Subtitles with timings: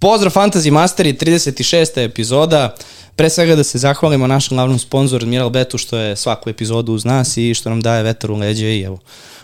[0.00, 2.04] Pozdrav Fantasy Masteri, 36.
[2.04, 2.74] epizoda.
[3.16, 7.04] Pre svega da se zahvalimo našem glavnom sponzoru Admiral Betu što je svaku epizodu uz
[7.04, 8.98] nas i što nam daje vetar u leđe i evo.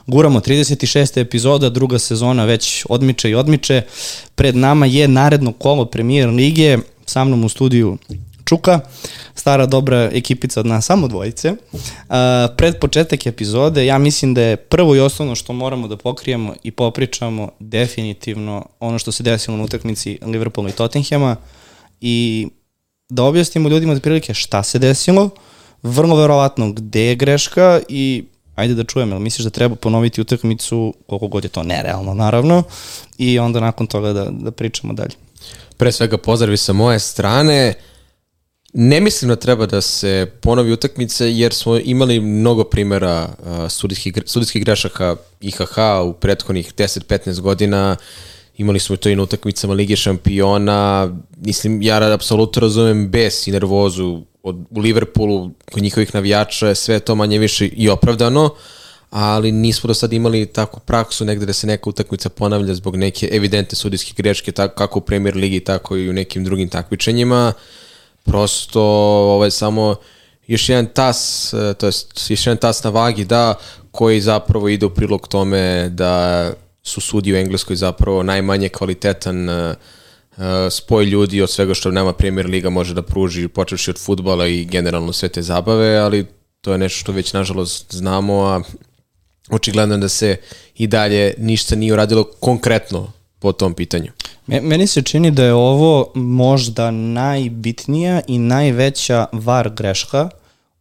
[0.07, 1.21] Guramo 36.
[1.21, 3.82] epizoda, druga sezona već odmiče i odmiče.
[4.35, 7.98] Pred nama je naredno kolo premijer lige, sa mnom u studiju
[8.45, 8.80] Čuka,
[9.34, 11.50] stara dobra ekipica od nas, samo dvojice.
[11.72, 11.79] Uh,
[12.57, 16.71] pred početak epizode, ja mislim da je prvo i osnovno što moramo da pokrijemo i
[16.71, 21.36] popričamo definitivno ono što se desilo na utakmici Liverpoola i Tottenhama
[22.00, 22.49] i
[23.08, 25.30] da objasnimo ljudima od prilike šta se desilo,
[25.82, 28.24] vrlo verovatno gde je greška i
[28.54, 32.62] ajde da čujem, jel misliš da treba ponoviti utakmicu, koliko god je to nerealno naravno,
[33.19, 35.14] i onda nakon toga da, da pričamo dalje.
[35.77, 37.74] Pre svega pozdravi sa moje strane,
[38.77, 44.12] Ne mislim da treba da se ponovi utakmice jer smo imali mnogo primjera uh, sudijskih,
[44.27, 47.97] sudijskih grešaka IHH u prethodnih 10-15 godina.
[48.56, 51.11] Imali smo to i na utakmicama Lige šampiona.
[51.36, 57.14] Mislim, ja apsolutno razumem bes i nervozu od, u Liverpoolu kod njihovih navijača, sve to
[57.14, 58.50] manje više i opravdano,
[59.11, 63.28] ali nismo do sad imali takvu praksu negde da se neka utakmica ponavlja zbog neke
[63.33, 67.53] evidentne sudijske greške, tako, kako u Premier Ligi, tako i u nekim drugim takmičenjima.
[67.56, 67.62] Uh,
[68.25, 68.83] prosto
[69.34, 69.97] ovaj, samo
[70.47, 73.55] još jedan tas, e, to jest još jedan tas na vagi da
[73.91, 79.75] koji zapravo ide u prilog tome da su sudi u Engleskoj zapravo najmanje kvalitetan uh,
[80.70, 84.64] spoj ljudi od svega što nama Premier Liga može da pruži, počevši od futbala i
[84.64, 86.27] generalno sve te zabave, ali
[86.61, 88.61] to je nešto što već nažalost znamo, a
[89.50, 90.36] očigledno da se
[90.75, 93.12] i dalje ništa nije uradilo konkretno
[93.45, 94.11] po tom pitanju.
[94.47, 100.28] Meni se čini da je ovo možda najbitnija i najveća var greška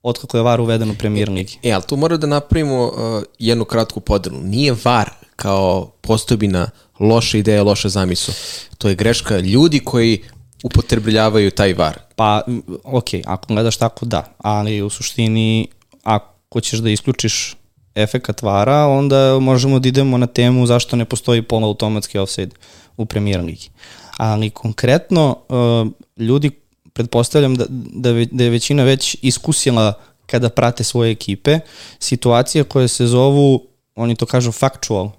[0.03, 1.57] od kako je VAR uveden u premier ligi.
[1.63, 4.39] E, ali tu moramo da napravimo uh, jednu kratku podelu.
[4.43, 6.69] Nije VAR kao postojbina
[6.99, 8.33] loša ideja, loša zamisla.
[8.77, 10.23] To je greška ljudi koji
[10.63, 11.99] upotrebljavaju taj VAR.
[12.15, 12.41] Pa,
[12.83, 15.67] ok, ako gledaš tako da, ali u suštini
[16.03, 17.55] ako ćeš da isključiš
[17.95, 22.55] efekat vara, onda možemo da idemo na temu zašto ne postoji polautomatski offside
[22.97, 23.69] u premier ligi.
[24.17, 25.91] Ali konkretno, uh,
[26.25, 26.51] ljudi
[26.93, 29.93] pretpostavljam da, da, da je većina već iskusila
[30.25, 31.59] kada prate svoje ekipe,
[31.99, 35.09] situacije koje se zovu, oni to kažu factual,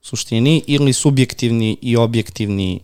[0.00, 2.80] suštini, ili subjektivni i objektivni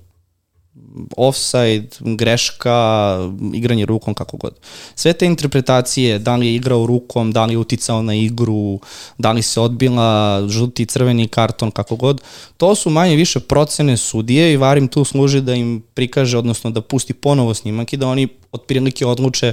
[1.17, 3.19] offside, greška,
[3.55, 4.55] igranje rukom, kako god.
[4.95, 8.81] Sve te interpretacije, da li je igrao rukom, da li je uticao na igru,
[9.19, 12.23] da li se odbila žuti, crveni karton, kako god,
[12.57, 16.81] to su manje više procene sudije i Varim tu služi da im prikaže, odnosno da
[16.81, 19.53] pusti ponovo snimak i da oni otprilike odluče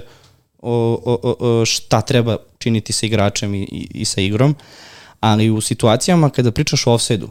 [0.61, 4.55] o, o, o, šta treba činiti sa igračem i, i, i sa igrom.
[5.19, 7.29] Ali u situacijama kada pričaš o offside-u,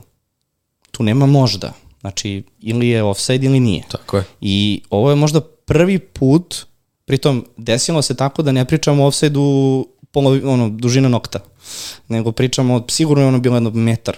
[0.91, 3.83] tu nema možda Znači, ili je offside ili nije.
[3.91, 4.25] Tako je.
[4.41, 6.57] I ovo je možda prvi put,
[7.05, 11.39] pritom desilo se tako da ne pričamo o offside-u polovi, ono, dužina nokta,
[12.09, 14.17] nego pričamo, sigurno je ono bilo jedno metar,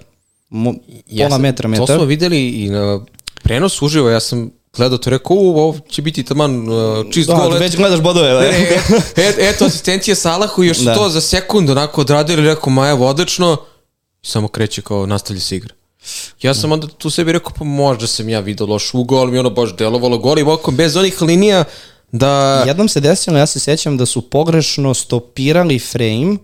[0.48, 0.74] mo,
[1.10, 1.86] ja pola metra, metar.
[1.86, 3.00] To smo videli i na
[3.42, 7.34] prenos uživo, ja sam gledao to rekao, u, ovo će biti taman uh, čist da,
[7.34, 7.58] gol.
[7.58, 8.30] već gledaš bodove.
[8.42, 10.94] E, e, et, eto, asistencija Salahu još da.
[10.94, 13.56] to za sekund onako odradili, rekao, Maja, odlično,
[14.22, 15.74] i samo kreće kao nastavlja se igra.
[16.42, 19.38] Ja sam onda tu sebi rekao, pa možda sam ja vidio loš ugol, ali mi
[19.38, 21.64] ono baš delovalo golim okom, bez onih linija
[22.12, 22.64] da...
[22.66, 26.36] Jednom se desilo, ja se sjećam da su pogrešno stopirali frame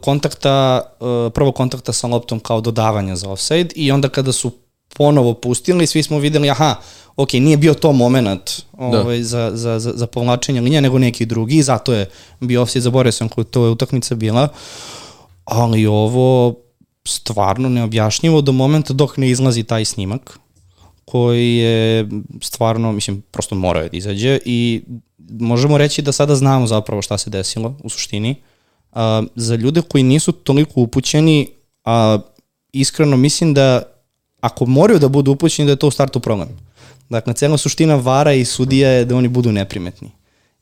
[0.00, 4.50] kontakta, e, prvo kontakta sa loptom kao dodavanja za offside i onda kada su
[4.96, 6.74] ponovo pustili, svi smo videli, aha,
[7.16, 9.00] ok, nije bio to moment da.
[9.00, 9.24] ovaj, da.
[9.24, 12.10] za, za, za, za povlačenje linija, nego neki drugi, zato je
[12.40, 14.48] bio offside, zaboravio sam koja to je utakmica bila,
[15.44, 16.54] ali ovo
[17.04, 20.38] stvarno neobjašnjivo do momenta dok ne izlazi taj snimak
[21.04, 22.08] koji je
[22.42, 24.82] stvarno, mislim, prosto morao da izađe i
[25.28, 28.34] možemo reći da sada znamo zapravo šta se desilo u suštini.
[28.92, 31.48] A, za ljude koji nisu toliko upućeni,
[31.84, 32.18] a,
[32.72, 33.82] iskreno mislim da
[34.40, 36.48] ako moraju da budu upućeni da je to u startu problem.
[37.08, 40.10] Dakle, cijela suština vara i sudija je da oni budu neprimetni.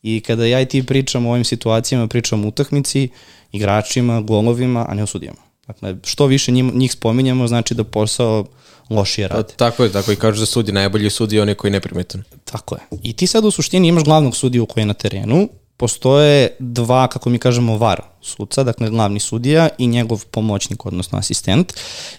[0.02, 3.08] I kada ja i ti pričam o ovim situacijama, pričam o utakmici,
[3.52, 5.49] igračima, golovima, a ne o sudijama.
[5.72, 8.44] Dakle, što više njim, njih spominjamo, znači da posao
[8.90, 9.52] lošije rade.
[9.56, 12.22] Tako je, tako i kažu za sudi, najbolji sudi je onaj koji je neprimetan.
[12.44, 12.80] Tako je.
[13.02, 17.30] I ti sad u suštini imaš glavnog sudiju koji je na terenu, postoje dva, kako
[17.30, 21.72] mi kažemo, var sudca, dakle glavni sudija i njegov pomoćnik, odnosno asistent.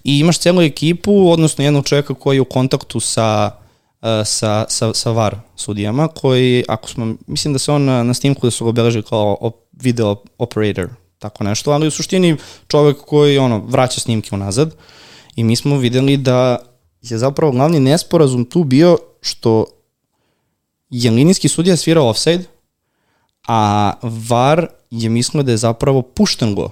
[0.04, 3.52] I imaš celu ekipu, odnosno jednog čovjeka koji je u kontaktu sa
[4.02, 8.14] eh, sa, sa, sa VAR sudijama, koji, ako smo, mislim da se on na, na
[8.14, 10.90] snimku da su ga obeležili kao op, video operator,
[11.22, 12.38] tako nešto, ali u suštini
[12.68, 14.76] čovek koji ono, vraća snimke unazad
[15.36, 16.58] i mi smo videli da
[17.02, 19.66] je zapravo glavni nesporazum tu bio što
[20.90, 22.44] je linijski sudija svirao offside,
[23.48, 26.70] a VAR je mislio da je zapravo pušten go.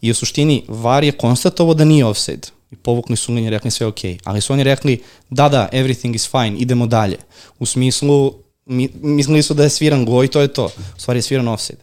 [0.00, 2.48] I u suštini VAR je konstatovao da nije offside.
[2.70, 3.98] I povukli su linije, rekli sve ok.
[4.24, 7.18] Ali su oni rekli, da, da, everything is fine, idemo dalje.
[7.58, 8.34] U smislu,
[8.66, 10.64] mi, mislili su da je sviran go i to je to.
[10.96, 11.78] U stvari je sviran offside.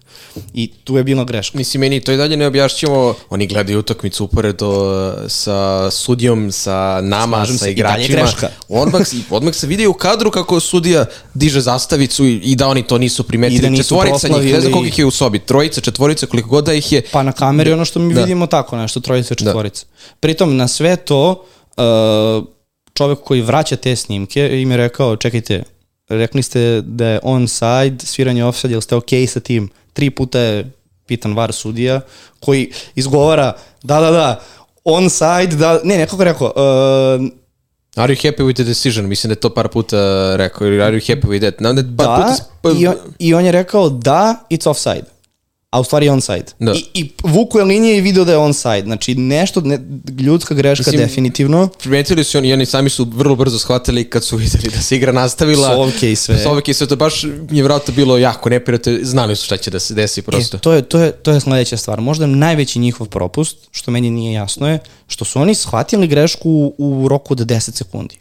[0.53, 1.57] I tu je bila greška.
[1.57, 3.15] Mislim, meni to i dalje ne objašnjamo.
[3.29, 4.69] Oni gledaju utakmicu uporedo
[5.27, 8.27] sa sudijom, sa nama, Slažem sa se, igračima.
[8.69, 12.97] Odmah, odmah se vidi u kadru kako sudija diže zastavicu i, i da oni to
[12.97, 13.59] nisu primetili.
[13.59, 15.39] I da nisu Četvorica njih, ne znam koliko ih je u sobi.
[15.39, 17.01] Trojica, četvorica, koliko god da ih je.
[17.11, 18.21] Pa na kameri ono što mi Da.
[18.21, 19.85] vidimo tako, nešto, trojica, četvorica.
[20.19, 21.45] Pritom, na sve to,
[21.77, 22.45] uh,
[22.93, 25.63] čovek koji vraća te snimke im je rekao, čekajte,
[26.09, 29.69] rekli ste da je onside, sviranje offside, jel ste okej sa tim?
[29.93, 30.71] Tri puta je
[31.05, 32.01] pitan VAR sudija,
[32.39, 33.53] koji izgovara,
[33.83, 34.41] da, da, da,
[34.83, 37.29] onside, da, ne, nekako rekao, uh,
[37.95, 39.07] Are you happy with the decision?
[39.07, 40.67] Mislim da je to par puta rekao.
[40.67, 41.59] Ili Are you happy with that?
[41.59, 42.35] Nam da par da, puta...
[42.35, 45.03] sp- i, on, i on je rekao da, it's offside.
[45.69, 46.45] A u stvari je onside.
[46.59, 46.73] Da.
[46.73, 48.81] I, I vuku je linije i video da je onside.
[48.81, 49.79] Znači, nešto, ne,
[50.19, 51.69] ljudska greška Mislim, definitivno.
[51.79, 55.11] primetili su oni, oni sami su vrlo brzo shvatili kad su videli da se igra
[55.11, 55.69] nastavila.
[55.69, 56.37] Psovke i sve.
[56.37, 59.79] Psovke i sve, to baš je vratno bilo jako neprijatno, znali su šta će da
[59.79, 60.57] se desi prosto.
[60.57, 62.01] E, to, je, to, je, to je sledeća stvar.
[62.01, 66.73] Možda najveći njihov propust, što meni nije jasno je, što su oni shvatili grešku u,
[66.77, 68.17] u roku od 10 sekundi.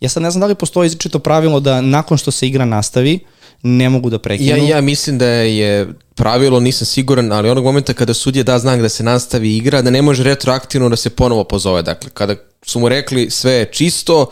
[0.00, 3.20] Ja sad ne znam da li postoji izričito pravilo da nakon što se igra nastavi,
[3.62, 4.48] ne mogu da prekinu.
[4.48, 8.80] Ja, ja mislim da je pravilo, nisam siguran, ali onog momenta kada sudija da znak
[8.80, 11.82] da se nastavi igra, da ne može retroaktivno da se ponovo pozove.
[11.82, 14.30] Dakle, kada su mu rekli sve je čisto,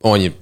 [0.00, 0.32] on je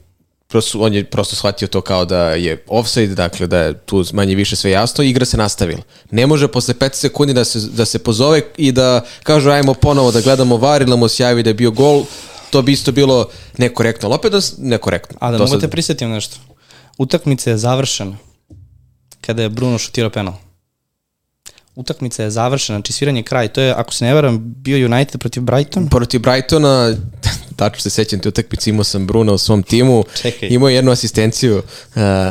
[0.49, 4.35] prosto, on je prosto shvatio to kao da je offside, dakle da je tu manje
[4.35, 5.83] više sve jasno i igra se nastavila.
[6.11, 10.13] Ne može posle 5 sekundi da se, da se pozove i da kažu ajmo ponovo
[10.13, 12.05] da gledamo var ili da mu se javi da je bio gol,
[12.51, 15.17] to bi isto bilo nekorektno, ali opet da nekorektno.
[15.21, 16.37] A da mogu sad- te prisetim nešto.
[17.03, 18.17] Utakmica je završena
[19.21, 20.35] kada je Bruno šutirao penal.
[21.75, 23.49] Utakmica je završena, znači sviranje je kraj.
[23.49, 25.89] To je, ako se ne varam, bio United protiv Brighton.
[25.89, 26.97] protiv Brightona,
[27.57, 30.49] tačno se sećam te utakmice, imao sam Bruna u svom timu, Čekaj.
[30.49, 31.63] imao je jednu asistenciju uh,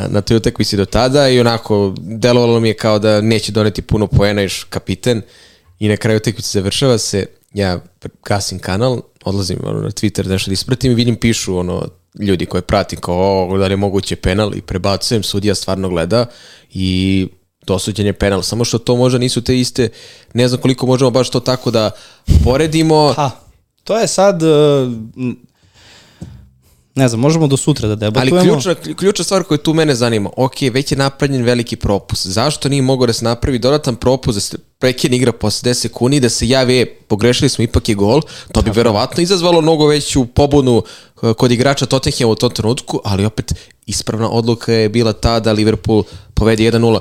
[0.08, 4.08] na toj utakmici do tada i onako delovalo mi je kao da neće doneti puno
[4.08, 5.22] poena iš kapiten
[5.80, 7.80] i na kraju utakmice završava se, ja
[8.26, 12.62] gasim kanal, odlazim ono, na Twitter nešto da ispratim i vidim pišu ono ljudi koje
[12.62, 14.56] pratim kao da li je moguće penal?
[14.56, 16.26] I prebacujem, sudija stvarno gleda
[16.74, 17.28] i
[17.66, 19.90] dosuđen je penal, samo što to možda nisu te iste,
[20.34, 21.92] ne znam koliko možemo baš to tako da
[22.44, 23.32] poredimo, Ha,
[23.84, 24.42] to je sad...
[26.96, 28.42] ne znam, možemo do sutra da Ali debatujemo.
[28.42, 32.28] ključna, ključna stvar koja tu mene zanima, ok, već je napravljen veliki propust.
[32.28, 36.20] Zašto nije mogao da se napravi dodatan propust da se prekine igra posle 10 sekundi,
[36.20, 38.22] da se javi, e, pogrešili smo, ipak je gol,
[38.52, 40.84] to bi verovatno izazvalo mnogo veću pobunu
[41.24, 43.54] eh, kod igrača Tottenhama u tom trenutku, ali opet
[43.86, 46.04] ispravna odluka je bila ta da Liverpool
[46.34, 47.00] povede 1-0.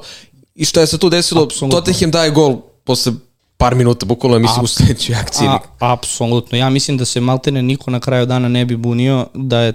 [0.54, 1.42] I šta je se tu desilo?
[1.42, 1.80] Apsolutno.
[1.80, 3.12] Tottenham daje gol posle
[3.60, 5.48] par minuta, bukvalno mislim u sledećoj akciji.
[5.48, 6.58] A, apsolutno.
[6.58, 9.72] Ja mislim da se maltene niko na kraju dana ne bi bunio da je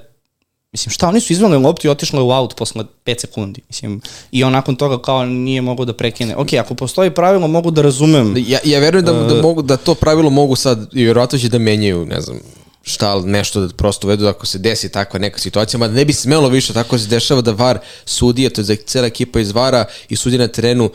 [0.71, 3.61] Mislim, šta, oni su izveli loptu i otišli u out posle 5 sekundi.
[3.67, 4.01] Mislim,
[4.31, 6.35] I on nakon toga kao nije mogao da prekine.
[6.35, 8.35] Ok, ako postoji pravilo, mogu da razumem.
[8.47, 9.35] Ja, ja verujem da, E.
[9.35, 12.39] da, mogu, da to pravilo mogu sad, i vjerovatno će da menjaju, ne znam,
[12.81, 16.49] šta, nešto da prosto uvedu ako se desi takva neka situacija, mada ne bi smelo
[16.49, 20.15] više tako se dešava da VAR sudija, to je da cela ekipa iz VARa i
[20.15, 20.89] sudija na terenu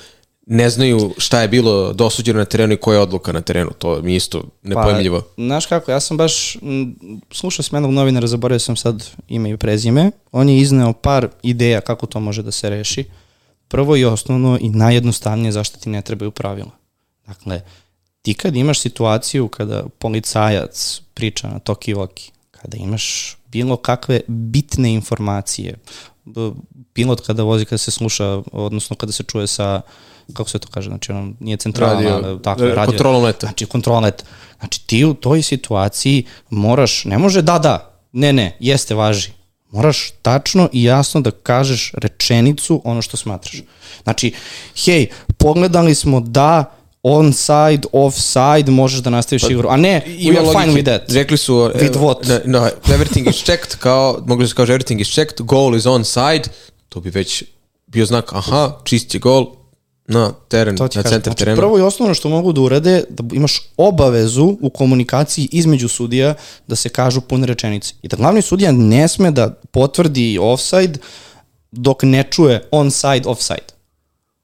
[0.52, 3.70] ne znaju šta je bilo dosuđeno na terenu i koja je odluka na terenu.
[3.78, 5.20] To mi isto nepojmljivo.
[5.20, 6.96] Pa, znaš kako, ja sam baš, m,
[7.30, 11.80] slušao sam jednog novinara, zaboravio sam sad ime i prezime, on je izneo par ideja
[11.80, 13.04] kako to može da se reši.
[13.68, 16.70] Prvo i osnovno i najjednostavnije zašto ti ne trebaju pravila.
[17.26, 17.62] Dakle,
[18.22, 24.94] ti kad imaš situaciju kada policajac priča na toki voki, kada imaš bilo kakve bitne
[24.94, 25.78] informacije,
[26.92, 29.80] pilot kada vozi, kada se sluša, odnosno kada se čuje sa,
[30.32, 32.86] kako se to kaže, znači ono, nije centralna, Radio, tako, e, radio.
[32.86, 33.46] kontrolom leta.
[33.46, 34.24] Znači, kontrola leta.
[34.58, 39.30] Znači, ti u toj situaciji moraš, ne može da, da, ne, ne, jeste, važi.
[39.70, 43.62] Moraš tačno i jasno da kažeš rečenicu ono što smatraš.
[44.02, 44.32] Znači,
[44.84, 45.06] hej,
[45.38, 46.64] pogledali smo da
[47.02, 49.68] onside, offside, možeš da nastaviš igru.
[49.68, 51.12] A ne, we are fine with that.
[51.12, 51.54] Rekli su...
[51.54, 52.26] With what?
[52.26, 56.04] Da, no, everything is checked, kao, mogli su kaže everything is checked, goal is on
[56.04, 56.42] side,
[56.88, 57.44] to bi već
[57.86, 59.46] bio znak, aha, čist je gol,
[60.10, 61.02] na teren, na kažem.
[61.02, 61.56] centar Znači, terena.
[61.56, 66.34] prvo i osnovno što mogu da urade, da imaš obavezu u komunikaciji između sudija
[66.66, 67.94] da se kažu pune rečenice.
[68.02, 70.98] I da glavni sudija ne sme da potvrdi offside
[71.72, 73.70] dok ne čuje onside, offside.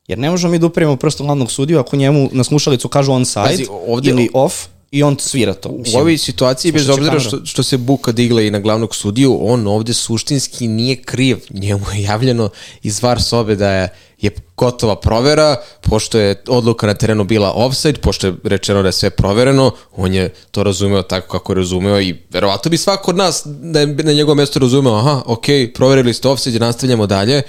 [0.06, 3.42] Jer ne možemo mi da upravimo prosto glavnog sudiju ako njemu na slušalicu kažu onside
[3.42, 4.54] Pazi, ovde- ili off,
[4.90, 5.68] i on svira to.
[5.68, 9.38] U Mislim, ovoj situaciji, bez obzira što, što se buka digla i na glavnog sudiju,
[9.42, 11.38] on ovde suštinski nije kriv.
[11.50, 12.48] Njemu je javljeno
[12.82, 13.88] iz var sobe da je,
[14.20, 18.92] je gotova provera, pošto je odluka na terenu bila offside, pošto je rečeno da je
[18.92, 23.16] sve provereno, on je to razumeo tako kako je razumeo i verovatno bi svako od
[23.16, 27.42] nas da je na njegovom mjestu razumeo, aha, ok, proverili ste offside, nastavljamo dalje,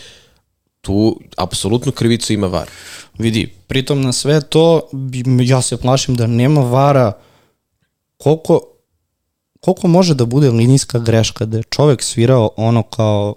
[0.81, 2.69] tu apsolutnu krivicu ima var.
[3.17, 4.89] Vidi, pritom na sve to,
[5.41, 7.13] ja se plašim da nema vara
[8.17, 8.61] koliko,
[9.59, 13.35] koliko može da bude linijska greška da je čovek svirao ono kao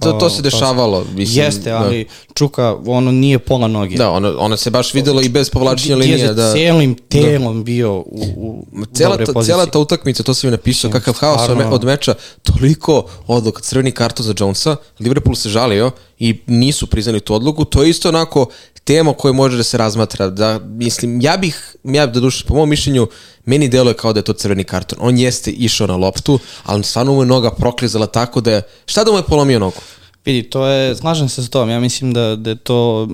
[0.00, 1.04] to, to se dešavalo.
[1.06, 3.96] Mislim, jeste, ali Čuka ono nije pola noge.
[3.96, 6.26] Da, da ono, ono se baš videlo i bez povlačenja Dijez linija.
[6.26, 8.04] je Da, celim telom bio u,
[8.36, 9.52] u Cela dobroj ta, poziciji.
[9.52, 12.94] cela ta utakmica, to sam i napisao, kakav haos od, me, stvarno- od meča, toliko
[13.26, 17.90] odluka, crveni karton za Jonesa, Liverpool se žalio i nisu priznali tu odluku, to je
[17.90, 18.46] isto onako
[18.84, 22.68] tema koja može da se razmatra, da, mislim, ja bih, ja da duše, po mom
[22.68, 23.06] mišljenju,
[23.44, 24.98] meni deluje kao da je to crveni karton.
[25.00, 29.04] On jeste išao na loptu, ali stvarno mu je noga proklizala tako da je, šta
[29.04, 29.80] da mu je polomio nogu?
[30.24, 33.08] Vidi, to je, slažem se s tom, ja mislim da, da je to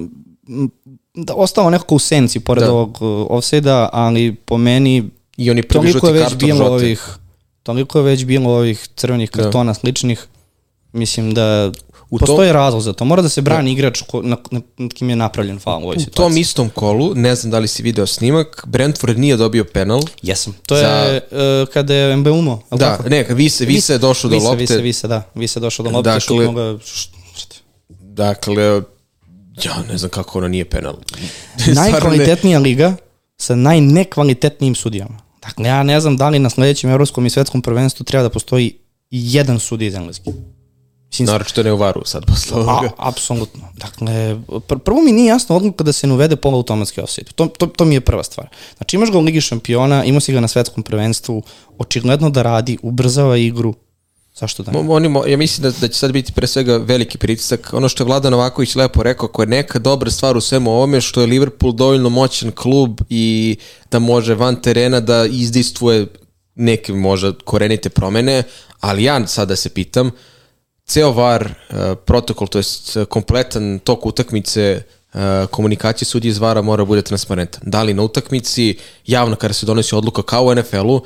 [1.14, 2.72] da ostalo nekako u senci pored Da.
[2.72, 6.70] ovog uh, offside-a, ali po meni I oni prvi toliko je već bilo žote.
[6.70, 7.08] ovih
[7.62, 10.26] toliko je već bilo ovih crvenih kartona sličnih
[10.92, 11.72] mislim da
[12.10, 13.04] U postoji razlog za to.
[13.04, 15.96] Mora da se brani igrač ko, na, na, na kim je napravljen faul u ovoj
[15.96, 16.14] U situaciji.
[16.24, 20.56] tom istom kolu, ne znam da li si video snimak, Brentford nije dobio penal, Jesam.
[20.66, 21.20] To Za- je
[21.62, 22.34] uh, kada je MB li
[22.70, 23.08] Da, tako?
[23.08, 24.56] ne, Vise, Vise je došao do lopte.
[24.56, 25.22] Vise, Vise, da.
[25.34, 26.78] Vise je došao do lopte, Dakle- ga,
[27.90, 28.64] Dakle,
[29.64, 30.94] ja ne znam kako ono nije penal.
[31.56, 32.96] Stvarno ne- najkvalitetnija liga
[33.36, 35.18] sa najnekvalitetnijim sudijama.
[35.42, 38.74] Dakle, ja ne znam da li na sledećem evropskom i svetskom prvenstvu treba da postoji
[39.10, 40.30] jedan sudija iz engleski.
[41.10, 42.90] Mislim, Naročito ne u varu sad posle A, ovoga.
[42.96, 43.68] apsolutno.
[43.76, 44.36] Dakle,
[44.66, 47.30] pr prvo mi nije jasna odluka da se ne uvede polautomatski offside.
[47.34, 48.48] To, to, to mi je prva stvar.
[48.76, 51.42] Znači imaš ga u Ligi šampiona, imao si ga na svetskom prvenstvu,
[51.78, 53.74] očigledno da radi, ubrzava igru.
[54.34, 54.78] Zašto da ne?
[54.88, 57.70] Oni, mo- ja mislim da, da će sad biti pre svega veliki pritisak.
[57.72, 61.00] Ono što je Vladan Novaković lepo rekao, ako je neka dobra stvar u svemu ovome,
[61.00, 63.56] što je Liverpool dovoljno moćan klub i
[63.90, 66.06] da može van terena da izdistvuje
[66.54, 68.42] neke možda korenite promene,
[68.80, 70.10] ali ja sada se pitam,
[70.90, 74.82] ceo VAR uh, protokol, to jest uh, kompletan tok utakmice
[75.14, 75.20] uh,
[75.50, 77.62] komunikacije sudije iz VAR-a mora bude transparentan.
[77.64, 81.00] Da li na utakmici, javno kada se donosi odluka kao u NFL-u,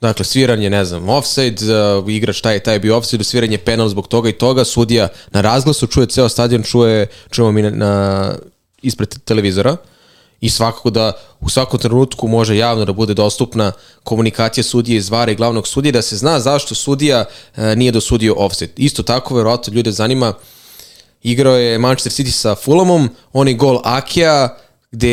[0.00, 4.28] dakle sviranje, ne znam, offside, uh, igrač taj taj bio offside, sviranje penal zbog toga
[4.28, 8.34] i toga, sudija na razglasu čuje ceo stadion, čuje, čujemo mi na, na
[8.82, 9.76] ispred televizora
[10.40, 13.72] i svakako da u svakom trenutku može javno da bude dostupna
[14.04, 17.24] komunikacija sudije iz vara i glavnog sudije, da se zna zašto sudija
[17.56, 18.72] e, nije dosudio offset.
[18.76, 20.34] Isto tako, verovatno ljude zanima,
[21.22, 24.56] igrao je Manchester City sa Fulhamom, onaj gol Akija,
[24.92, 25.08] gde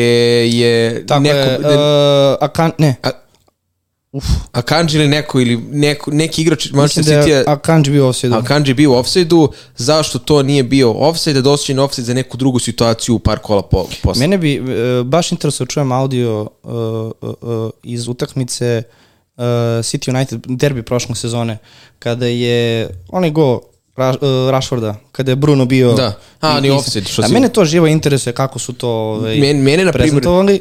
[0.48, 3.10] je Tako neko, je, uh, Akan, ne, a,
[4.52, 8.08] Akanji ili neko, ili neko, neki igrač mislim Manchester da City je je Akanji bio
[8.08, 8.36] offside.
[8.36, 12.58] Akanji bio u offside-u, zašto to nije bio offside, da dosuđen offside za neku drugu
[12.58, 14.20] situaciju u par kola po, posle.
[14.20, 14.60] Mene bi e,
[15.04, 16.72] baš interesuje da čujem audio uh,
[17.20, 18.82] uh, uh, iz utakmice
[19.36, 19.42] uh,
[19.82, 21.58] City United derbi prošle sezone
[21.98, 23.60] kada je onaj go
[23.96, 24.16] Ra, uh,
[24.50, 26.12] Rashforda, kada je Bruno bio Da.
[26.40, 29.62] A, ni offside, što da, si- mene to živo interesuje kako su to ovaj, Men-
[29.62, 30.60] mene, na primjer- prezentovali,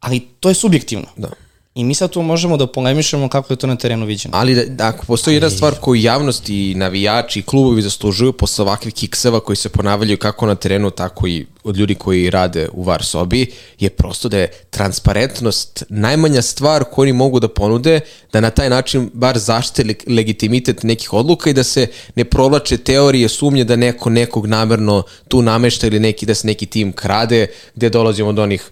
[0.00, 1.06] ali to je subjektivno.
[1.16, 1.28] Da.
[1.74, 4.36] I mi sad tu možemo da polemišemo kako je to na terenu viđeno.
[4.36, 8.62] Ali da, da, ako postoji jedna stvar koju javnost i navijači i klubovi zaslužuju posle
[8.62, 12.82] ovakvih kikseva koji se ponavljaju kako na terenu, tako i od ljudi koji rade u
[12.82, 18.00] VAR sobi, je prosto da je transparentnost najmanja stvar koju oni mogu da ponude,
[18.32, 22.76] da na taj način bar zaštite leg- legitimitet nekih odluka i da se ne provlače
[22.76, 27.46] teorije sumnje da neko nekog namerno tu namešta ili neki da se neki tim krade,
[27.74, 28.70] gde dolazimo do onih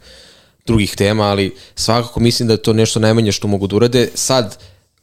[0.66, 4.08] drugih tema, ali svakako mislim da je to nešto najmanje što mogu da urade.
[4.14, 4.58] Sad,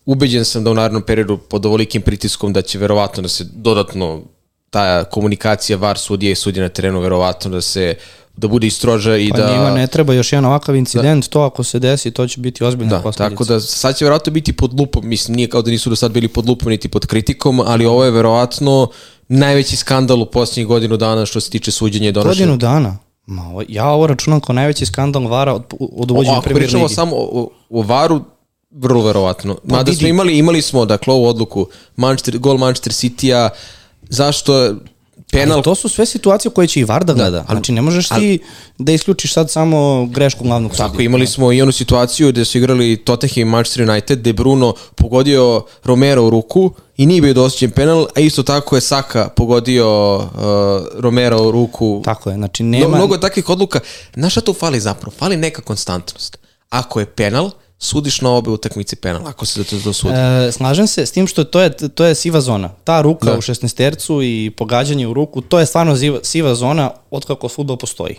[0.06, 4.22] ubeđen sam da u narednom periodu pod ovolikim pritiskom da će verovatno da se dodatno
[4.70, 7.96] ta komunikacija VAR sudije i sudije na terenu verovatno da se
[8.38, 9.51] da bude i stroža i Pa da...
[9.51, 12.89] njima ne treba još jedan ovakav incident, to ako se desi, to će biti ozbiljna
[12.98, 13.30] Da, posledica.
[13.30, 16.12] tako da sad će verovatno biti pod lupom, mislim nije kao da nisu do sad
[16.12, 18.88] bili pod lupom niti pod kritikom, ali ovo je verovatno
[19.28, 22.46] najveći skandal u posljednjih godinu dana što se tiče suđenja i donošenja.
[22.46, 22.98] Godinu dana?
[23.30, 26.84] Ma, ovo, ja ovo računam kao najveći skandal Vara od, od uvođenja Ako Premier pričamo
[26.84, 26.96] Ligi.
[26.96, 28.22] samo o, o varu,
[28.72, 29.58] vrlo verovatno.
[29.64, 29.98] Mada vidi.
[29.98, 33.50] smo imali, imali smo, dakle, ovu odluku, Manchester, gol Manchester City-a,
[34.10, 34.76] zašto
[35.32, 35.54] penal...
[35.54, 37.46] Ali to su sve situacije koje će i VAR da gleda.
[37.50, 38.40] znači ne možeš ti
[38.78, 41.06] da isključiš sad samo grešku glavnog Tako, sudija.
[41.06, 45.64] imali smo i onu situaciju gde su igrali Tottenham i Manchester United, gde Bruno pogodio
[45.84, 50.22] Romero u ruku i nije bio dosuđen penal, a isto tako je Saka pogodio uh,
[50.98, 52.02] Romero u ruku.
[52.06, 52.84] Tako je, znači Nema...
[52.86, 52.98] nema...
[52.98, 53.80] Mnogo takvih odluka.
[54.14, 55.14] Znaš šta tu fali zapravo?
[55.18, 56.38] Fali neka konstantnost.
[56.70, 60.14] Ako je penal, sudiš na obe utakmice penal, ako se da to, to sudi.
[60.14, 62.70] E, slažem se s tim što to je, to je siva zona.
[62.84, 63.38] Ta ruka Da.
[63.38, 67.50] u 16 tercu i pogađanje u ruku, to je stvarno siva, siva zona od kako
[67.50, 68.16] futbol postoji.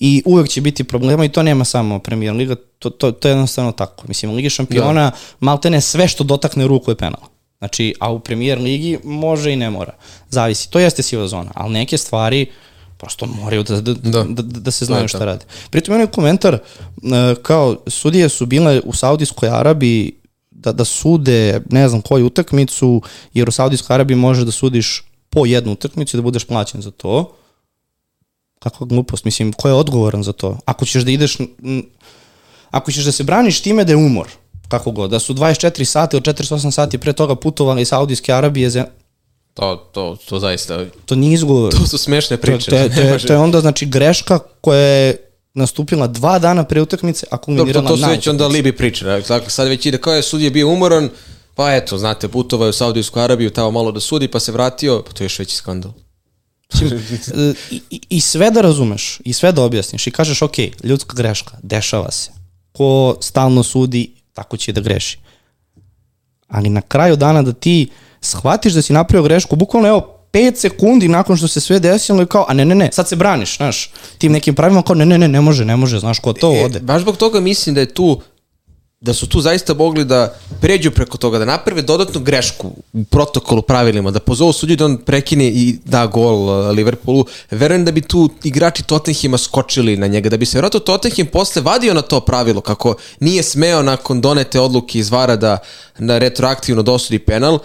[0.00, 3.32] I uvek će biti problema i to nema samo Premier Liga, to, to, to je
[3.32, 4.04] jednostavno tako.
[4.08, 5.16] Mislim, Ligi šampiona da.
[5.40, 7.20] maltene sve što dotakne ruku je penal.
[7.58, 9.92] Znači, a u Premier Ligi može i ne mora.
[10.30, 10.70] Zavisi.
[10.70, 12.46] To jeste siva zona, ali neke stvari
[13.00, 14.10] prosto moraju da, da, da.
[14.10, 14.24] Da.
[14.24, 15.44] da, da se znaju šta rade.
[15.70, 16.60] Pritom je komentar, e,
[17.42, 20.12] kao sudije su bile u Saudijskoj Arabiji
[20.50, 23.02] da, da sude ne znam koju utakmicu,
[23.34, 26.90] jer u Saudijskoj Arabiji može da sudiš po jednu utakmicu i da budeš plaćen za
[26.90, 27.32] to.
[28.58, 30.58] Kakva glupost, mislim, ko je odgovoran za to?
[30.64, 31.36] Ako ćeš da ideš,
[32.70, 34.28] ako ćeš da se braniš time da je umor,
[34.68, 38.70] kako god, da su 24 sata ili 48 sati pre toga putovali iz Saudijske Arabije,
[39.54, 41.72] To, to, to zaista, to nije izgovor.
[41.72, 42.70] to su smešne To, priče.
[42.70, 45.16] to, to, Ne je, to je onda znači greška koja je
[45.54, 48.72] nastupila dva dana pre utakmice, a Dobro, kulminirala to, to su na već onda libi
[48.76, 49.04] priče.
[49.04, 51.08] Dakle, sad već ide kao je sudija bio umoran,
[51.54, 55.02] pa eto, znate, putovao je u Saudijsku Arabiju tamo malo da sudi, pa se vratio,
[55.06, 55.92] pa to je još veći skandal.
[56.80, 61.14] E, I, i, I sve da razumeš, i sve da objasniš i kažeš, ok, ljudska
[61.16, 62.30] greška, dešava se.
[62.72, 65.18] Ko stalno sudi, tako će i da greši.
[66.48, 67.88] Ali na kraju dana da ti
[68.20, 72.26] shvatiš da si napravio grešku, bukvalno evo, 5 sekundi nakon što se sve desilo i
[72.26, 75.18] kao, a ne, ne, ne, sad se braniš, znaš, tim nekim pravima kao, ne, ne,
[75.18, 76.78] ne, ne može, ne može, znaš, ko to ode.
[76.78, 78.20] E, baš zbog toga mislim da je tu
[79.00, 83.62] da su tu zaista mogli da pređu preko toga, da naprave dodatnu grešku u protokolu,
[83.62, 87.24] pravilima, da pozovu sudiju da on prekine i da gol uh, Liverpoolu.
[87.50, 91.62] Verujem da bi tu igrači Tottenhima skočili na njega, da bi se vjerojatno Tottenham posle
[91.62, 95.58] vadio na to pravilo, kako nije smeo nakon donete odluke iz vara da
[95.98, 97.58] na retroaktivno dosudi penal,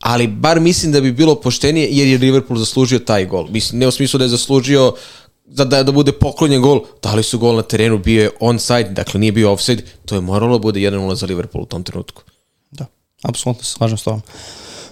[0.00, 3.48] ali bar mislim da bi bilo poštenije jer je Liverpool zaslužio taj gol.
[3.50, 4.94] Mislim, ne u smislu da je zaslužio
[5.44, 9.20] da, da, da bude poklonjen gol, dali su gol na terenu, bio je onside, dakle
[9.20, 12.22] nije bio offside, to je moralo da bude 1-0 za Liverpool u tom trenutku.
[12.70, 12.86] Da,
[13.22, 14.22] apsolutno se slažem s tobom.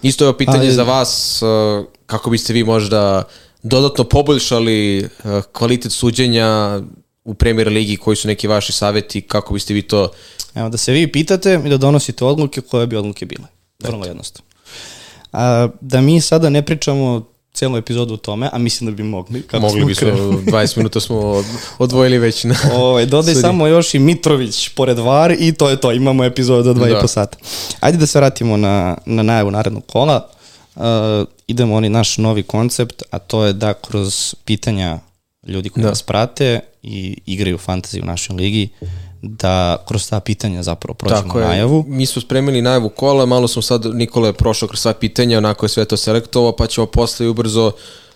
[0.03, 3.23] Isto je pitanje Ali- za vas, uh, kako biste vi možda
[3.63, 6.81] dodatno poboljšali uh, kvalitet suđenja
[7.25, 10.11] u Premier Ligi, koji su neki vaši saveti, kako biste vi to...
[10.55, 13.47] Evo, da se vi pitate i da donosite odluke koje bi odluke bile.
[13.79, 14.48] Vrlo jednostavno.
[15.33, 19.43] A, da mi sada ne pričamo celu epizodu o tome, a mislim da bi mogli.
[19.43, 20.37] Kako Mogli smo bismo, krenuli.
[20.47, 21.45] 20 minuta smo od-
[21.79, 22.55] odvojili već na...
[22.75, 23.43] Ovaj, dodaj Sudi.
[23.43, 26.99] samo još i Mitrović pored VAR i to je to, imamo epizodu od dva Da.
[26.99, 27.39] i po sata.
[27.81, 30.29] Ajde da se vratimo na, na najavu narednog kola.
[30.77, 30.83] Uh,
[31.47, 34.99] idemo oni naš novi koncept, a to je da kroz pitanja
[35.47, 35.89] ljudi koji Da.
[35.89, 38.69] nas prate i igraju fantasy u našoj ligi,
[39.29, 41.47] da kroz ta pitanja zapravo prođemo Tako je.
[41.47, 41.85] najavu.
[41.89, 45.65] Mi smo spremili najavu kola, malo smo sad, Nikola je prošao kroz sva pitanja, onako
[45.65, 47.73] je sve to selektovao, pa ćemo posle i ubrzo,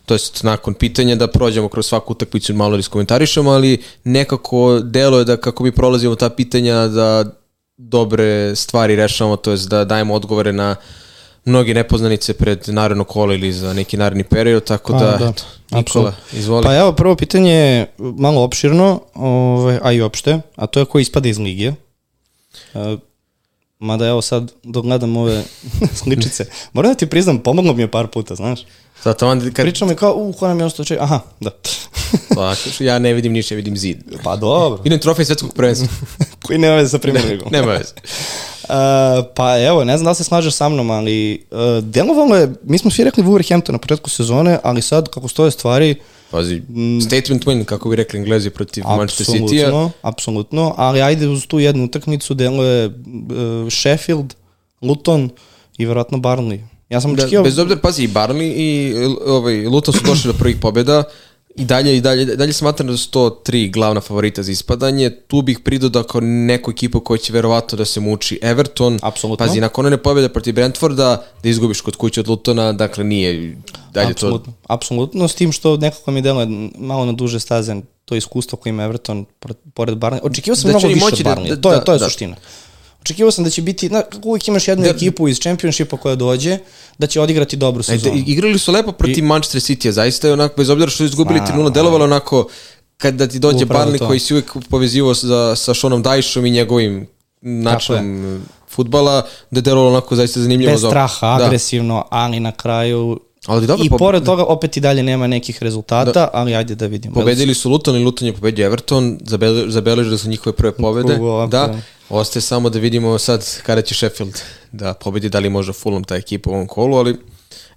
[0.07, 5.18] to jest nakon pitanja da prođemo kroz svaku utakmicu i malo iskomentarišemo, ali nekako delo
[5.18, 7.25] je da kako mi prolazimo ta pitanja da
[7.77, 10.77] dobre stvari rešavamo, to jest da dajemo odgovore na
[11.44, 15.44] mnoge nepoznanice pred naredno kola ili za neki naredni period, tako Pa, da, da, eto,
[15.70, 16.64] Nikola, izvoli.
[16.64, 20.98] Pa evo, prvo pitanje je malo opširno, ovaj, a i opšte, a to je ko
[20.98, 21.74] ispada iz ligije.
[22.74, 22.98] Uh,
[23.78, 25.42] mada evo sad, dok gledam ove
[26.02, 28.61] sličice, moram da ti priznam, pomoglo mi je par puta, znaš.
[29.05, 30.96] Zato onda kad, Pričam mi kao, u, ko nam je ostao čaj?
[31.00, 31.50] Aha, da.
[32.37, 33.96] pa, ja ne vidim ništa, ja vidim zid.
[34.24, 35.88] Pa dobro, Idem trofej svetskog prvenstva.
[36.46, 37.48] koji nema veze sa Premier Ligom.
[37.52, 37.94] Nema veze.
[38.62, 42.53] Uh, pa evo, ne znam da li se slažeš sa mnom, ali uh, delovalo je,
[42.62, 45.94] mi smo svi rekli Wolverhampton na početku sezone, ali sad kako stoje stvari,
[46.31, 46.62] Pazi,
[47.07, 49.66] statement win, kako bi rekli englezi protiv Manchester City-a.
[49.66, 52.92] apsolutno, apsolutno, ali ajde uz tu jednu utakmicu deluje uh,
[53.70, 54.35] Sheffield,
[54.83, 55.31] Luton
[55.79, 56.59] i verovatno Barnley.
[56.88, 57.44] Ja sam Da, očekivao...
[57.44, 58.94] bez obzira, pazi, i Barnley i
[59.27, 61.05] ovaj, Luton su došli do prvih pobjeda
[61.57, 65.11] i dalje, i dalje, dalje smatram da su to tri glavna favorita za ispadanje.
[65.11, 68.99] Tu bih pridao da kao neku ekipu koja će verovatno da se muči Everton.
[69.03, 69.47] Apsolutno.
[69.47, 71.09] Pazi, nakon one pobjede protiv Brentforda,
[71.43, 73.57] da izgubiš kod kuće od Lutona, dakle nije
[73.93, 76.47] dalje apsolutno, apsolutno, s tim što nekako mi deluje
[76.79, 79.25] malo na duže staze to iskustvo koje ima Everton
[79.75, 80.19] pored, Barnley.
[80.23, 81.99] Očekivao sam Da mnogo više moći od da- Barnley, da- to je, da, to je
[81.99, 82.05] da.
[82.05, 82.37] suština.
[83.03, 86.59] Očekivao sam da će biti, na, kako uvijek imaš jednu ekipu iz Championshipa koja dođe,
[86.99, 88.15] da će odigrati dobru sezonu.
[88.15, 91.41] Ajde, igrali su lepo protiv Manchester City-a, zaista je onako, bez obzira što su izgubili
[91.41, 92.49] Ma, 3-0, delovalo onako
[92.97, 94.07] kada ti dođe Barney to.
[94.07, 97.07] koji si uvijek povezivao sa, sa Seanom Dajšom i njegovim
[97.41, 100.73] načinom futbala, da je delovalo onako zaista zanimljivo.
[100.73, 101.45] Bez straha, Da.
[101.45, 103.21] agresivno, ali na kraju...
[103.46, 106.87] Ali dobro, I pobe- pored toga opet i dalje nema nekih rezultata, ali ajde da
[106.87, 107.14] vidimo.
[107.14, 111.18] Pobedili su Luton i Luton je pobedio Everton, zabele- zabeležili su njihove prve pobede.
[111.48, 111.74] Da,
[112.09, 114.35] ostaje samo da vidimo sad kada će Sheffield
[114.72, 117.16] da pobedi, da li može Fulham ta ekipa u ovom kolu, ali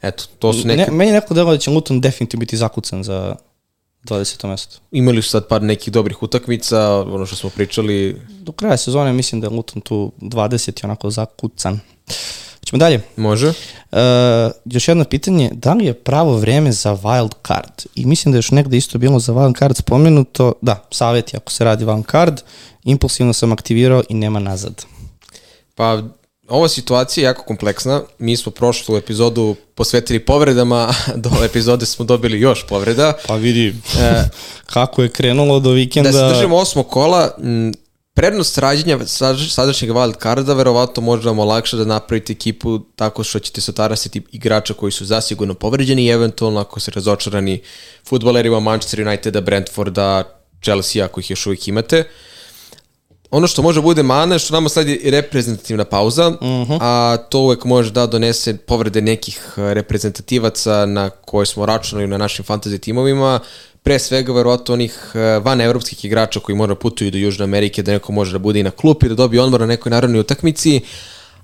[0.02, 0.82] eto, to su neke...
[0.82, 3.36] Ne, meni neko delo da će Luton definitivno biti zakucan za,
[4.04, 4.48] 20.
[4.48, 4.78] mesto.
[4.92, 8.22] Imali su sad par nekih dobrih utakmica, ono što smo pričali.
[8.30, 11.80] Do kraja sezone mislim da je Luton tu 20 i onako zakucan.
[12.66, 13.02] Ćemo dalje.
[13.16, 13.48] Može.
[13.48, 13.98] Uh,
[14.66, 17.86] još jedno pitanje, da li je pravo vreme za wild card?
[17.96, 21.52] I mislim da je još negde isto bilo za wild card spomenuto, da, savjeti ako
[21.52, 22.42] se radi wild card,
[22.84, 24.86] impulsivno sam aktivirao i nema nazad.
[25.76, 26.02] Pa,
[26.48, 28.02] ova situacija je jako kompleksna.
[28.20, 33.14] Mi smo prošlu epizodu posvetili povredama, do ove epizode smo dobili još povreda.
[33.28, 34.24] Pa vidi, e,
[34.66, 36.12] kako je krenulo do vikenda.
[36.12, 37.74] Da se držimo osmo kola, m,
[38.16, 39.00] prednost rađenja
[39.50, 44.22] sadašnjeg wild carda verovatno može vam olakša da napravite ekipu tako što ćete se otarasiti
[44.32, 47.62] igrača koji su zasigurno povređeni i eventualno ako se razočarani
[48.08, 50.24] futbolerima Manchester Uniteda, Brentforda,
[50.64, 52.04] Chelsea ako ih još uvijek imate.
[53.32, 56.72] Ono što može bude mana je što nama sledi reprezentativna pauza, uh Mhm.
[56.72, 56.78] -huh.
[56.82, 62.46] a to uvek može da donese povrede nekih reprezentativaca na koje smo računali na našim
[62.46, 63.40] fantasy timovima,
[63.86, 64.96] pre svega verovatno onih
[65.42, 68.64] van evropskih igrača koji možda putuju do Južne Amerike, da neko može da bude i
[68.64, 70.82] na klupi, da dobije odmor na nekoj narodnoj utakmici,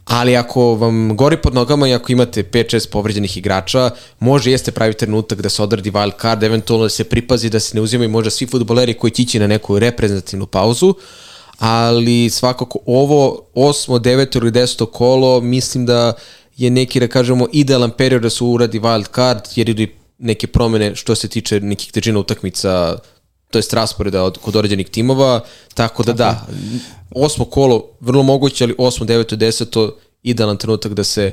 [0.06, 4.94] ali ako vam gori pod nogama i ako imate 5-6 povređenih igrača, može jeste pravi
[4.94, 8.30] trenutak da se odradi wild card, eventualno da se pripazi da se ne uzimaju možda
[8.30, 10.94] svi futboleri koji će ići na neku reprezentativnu pauzu,
[11.60, 14.00] ali svakako ovo 8.
[14.00, 14.38] 9.
[14.38, 14.86] ili 10.
[14.92, 16.14] kolo mislim da
[16.58, 20.96] je neki, da kažemo, idealan period da se uradi wild card, jer idu neke promene
[20.96, 22.98] što se tiče nekih težina utakmica,
[23.50, 25.42] to je rasporeda od, kod određenih timova,
[25.74, 26.48] tako da da,
[27.16, 29.06] osmo kolo vrlo moguće, ali 8.
[29.06, 29.36] 9.
[29.36, 29.92] 10.
[30.24, 31.32] idealan trenutak da se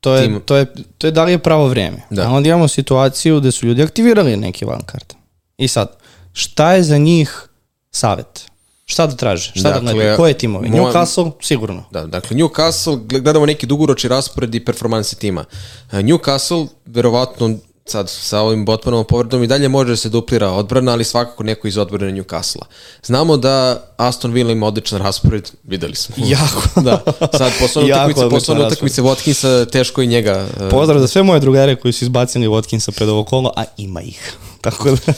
[0.00, 0.40] to je, tim...
[0.44, 0.66] to je,
[0.98, 2.02] to je da li je pravo vreme.
[2.10, 2.28] Da.
[2.28, 5.14] A onda imamo situaciju gde su ljudi aktivirali neki wild card.
[5.58, 5.96] I sad,
[6.32, 7.48] šta je za njih
[7.90, 8.48] savet?
[8.84, 9.52] Šta da traže?
[9.54, 10.16] Šta dakle, da gledaju?
[10.16, 10.68] Koje timove?
[10.68, 10.82] Moja...
[10.82, 11.32] Newcastle?
[11.42, 11.84] Sigurno.
[11.90, 15.44] Da, dakle, Newcastle, gledamo neki dugoročni raspored i performanse tima.
[15.92, 17.58] Newcastle, verovatno,
[17.90, 21.68] sad sa ovim Botmanom povredom i dalje može da se duplira odbrana, ali svakako neko
[21.68, 22.62] iz odbrane Newcastle.
[23.02, 26.14] Znamo da Aston Villa ima odličan raspored, videli smo.
[26.26, 26.80] Jako.
[26.86, 27.02] da,
[27.38, 30.46] sad posle utakmice, posle utakmice Watkinsa, teško i njega.
[30.70, 34.36] Pozdrav za sve moje drugare koji su izbacili Watkinsa pred ovo kolo, a ima ih.
[34.60, 35.12] Tako da...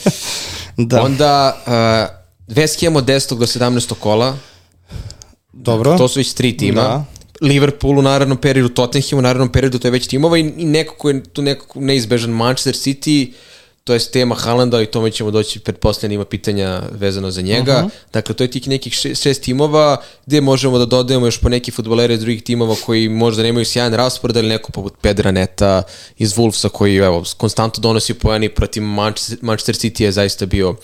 [0.77, 1.01] da.
[1.01, 1.57] Onda,
[2.47, 3.37] uh, West Ham od 10.
[3.37, 3.93] do 17.
[3.93, 4.37] kola.
[5.53, 5.97] Dobro.
[5.97, 6.81] To su već tri tima.
[6.81, 7.05] Da.
[7.41, 10.95] Liverpool u narednom periodu, Tottenham u narednom periodu, to je već timova i, i neko
[10.95, 13.31] ko je tu nekako neizbežan Manchester City,
[13.83, 17.77] to je tema Halanda i tome ćemo doći pretpostavljeno ima pitanja vezano za njega.
[17.77, 18.11] Uh -huh.
[18.13, 21.71] Dakle, to je tih nekih šest, šest timova gde možemo da dodajemo još po neki
[21.71, 25.83] futbolere iz drugih timova koji možda nemaju sjajan raspored, ali neko poput Pedra Neta
[26.17, 30.77] iz Wolvesa koji evo, konstantno donosi pojeni protiv Manchester, Manchester City je zaista bio uh,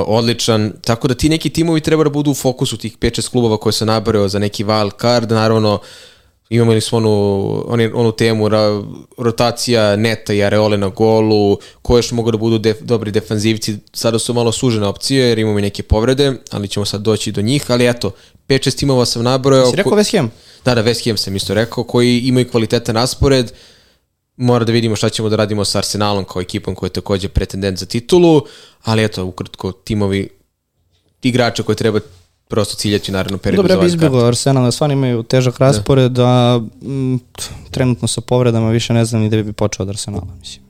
[0.00, 3.72] odličan, tako da ti neki timovi treba da budu u fokusu tih 5-6 klubova koje
[3.72, 5.80] se nabareo za neki wild card, naravno
[6.50, 8.82] imamo li smo onu, onu, onu temu ra,
[9.18, 14.18] rotacija neta i areole na golu, koje još mogu da budu def, dobri defanzivci, sada
[14.18, 17.70] su malo sužene opcije jer imamo i neke povrede, ali ćemo sad doći do njih,
[17.70, 18.10] ali eto,
[18.48, 19.70] 5-6 timova sam nabrojao.
[19.70, 20.30] Si rekao West Ham?
[20.64, 23.52] Da, da, West Ham sam isto rekao, koji imaju kvalitetan raspored,
[24.36, 27.78] mora da vidimo šta ćemo da radimo sa Arsenalom kao ekipom koja je takođe pretendent
[27.78, 28.42] za titulu,
[28.82, 30.28] ali eto, ukratko, timovi
[31.22, 32.00] igrača koje treba
[32.48, 33.62] prosto ciljati u narednom periodu.
[33.62, 36.26] Dobro, ja bi izbjegao Arsenal, da stvarno imaju težak raspored, da.
[36.26, 37.20] a m,
[37.70, 40.64] trenutno sa povredama više ne znam ni da bi počeo od Arsenala, mislim.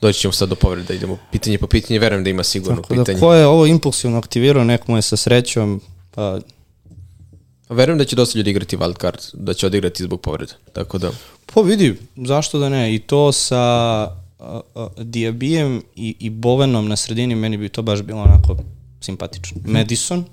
[0.00, 3.14] Doći ćemo sad do povreda, idemo pitanje po pitanje, verujem da ima sigurno Tako pitanje.
[3.14, 5.80] Da, ko je ovo impulsivno aktivirao, nek mu je sa srećom,
[6.10, 6.38] pa
[7.70, 10.52] Verujem da će dosta ljudi igrati wild card, da će odigrati zbog povreda.
[10.72, 11.10] Tako da...
[11.54, 12.94] Pa vidi, zašto da ne?
[12.94, 14.06] I to sa
[14.38, 18.56] uh, uh, Diabijem i, i Bovenom na sredini, meni bi to baš bilo onako
[19.00, 19.60] simpatično.
[19.60, 19.72] Mm -hmm.
[19.72, 20.24] Madison,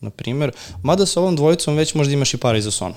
[0.00, 2.94] na primjer, mada sa ovom dvojicom već možda imaš i para iza Sona.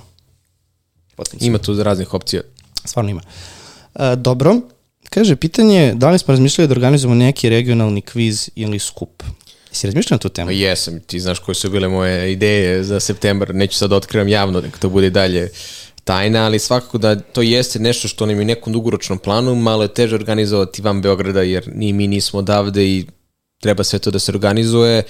[1.40, 2.42] Ima tu raznih opcija.
[2.86, 3.22] Stvarno ima.
[3.96, 4.56] Uh, dobro,
[5.10, 9.24] kaže, pitanje je da li smo razmišljali da organizujemo neki regionalni kviz ili skup?
[9.72, 10.52] Si razmišljao na tu temu?
[10.52, 14.62] Jesam, ti znaš koje su bile moje ideje za septembar, neću sad da otkrivam javno,
[14.62, 15.50] neka to bude dalje
[16.04, 19.84] tajna, ali svakako da to jeste nešto što nam je u nekom dugoročnom planu, malo
[19.84, 23.06] je teže organizovati van Beograda, jer ni mi nismo odavde i
[23.62, 25.04] treba sve to da se organizuje,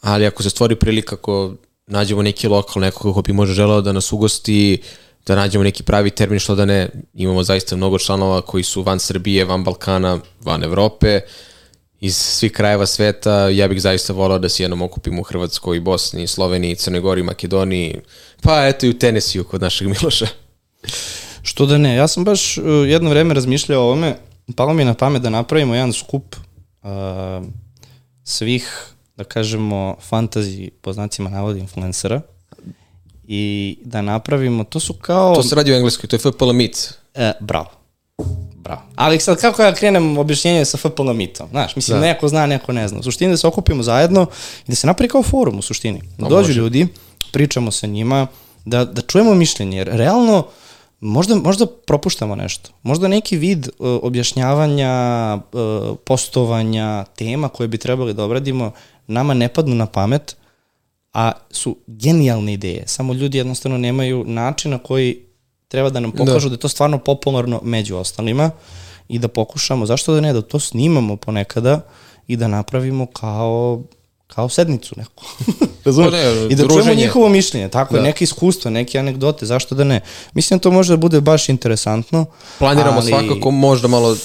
[0.00, 1.54] ali ako se stvori prilika, ako
[1.86, 4.82] nađemo neki lokal, nekog ko bi može želeo da nas ugosti,
[5.26, 8.98] da nađemo neki pravi termin, što da ne, imamo zaista mnogo članova koji su van
[8.98, 11.20] Srbije, van Balkana, van Evrope,
[12.02, 16.26] iz svih krajeva sveta, ja bih zaista volao da se jednom okupimo u Hrvatskoj, Bosni,
[16.26, 18.00] Sloveniji, Crnoj Gori, Makedoniji,
[18.40, 20.26] pa eto i u Tenesiju kod našeg Miloša.
[21.42, 24.16] Što da ne, ja sam baš uh, jedno vreme razmišljao o ovome,
[24.56, 26.36] palo mi je na pamet da napravimo jedan skup
[26.82, 26.90] uh,
[28.24, 28.86] svih,
[29.16, 32.20] da kažemo, fantazi, po znacima navodi, influencera
[33.24, 35.34] i da napravimo, to su kao...
[35.34, 36.94] To se radi u engleskoj, to je FPL Meet.
[37.14, 37.70] E, bravo.
[38.62, 38.80] Bravo.
[38.94, 41.48] Ali sad kako ja krenem objašnjenje sa FPL mitom?
[41.50, 42.06] Znaš, mislim, da.
[42.06, 42.98] neko zna, neko ne zna.
[42.98, 44.26] U suštini da se okupimo zajedno
[44.66, 46.00] i da se napravi kao forum u suštini.
[46.18, 46.52] Da dođu može.
[46.52, 46.86] ljudi,
[47.32, 48.26] pričamo sa njima,
[48.64, 50.46] da, da čujemo mišljenje, jer realno
[51.00, 52.70] možda, možda propuštamo nešto.
[52.82, 53.72] Možda neki vid uh,
[54.02, 58.72] objašnjavanja, uh, postovanja, tema koje bi trebali da obradimo,
[59.06, 60.36] nama ne padnu na pamet,
[61.12, 62.82] a su genijalne ideje.
[62.86, 65.31] Samo ljudi jednostavno nemaju način na koji
[65.72, 66.16] treba da nam da.
[66.18, 68.50] pokažu da, da je to stvarno popularno među ostalima
[69.08, 71.80] i da pokušamo, zašto da ne, da to snimamo ponekada
[72.28, 73.82] i da napravimo kao
[74.26, 75.24] kao sednicu neku.
[75.84, 76.10] Razumeš?
[76.10, 76.82] Pa ne, I da druženje.
[76.82, 78.00] čujemo njihovo mišljenje, tako da.
[78.00, 80.00] je, neke iskustva, neke anegdote, zašto da ne.
[80.34, 82.24] Mislim da to može da bude baš interesantno.
[82.58, 83.08] Planiramo ali...
[83.08, 84.16] svakako možda malo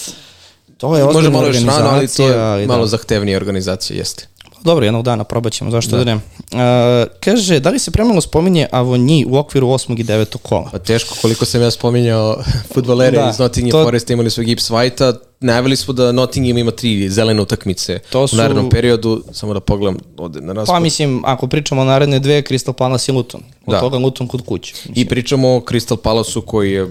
[0.77, 1.83] To je ozbiljna malo organizacija.
[1.83, 2.87] Rano, ali to je ali malo da.
[2.87, 4.27] zahtevnija organizacija, jeste.
[4.63, 6.15] Dobro, jednog dana probat ćemo, zašto da, da ne.
[6.15, 9.99] Uh, kaže, da li se premalo spominje Avonji u okviru 8.
[9.99, 10.37] i 9.
[10.37, 10.69] kola?
[10.71, 12.37] Pa teško, koliko sam ja spominjao
[12.73, 13.83] futbolere da, iz Nottingham to...
[13.83, 18.35] Forest imali su Gibbs White-a, najavili smo da Nottingham ima tri zelene utakmice to su...
[18.35, 20.75] u narednom periodu, samo da pogledam ovde na raspod.
[20.75, 23.41] Pa mislim, ako pričamo o naredne dve, Crystal Palace i Luton.
[23.65, 23.79] Od da.
[23.79, 24.73] toga Luton kod kuće.
[24.73, 24.93] Mislim.
[24.95, 26.87] I pričamo o Crystal Palace-u koji je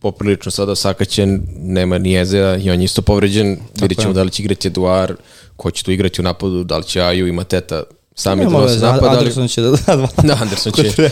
[0.00, 3.58] poprilično sada sakaćen, nema ni Ezea i on je isto povređen.
[3.80, 5.16] Vidjet ćemo da li će igrati Eduard,
[5.56, 7.82] ko će tu igrati u napadu, da li će Aju i Mateta
[8.14, 9.18] sami da nose napad.
[9.18, 10.08] Anderson će da da dva.
[10.28, 11.10] Da, Anderson će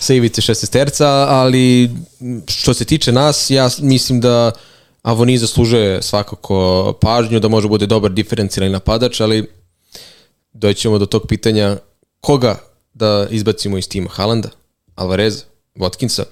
[0.00, 1.90] sa ivice šestesterca, ali
[2.48, 4.52] što se tiče nas, ja mislim da
[5.02, 9.50] Avoni zaslužuje svakako pažnju, da može bude dobar diferencijalni napadač, ali
[10.52, 11.76] doćemo do tog pitanja
[12.20, 12.58] koga
[12.94, 14.08] da izbacimo iz tima?
[14.10, 14.48] Halanda,
[14.94, 15.44] Alvarez,
[15.76, 16.22] Watkinsa.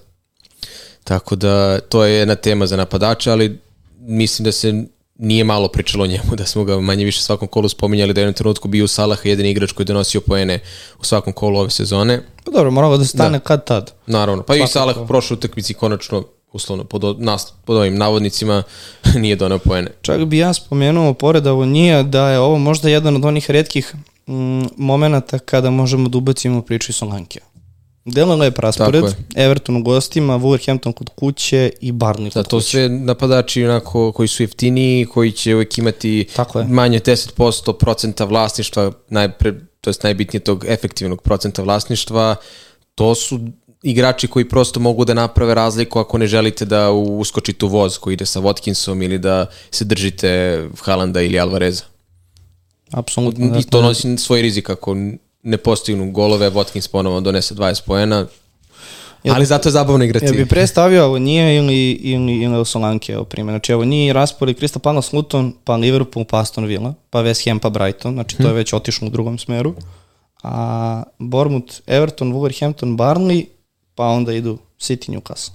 [1.11, 3.59] Tako da to je jedna tema za napadača, ali
[4.01, 4.85] mislim da se
[5.18, 8.23] nije malo pričalo o njemu, da smo ga manje više svakom kolu spominjali, da je
[8.23, 10.59] u jednom trenutku bio Salah jedan igrač koji je donosio poene
[11.01, 12.23] u svakom kolu ove sezone.
[12.44, 13.44] Pa dobro, moramo da stane da.
[13.44, 13.92] kad tad.
[14.07, 14.70] Naravno, pa Svakako.
[14.70, 18.62] i Salah prošle utakmici konačno uslovno pod, nas, pod ovim navodnicima
[19.23, 19.90] nije donao poene.
[20.03, 23.94] Čak bi ja spomenuo pored nije da je ovo možda jedan od onih redkih
[24.27, 27.40] mm, momenta kada možemo da ubacimo priču i Solanke.
[28.04, 29.04] Delano je raspored.
[29.34, 32.66] Everton u gostima, Wolverhampton kod kuće i Barney kod da, to kuće.
[32.66, 36.28] sve napadači onako koji su jeftiniji, koji će uvek imati
[36.68, 42.36] manje 10% procenta vlasništva, najpre, to je najbitnije tog efektivnog procenta vlasništva,
[42.94, 43.40] to su
[43.82, 48.14] igrači koji prosto mogu da naprave razliku ako ne želite da uskočite u voz koji
[48.14, 51.84] ide sa Watkinsom ili da se držite Halanda ili Alvareza.
[52.90, 53.58] Apsolutno.
[53.58, 54.96] I to nosi svoj rizik ako
[55.42, 58.26] ne postignu golove, Watkins ponovo donese 20 poena,
[59.24, 60.26] Jel, ali zato je zabavno igrati.
[60.26, 63.53] Ja bi predstavio ovo nije ili, ili, ili Solanke, evo primjer.
[63.53, 67.59] Znači ovo nije raspori Crystal Palace, Luton, pa Liverpool, pa Aston Villa, pa West Ham,
[67.59, 68.57] pa Brighton, znači to je hmm.
[68.57, 69.74] već otišlo u drugom smeru.
[70.42, 73.44] A Bournemouth, Everton, Wolverhampton, Barnley,
[73.94, 75.53] pa onda idu City, Newcastle.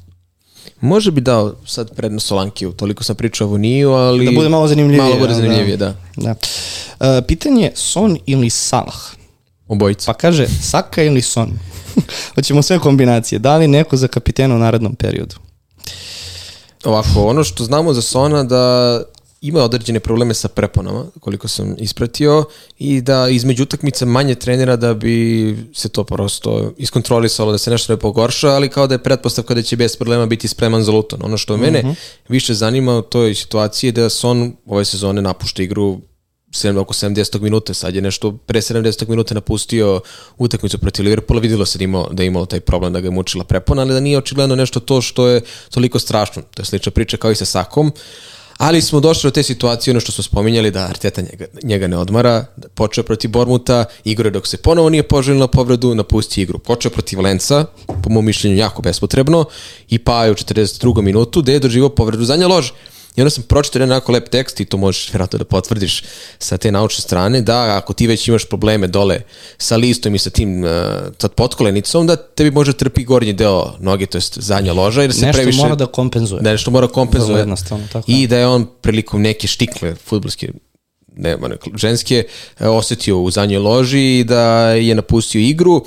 [0.81, 4.25] Može bi dao sad prednost Solankiju, toliko sam pričao o Niju, ali...
[4.25, 5.03] Da bude malo zanimljivije.
[5.03, 5.95] Malo bude zanimljivije, da.
[6.17, 6.35] da.
[6.99, 7.17] da.
[7.17, 9.15] Uh, pitanje Son ili Salah?
[9.67, 10.13] Obojica.
[10.13, 11.51] Pa kaže, Saka ili Son?
[12.35, 13.39] Hoćemo sve kombinacije.
[13.39, 15.35] Da li neko za kapitena u narednom periodu?
[16.83, 19.03] Ovako, ono što znamo za Sona da
[19.41, 22.45] ima određene probleme sa preponama, koliko sam ispratio,
[22.79, 27.93] i da između utakmica manje trenira da bi se to prosto iskontrolisalo, da se nešto
[27.93, 31.19] ne pogorša, ali kao da je pretpostavka da će bez problema biti spreman za Luton.
[31.23, 31.93] Ono što mene uh mhm.
[31.93, 32.29] -huh.
[32.29, 36.01] više zanima u toj situaciji je da Son ove sezone napušta igru 7,
[36.77, 37.41] oko 70.
[37.41, 39.09] minuta, sad je nešto pre 70.
[39.09, 40.01] minuta napustio
[40.37, 43.11] utakmicu protiv Liverpoola, videlo se da, imao, da je imao taj problem da ga je
[43.11, 46.41] mučila prepona, ali da nije očigledno nešto to što je toliko strašno.
[46.41, 47.91] To je slična priča kao i sa Sakom.
[48.57, 51.97] Ali smo došli do te situacije, ono što smo spominjali, da Arteta njega, njega ne
[51.97, 56.59] odmara, da počeo protiv Bormuta, igre dok se ponovo nije poželio na povredu, napusti igru.
[56.59, 57.65] Počeo protiv Lenca,
[58.03, 59.45] po mom mišljenju jako bespotrebno,
[59.89, 61.01] i pa je u 42.
[61.01, 62.73] minutu, gde je doživao povredu zadnje lože.
[63.15, 66.03] I onda sam pročitao jedan onako lep tekst i to možeš vjerojatno da potvrdiš
[66.39, 69.21] sa te naučne strane, da ako ti već imaš probleme dole
[69.57, 70.69] sa listom i sa tim uh,
[71.17, 75.01] sad potkolenicom, da tebi može trpi gornji deo noge, to jest zadnja loža.
[75.01, 76.41] Jer se nešto previše, mora da kompenzuje.
[76.41, 77.37] Da nešto mora da kompenzuje.
[77.37, 80.51] jednostavno, tako I da je on prilikom neke štikle futbolske
[81.17, 82.23] nema ženske,
[82.59, 85.85] e, osetio u zadnjoj loži i da je napustio igru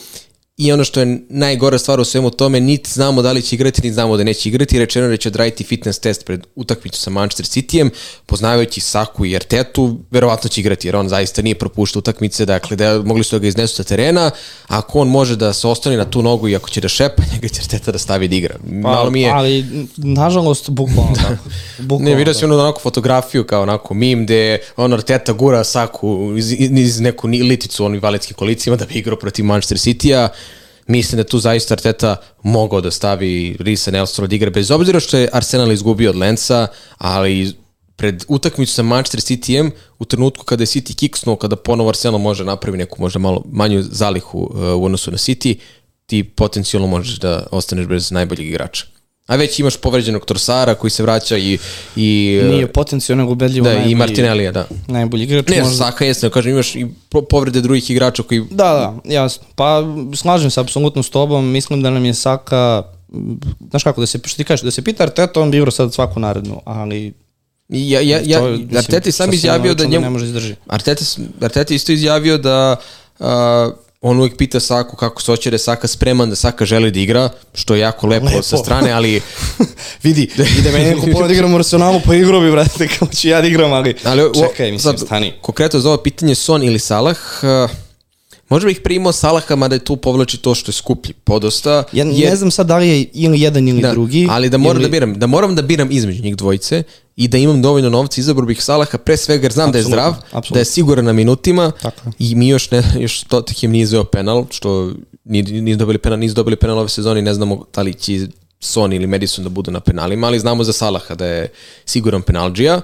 [0.58, 3.82] I ono što je najgora stvar u svemu tome, niti znamo da li će igrati,
[3.82, 4.78] niti znamo da neće igrati.
[4.78, 7.90] Rečeno da će odraditi fitness test pred utakmicu sa Manchester Cityjem,
[8.26, 13.02] poznavajući Saku i Artetu, verovatno će igrati, jer on zaista nije propuštao utakmice, dakle, da
[13.02, 14.30] mogli su da ga iznesu sa terena,
[14.66, 17.48] ako on može da se ostane na tu nogu i ako će da šepa, njega
[17.48, 18.54] će Arteta da stavi da igra.
[18.58, 19.30] Pa, Malo mi je...
[19.30, 21.44] Ali, nažalost, bukvalno tako.
[21.78, 26.34] Bukvalno ne, vidio si ono onako fotografiju kao onako mim gde on Arteta gura Saku
[26.38, 30.28] iz, iz neku liticu onim valetskim kolicima da bi igrao protiv Manchester City-a
[30.88, 35.18] mislim da tu zaista Arteta mogao da stavi Risa Nelsona da igra, bez obzira što
[35.18, 36.66] je Arsenal izgubio od Lenca,
[36.98, 37.52] ali
[37.96, 42.44] pred utakmicu sa Manchester Cityjem, u trenutku kada je City kiksnuo, kada ponovo Arsenal može
[42.44, 45.58] napravi neku možda malo manju zalihu uh, u odnosu na City,
[46.06, 48.97] ti potencijalno možeš da ostaneš bez najboljeg igrača.
[49.28, 51.58] A već imaš povređenog Torsara koji se vraća i...
[51.96, 54.66] i Nije potencijalno ubedljivo da, najbolji, i Martinellija, da.
[54.86, 55.48] najbolji igrač.
[55.48, 58.40] Ne, možda- Saka jeste, kažem, imaš i po- povrede drugih igrača koji...
[58.50, 58.64] Da,
[59.04, 59.46] da, jasno.
[59.54, 59.82] Pa
[60.16, 62.82] slažem se apsolutno s tobom, mislim da nam je Saka,
[63.70, 65.94] znaš kako, da se, što ti kažeš, da se pita Arteta, on bi igrao sad
[65.94, 67.12] svaku narednu, ali
[67.68, 70.04] Ja, ja, ja, to, mislim, Arteta je sam izjavio da njemu...
[70.04, 70.54] ne može izdrži.
[70.66, 71.04] Arteta,
[71.40, 72.76] Arteta isto izjavio da
[73.18, 73.26] uh,
[74.00, 77.00] on uvijek pita Saku kako se hoće da je Saka spreman, da Saka želi da
[77.00, 78.42] igra, što je jako lepo, Lepo.
[78.42, 79.20] sa strane, ali,
[80.04, 83.28] Vidi, ide meni neko pola da igram u Arsenalu, pa igrao bi, brate, kao ću
[83.28, 85.34] ja da igram, ali, ali čekaj, mislim, sad, stani.
[85.40, 87.70] Konkretno za ovo pitanje Son ili Salah, uh,
[88.48, 91.84] možda bih primao Salaha, mada je tu povlači to što je skuplji podosta.
[91.92, 94.26] Ja jer- ne znam sad da li je ili jedan ili da, drugi.
[94.30, 96.82] ali da moram ili- da biram, da moram da biram između njih dvojice
[97.16, 100.14] i da imam dovoljno novca, izabrao bih Salaha pre svega jer znam da je zdrav,
[100.22, 100.54] apsolutno.
[100.54, 104.46] da je siguran na minutima Tako i mi još ne, još Tottenham nije izveo penal,
[104.50, 104.92] što
[105.24, 108.26] ni- nisu dobili penal, nisu dobili penal ove sezone i ne znamo da li će
[108.60, 111.48] Son ili Madison da budu na penalima, ali znamo za Salaha da je
[111.84, 112.80] siguran penalđija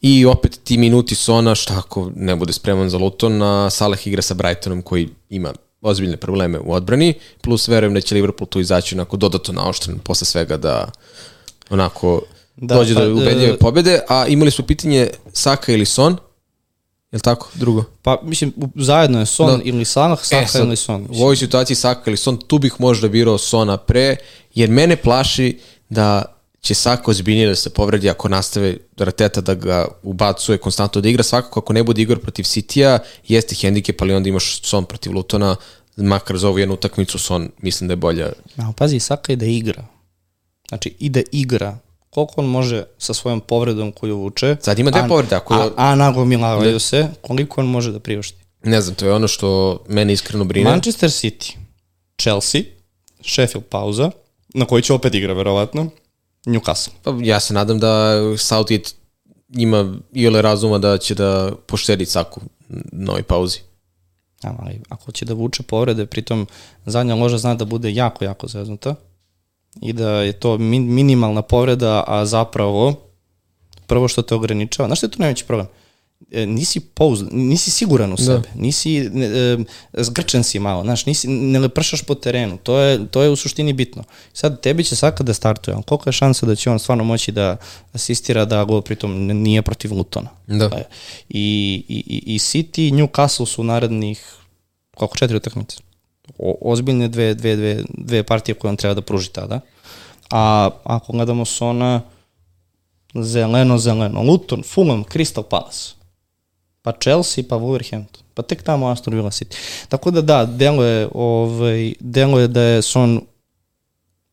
[0.00, 4.22] i opet ti minuti Sona, šta ako ne bude spreman za Luton, a Salah igra
[4.22, 8.94] sa Brightonom koji ima ozbiljne probleme u odbrani, plus verujem da će Liverpool tu izaći
[8.94, 10.90] onako dodatno naoštren posle svega da
[11.70, 12.22] onako
[12.56, 16.12] da, dođe pa, do ubedljive e, pobede, a imali su pitanje Saka ili Son,
[17.12, 17.48] je li tako?
[17.54, 17.84] Drugo.
[18.02, 19.64] Pa, mislim, zajedno je Son Da.
[19.64, 21.06] ili Salah, Saka E, sad, ili Son.
[21.10, 24.16] U ovoj situaciji Saka ili Son, tu bih možda birao Sona pre,
[24.54, 25.58] jer mene plaši
[25.88, 31.08] da će Saka ozbiljnije da se povredi ako nastave Rateta da ga ubacuje konstantno da
[31.08, 31.22] igra.
[31.22, 35.56] Svakako ako ne bude igra protiv Citya, jeste hendikep, ali onda imaš Son protiv Lutona,
[35.96, 38.32] makar za ovu jednu utakmicu Son mislim da je bolja.
[38.56, 39.84] Ma, pazi, Saka ide igra.
[40.68, 41.78] Znači, ide igra.
[42.10, 44.56] Koliko on može sa svojom povredom koju vuče.
[44.60, 48.00] Sad ima dve a- povrede, ako je- A, a nagomilavaju se, koliko on može da
[48.00, 48.36] priušti.
[48.64, 50.70] Ne znam, to je ono što mene iskreno brine.
[50.70, 51.52] Manchester City,
[52.18, 52.60] Chelsea,
[53.24, 54.10] Sheffield pauza,
[54.48, 55.90] na koji će opet igra, verovatno,
[56.46, 56.92] Newcastle.
[57.02, 58.90] Pa ja se nadam da Southgate
[59.48, 62.40] ima i ole razuma da će da poštedi Saku
[62.92, 63.58] na ovoj pauzi.
[64.44, 66.46] Ja, ali ako će da vuče povrede, pritom
[66.86, 68.94] zadnja loža zna da bude jako, jako zeznuta
[69.82, 72.94] i da je to min, minimalna povreda, a zapravo
[73.86, 75.66] prvo što te ograničava, znaš što je tu najveći problem?
[76.32, 79.56] E, nisi pouzdan, nisi siguran u sebe, nisi, e,
[79.94, 83.72] zgrčen si malo, znaš, nisi, ne lepršaš po terenu, to je, to je u suštini
[83.72, 84.04] bitno.
[84.32, 87.32] Sad, tebi će svaka da startuje, ali koliko je šansa da će on stvarno moći
[87.32, 87.56] da
[87.92, 90.28] asistira da go pritom nije protiv Lutona?
[90.46, 90.64] Da.
[90.66, 90.84] E,
[91.28, 91.42] I,
[91.88, 94.34] i, i- i City i Newcastle su narednih
[94.92, 95.76] koliko četiri utakmice.
[96.38, 99.60] O, ozbiljne dve, dve, dve, dve partije koje on treba da pruži tada.
[100.30, 102.02] A ako gledamo Sona,
[103.14, 104.22] zeleno, zeleno.
[104.22, 105.99] Luton, Fulham, Crystal Palace.
[106.82, 108.22] Pa Chelsea, pa Wolverhampton.
[108.34, 109.56] Pa tek tamo Aston Villa City.
[109.88, 113.20] Tako da da, delo je, ovaj, delo je da je Son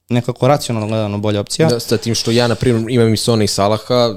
[0.10, 1.68] nekako racionalno gledano bolja opcija.
[1.68, 4.16] Da, sa tim što ja, na primjer, imam i Sona i Salaha,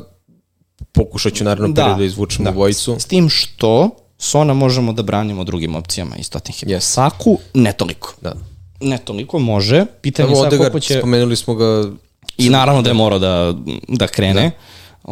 [0.93, 2.51] pokušat ću naravno da, da izvučem da.
[2.51, 2.97] dvojicu.
[2.99, 6.73] S tim što Sona možemo da branimo drugim opcijama iz Tottenhama.
[6.73, 6.81] Yes.
[6.81, 8.15] Saku ne toliko.
[8.21, 8.35] Da.
[8.81, 9.87] Ne toliko može.
[10.01, 10.99] Pitanje je sad koliko će...
[10.99, 11.91] spomenuli smo ga
[12.39, 13.55] I naravno da je morao da,
[13.89, 14.43] da krene.
[14.43, 14.51] Da.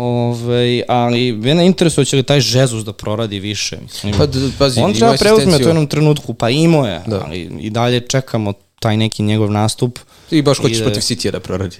[0.01, 3.77] Ove, ali mene interesuje će li taj Žezus da proradi više.
[3.83, 4.27] Mislim, Pa,
[4.59, 7.23] pazi, on treba preuzme u jednom trenutku, pa imao je, Da.
[7.25, 9.99] ali i dalje čekamo taj neki njegov nastup.
[10.31, 11.77] i baš hoćeš Ide- protiv City da proradi.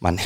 [0.00, 0.22] Ma ne.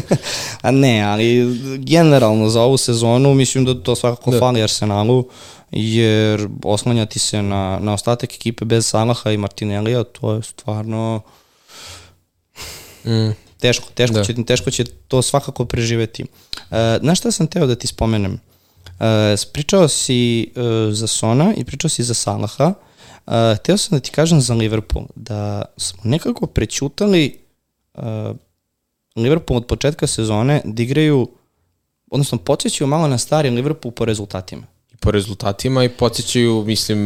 [0.62, 1.46] A ne, ali
[1.78, 4.38] generalno za ovu sezonu mislim da to svakako da.
[4.38, 5.28] fali Arsenalu,
[5.70, 11.20] jer oslanjati se na, na ostatak ekipe bez Salaha i Martinellija, to je stvarno
[13.04, 13.30] Mm.
[13.66, 14.24] Teško, teško, Da.
[14.24, 16.22] će, teško će to svakako preživeti.
[16.70, 18.40] E, znaš šta sam teo da ti spomenem?
[19.00, 20.44] E, pričao si e,
[20.92, 22.74] za Sona i pričao si za Salaha.
[23.26, 27.38] E, teo sam da ti kažem za Liverpool, da smo nekako prećutali
[27.94, 28.00] e,
[29.16, 31.28] Liverpool od početka sezone da igraju,
[32.10, 34.66] odnosno podsjećaju malo na stari Liverpool po rezultatima.
[35.00, 36.98] Po rezultatima i podsjećaju, mislim,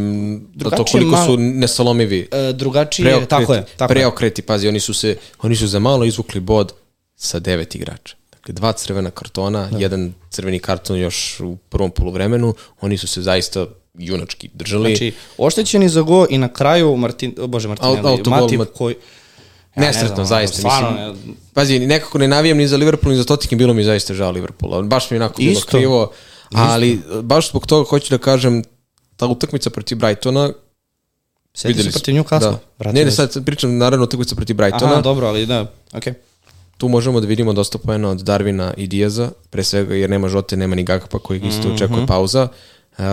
[0.55, 2.29] da to Drugačije koliko malo- su nesalomivi.
[2.33, 6.05] E, drugačije, Preokreti, tako je, tako preokreti, pazi, oni su se, oni su za malo
[6.05, 6.73] izvukli bod
[7.17, 8.17] sa devet igrača.
[8.33, 9.79] Dakle, dva crvena kartona, da.
[9.79, 14.91] jedan crveni karton još u prvom poluvremenu, oni su se zaista junački držali.
[14.91, 18.95] Znači, oštećeni za go i na kraju Martin, Bože Martinelli, Au- autogol Matip Mat- koji...
[19.77, 20.57] Ja ne Nesretno, znam, zaista.
[20.59, 23.85] Stvarno, mislim, ne, pazi, nekako ne navijam ni za Liverpool, ni za Tottenham, bilo mi
[23.85, 24.83] zaista žao Liverpoola.
[24.83, 25.67] Baš mi je onako bilo Isto.
[25.69, 26.11] krivo.
[26.55, 28.63] Ali baš zbog toga hoću da kažem,
[29.17, 30.53] ta utakmica protiv Brightona,
[31.55, 32.41] Sjeti Videli se protiv Newcastle.
[32.41, 32.59] Da.
[32.79, 34.93] Vratili Ne, ne, sad pričam naravno utakmica protiv Brightona.
[34.93, 36.13] Aha, dobro, ali da, okej.
[36.79, 40.57] Tu možemo da vidimo dosta poena od Darvina i Dijaza, pre svega jer nema Žote,
[40.57, 41.75] nema ni Gakpa koji isto Mhm.
[41.75, 42.49] očekuje pauza.
[42.99, 43.05] Uh,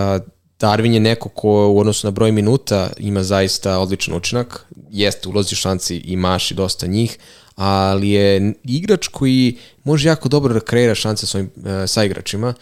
[0.60, 4.66] Darvin je neko ko u odnosu na broj minuta ima zaista odličan učinak.
[4.90, 7.18] Jeste, ulozi šanci i maši dosta njih,
[7.54, 12.54] ali je igrač koji može jako dobro da kreira šanse svojim uh, saigračima.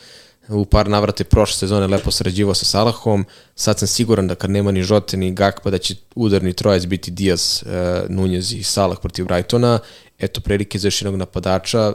[0.49, 3.25] U par navrata je prošle sezone lepo sarađivao sa Salahom.
[3.55, 7.11] Sad sam siguran da kad nema ni Žote ni Gakpa da će udarni trojac biti
[7.11, 9.79] Diaz, uh, Nunez i Salah protiv Brightona.
[10.19, 11.93] Eto prilike za još jednog napadača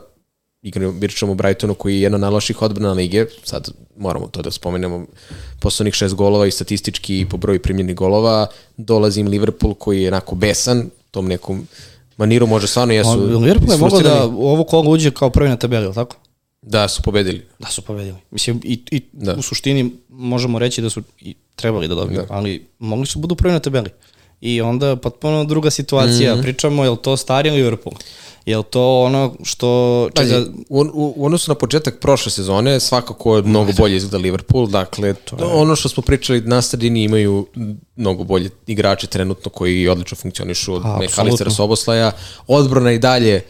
[0.62, 4.52] igramo, pričamo o Brightonu koji je jedna od najloših odbrana lige, sad moramo to da
[4.52, 5.06] spomenemo,
[5.60, 8.47] posle onih šest golova i statistički po broju primljenih golova,
[8.78, 11.68] dolazi im Liverpool koji je onako besan, tom nekom
[12.18, 15.58] maniru može stvarno jesu Liverpool je mogao da u ovo kolo uđe kao prvi na
[15.58, 16.16] tabeli, ili tako?
[16.62, 17.45] Da su pobedili.
[17.59, 18.18] Da su pobedili.
[18.32, 19.36] Mislim, i, i Da.
[19.36, 22.26] u suštini možemo reći da su i trebali da dobiju, Da.
[22.30, 23.89] ali mogli su budu prvi na tabeli.
[24.41, 26.34] I onda potpuno druga situacija.
[26.34, 26.41] Mhm.
[26.41, 27.95] Pričamo, je li to stari Liverpool?
[28.45, 30.09] Je li to ono što...
[30.16, 34.18] Pazi, Čega, u, u, u odnosu na početak prošle sezone, svakako je mnogo bolje izgleda
[34.18, 37.47] Liverpool, dakle, to ono što smo pričali, na sredini imaju
[37.95, 40.84] mnogo bolje igrače trenutno koji odlično funkcionišu od.
[40.99, 42.12] Mekalistera Soboslaja,
[42.47, 43.41] odbrana i dalje uh,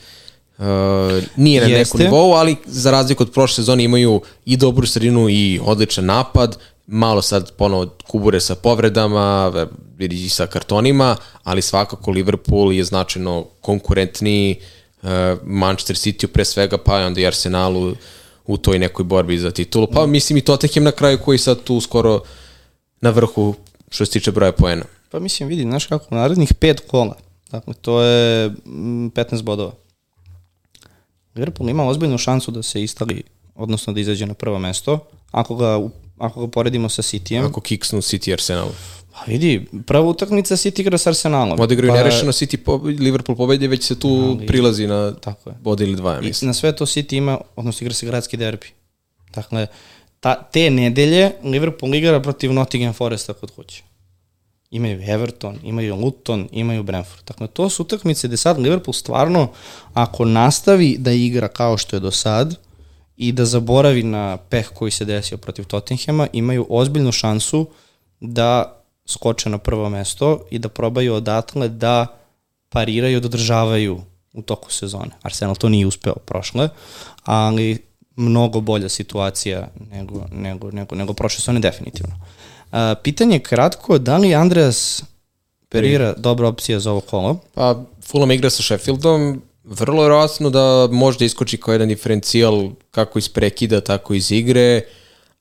[1.35, 1.97] nije na Jeste.
[1.97, 6.57] nekom nivou, ali za razliku od prošle sezone imaju i dobru sredinu i odličan napad,
[6.87, 9.51] malo sad ponovo kubure sa povredama,
[9.97, 14.55] vidi i sa kartonima, ali svakako Liverpool je značajno konkurentniji
[15.01, 15.09] uh,
[15.43, 17.95] Manchester City pre svega, pa i onda i Arsenalu
[18.47, 19.87] u toj nekoj borbi za titulu.
[19.87, 22.21] Pa mislim i Tottenham na kraju koji sad tu skoro
[23.01, 23.55] na vrhu
[23.89, 24.85] što se tiče broja poena.
[25.11, 27.15] pa mislim, vidi, znaš kako, narednih pet kola,
[27.51, 29.80] dakle, to je mm, 15 bodova.
[31.35, 33.23] Liverpool ima ozbiljnu šansu da se istali,
[33.55, 34.99] odnosno da izađe na prvo mesto,
[35.31, 35.79] ako ga,
[36.17, 37.45] ako ga poredimo sa Cityjem.
[37.45, 38.69] Ako kiksnu City i Arsenal.
[39.11, 41.59] Pa vidi, prva utakmica City igra sa Arsenalom.
[41.59, 45.55] Odigraju pa, nerešeno City, po, Liverpool pobedi, već se tu prilazi na Tako je.
[45.61, 46.47] bod ili dva, ja I mislim.
[46.47, 48.67] na sve to City ima, odnosno igra se gradski derbi.
[49.35, 49.67] Dakle,
[50.19, 53.83] ta, te nedelje Liverpool igra protiv Nottingham Foresta kod kuće.
[54.71, 57.23] Imaju Everton, imaju Luton, imaju Brentford.
[57.27, 59.47] Dakle, to su utakmice gde sad Liverpool stvarno,
[59.93, 62.55] ako nastavi da igra kao što je do sad
[63.17, 67.67] i da zaboravi na peh koji se desio protiv Tottenhama, imaju ozbiljnu šansu
[68.19, 72.07] da skoče na prvo mesto i da probaju odatle da
[72.69, 74.01] pariraju, da održavaju
[74.33, 75.11] u toku sezone.
[75.21, 76.69] Arsenal to nije uspeo prošle,
[77.23, 82.15] ali mnogo bolja situacija nego, nego, nego, nego prošle sezone definitivno.
[82.71, 85.03] A, pitanje je kratko, da li Andreas
[85.69, 87.39] Perira dobra opcija za ovo kolo?
[87.53, 90.61] Pa Fulham igra sa Sheffieldom, vrlo vjerojatno da
[90.91, 92.61] možda iskoči kao jedan diferencijal
[92.91, 94.81] kako iz prekida, tako iz igre,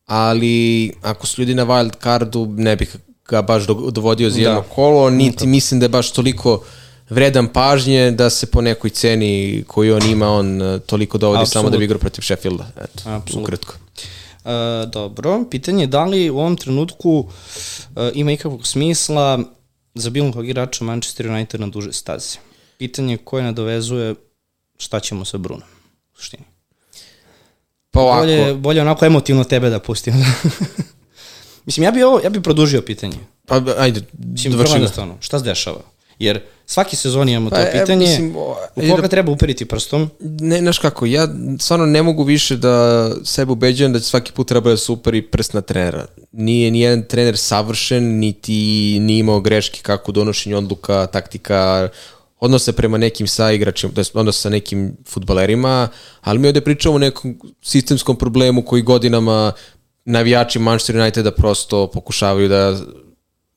[0.07, 0.55] ali
[1.03, 4.63] ako su ljudi na wild cardu, ne bih ga baš do- dovodio za jedno Da.
[4.65, 6.65] kolo, niti mislim da je baš toliko
[7.11, 11.71] vredan pažnje da se po nekoj ceni koju on ima, on eh, toliko dovodi samo
[11.71, 12.67] da bi igrao protiv Sheffielda.
[12.77, 13.43] Eto, Apsolutno.
[13.43, 13.75] ukratko.
[14.45, 17.29] E, dobro, pitanje je da li u ovom trenutku
[17.97, 19.39] e, ima ikakvog smisla
[19.95, 22.39] za bilo kog igrača Manchester United na duže staze.
[22.79, 24.15] Pitanje koje nadovezuje
[24.79, 25.69] šta ćemo sa Brunom,
[26.13, 26.45] u suštini.
[27.91, 30.15] Pa ovako, Bolje, bolje onako emotivno tebe da pustim.
[31.67, 33.19] Mislim, ja bi, ovo, ja bi produžio pitanje.
[33.47, 34.77] pa ajde, Mislim, vrlo dovrši ga.
[34.79, 35.17] jednostavno.
[35.21, 35.81] Šta se dešava?
[36.19, 39.65] Jer svaki sezon imamo to Pa, e, pitanje mislim, o, u koga da- treba uperiti
[39.65, 40.11] prstom.
[40.21, 44.71] Ne, znaš kako, ja stvarno ne mogu više da sebe ubeđujem da svaki put treba
[44.71, 46.07] da se uperi prst na trenera.
[46.33, 48.53] Nije nijedan trener savršen, niti
[49.01, 51.89] nije imao greške kako u donošenju odluka, taktika,
[52.41, 55.89] odnose prema nekim saigračima, to jest odnos sa nekim futbalerima,
[56.21, 59.53] ali mi ovde pričamo o nekom sistemskom problemu koji godinama
[60.05, 62.77] navijači Manchester Uniteda prosto pokušavaju da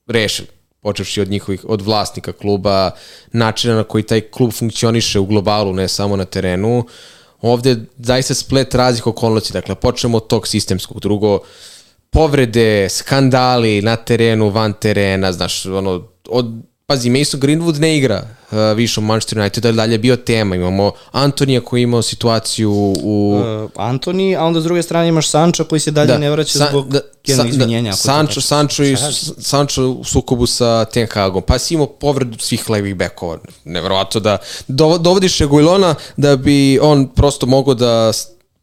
[0.07, 0.43] reše
[0.83, 2.91] počevši od njihovih, od vlasnika kluba,
[3.31, 6.85] načina na koji taj klub funkcioniše u globalu, ne samo na terenu.
[7.41, 11.39] Ovde zaista splet raznih okolnosti, dakle, počnemo od tog sistemskog, drugo,
[12.09, 16.51] povrede, skandali na terenu, van terena, znaš, ono, od,
[16.93, 18.21] pazi, Mason Greenwood ne igra
[18.51, 22.01] uh, više u Manchester United, ali dalje je bio tema, imamo Antonija koji je imao
[22.01, 22.71] situaciju
[23.03, 23.41] u...
[23.65, 26.67] Uh, Antoni, a onda s druge strane imaš Sanča koji se dalje ne vraća Sa-
[26.69, 27.91] zbog da, jednog sa- izvinjenja.
[27.91, 28.41] Da, to Sancho.
[28.41, 28.95] Sancho, i?
[29.39, 33.37] Sancho u sukobu sa Ten Hagom, pa si imao povredu svih levih bekova.
[33.65, 34.37] Neverovatno da
[34.67, 38.11] dovo- dovodiš Reguilona da bi on prosto mogao da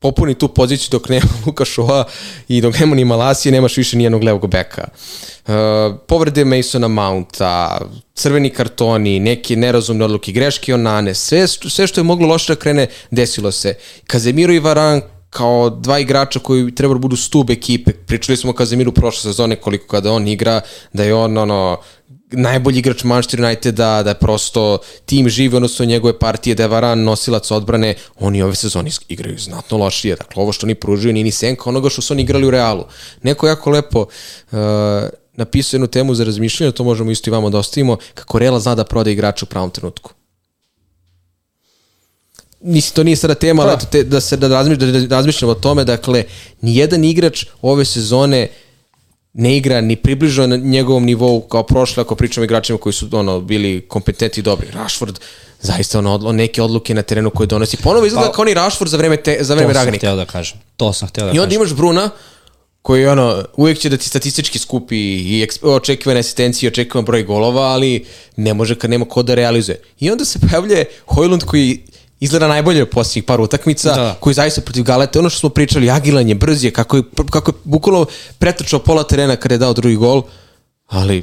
[0.01, 2.05] popuni tu poziciju dok nema Luka Šova
[2.49, 4.89] i dok nema ni Malasije, nemaš više nijednog levog beka.
[5.47, 5.55] Uh,
[6.09, 7.81] povrede Masona Mounta,
[8.15, 12.87] crveni kartoni, neke nerazumne odluke, greške Onane, sve, sve što je moglo loše da krene,
[13.11, 13.75] desilo se.
[14.07, 17.93] Kazemiro i Varan kao dva igrača koji treba da budu stub ekipe.
[17.93, 20.61] Pričali smo o Kazemiru prošle sezone koliko kada on igra,
[20.93, 21.79] da je on ono
[22.33, 27.03] najbolji igrač Manchester Uniteda, da je prosto tim živi, odnosno njegove partije, da je Varan
[27.05, 30.17] nosilac odbrane, oni ove sezone igraju znatno lošije.
[30.17, 32.85] Dakle, ovo što oni pružuju nije ni senka onoga što su oni igrali u Realu.
[33.23, 34.59] Neko jako lepo uh,
[35.37, 38.75] napisao jednu temu za razmišljanje, to možemo isto i vama da ostavimo, kako Real zna
[38.75, 40.13] da prode igrača u pravom trenutku.
[42.61, 43.77] Mislim, to nije sada tema, Pa.
[43.77, 46.25] te, da se da, razmišljamo, da razmišljamo o tome, dakle,
[46.61, 48.49] nijedan igrač ove sezone
[49.33, 53.41] ne igra ni približno na njegovom nivou kao prošle ako pričamo igračima koji su ono
[53.41, 54.69] bili kompetentni i dobri.
[54.71, 55.19] Rashford
[55.61, 57.77] zaista ono, odlo, neke odluke na terenu koje donosi.
[57.77, 59.99] Ponovo izgleda Pa- kao ni Rashford za vreme, te, za vreme To sam Ragnika.
[59.99, 60.59] htio da kažem.
[60.77, 61.55] To sam htio da I onda kažem.
[61.55, 62.11] imaš Bruna
[62.83, 67.63] koji ono, uvijek će da ti statistički skupi i očekivane asistencije, i očekivan broj golova,
[67.63, 68.05] ali
[68.37, 69.81] ne može kad nema ko da realizuje.
[70.01, 71.83] I onda se pojavljuje Hojlund koji
[72.21, 74.17] izgleda najbolje u posljednjih par utakmica, Da.
[74.21, 77.51] koji zaista protiv Galete, ono što smo pričali, agilan je, brz je, kako je, kako
[77.51, 78.07] je bukvalno
[78.39, 80.23] pretrčao pola terena kada je dao drugi gol,
[80.87, 81.23] ali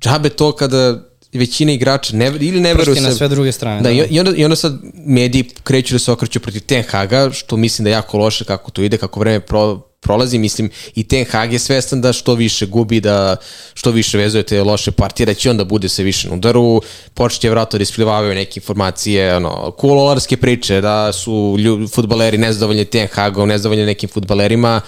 [0.00, 3.16] džabe to kada većina igrača ne, ili ne veruju Prsti na se...
[3.16, 3.82] sve druge strane.
[3.82, 7.30] Da, i, i, onda, I onda sad mediji kreću da se okreću protiv Ten Haga,
[7.32, 10.38] što mislim da je jako loše kako to ide, kako vreme pro, prolazi.
[10.38, 13.36] Mislim, i Ten Hag je svestan da što više gubi, da
[13.74, 16.82] što više vezuje te loše partije, da će onda bude sve više na udaru,
[17.14, 23.08] počeće vratno da isplivavaju neke informacije, ono, kulolarske priče, da su lju, futbaleri nezadovoljni Ten
[23.12, 24.80] Hagom, nezadovoljni nekim futbalerima,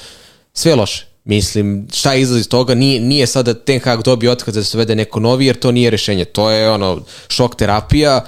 [0.52, 1.04] sve je loše.
[1.24, 4.78] Mislim, šta izlazi iz toga, nije, nije sad da Ten Hag dobije otkaz da se
[4.78, 6.24] vede neko novi, jer to nije rešenje.
[6.24, 8.24] To je ono, šok terapija,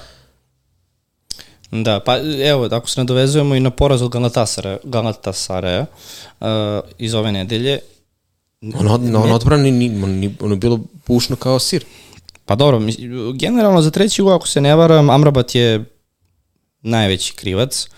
[1.71, 5.87] Da, pa evo, ako se nadovezujemo i na poraz od Galatasara, Galatasara
[6.41, 6.47] uh,
[6.99, 7.79] iz ove nedelje,
[8.75, 11.85] On, od, on odbrani, ni, ni, ono je bilo pušno kao sir.
[12.45, 12.81] pa dobro,
[13.35, 15.85] generalno za treći gol, ako se ne varam, Amrabat je
[16.83, 17.89] najveći krivac,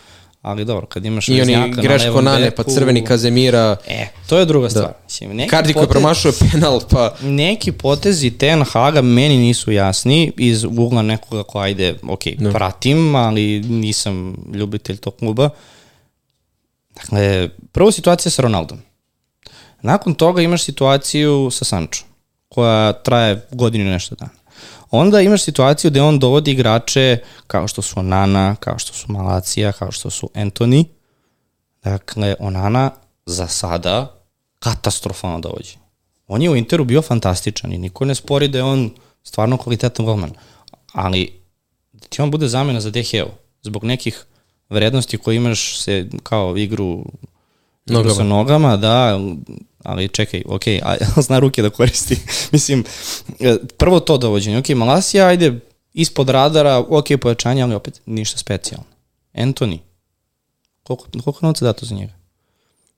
[0.43, 4.09] ali dobro, kad imaš I oni Veznjaka na greško levom nane, pa crveni Kazemira, E,
[4.29, 4.93] to je druga stvar.
[5.05, 10.65] Mislim, neki Kardi koji promašuje penal, pa neki potezi Ten Haga meni nisu jasni iz
[10.65, 12.53] ugla nekoga ko ajde, ok, no.
[12.53, 15.51] pratim, ali nisam ljubitelj tog kluba.
[16.95, 18.79] Dakle, prvo situacija sa Ronaldom.
[19.83, 22.05] Nakon toga imaš situaciju sa Sancho,
[22.49, 24.42] koja traje godinu i nešto dana.
[24.93, 29.73] Onda imaš situaciju gde on dovodi igrače kao što su Onana, kao što su Malacija,
[29.73, 30.85] kao što su Anthony.
[31.83, 32.91] Dakle, Onana
[33.27, 34.15] za sada
[34.59, 35.83] katastrofalno dovođenje.
[36.29, 38.91] On je u Interu bio fantastičan i niko ne spori da je on
[39.23, 40.31] stvarno kvalitetan golman.
[40.93, 41.41] Ali
[41.93, 43.29] da ti on bude zamena za Deheo
[43.63, 44.25] zbog nekih
[44.71, 47.05] vrednosti koje imaš se kao igru
[47.87, 48.15] igru Nogama.
[48.15, 49.21] sa nogama, da,
[49.83, 52.17] ali čekaj, ok, a, zna ruke da koristi.
[52.53, 52.85] Mislim,
[53.41, 55.61] e, prvo to dovođenje, ok, Malasija, ajde,
[55.93, 58.87] ispod radara, ok, pojačanje, ali opet ništa specijalno.
[59.35, 59.79] Anthony,
[60.83, 62.13] koliko, koliko novca dato za njega?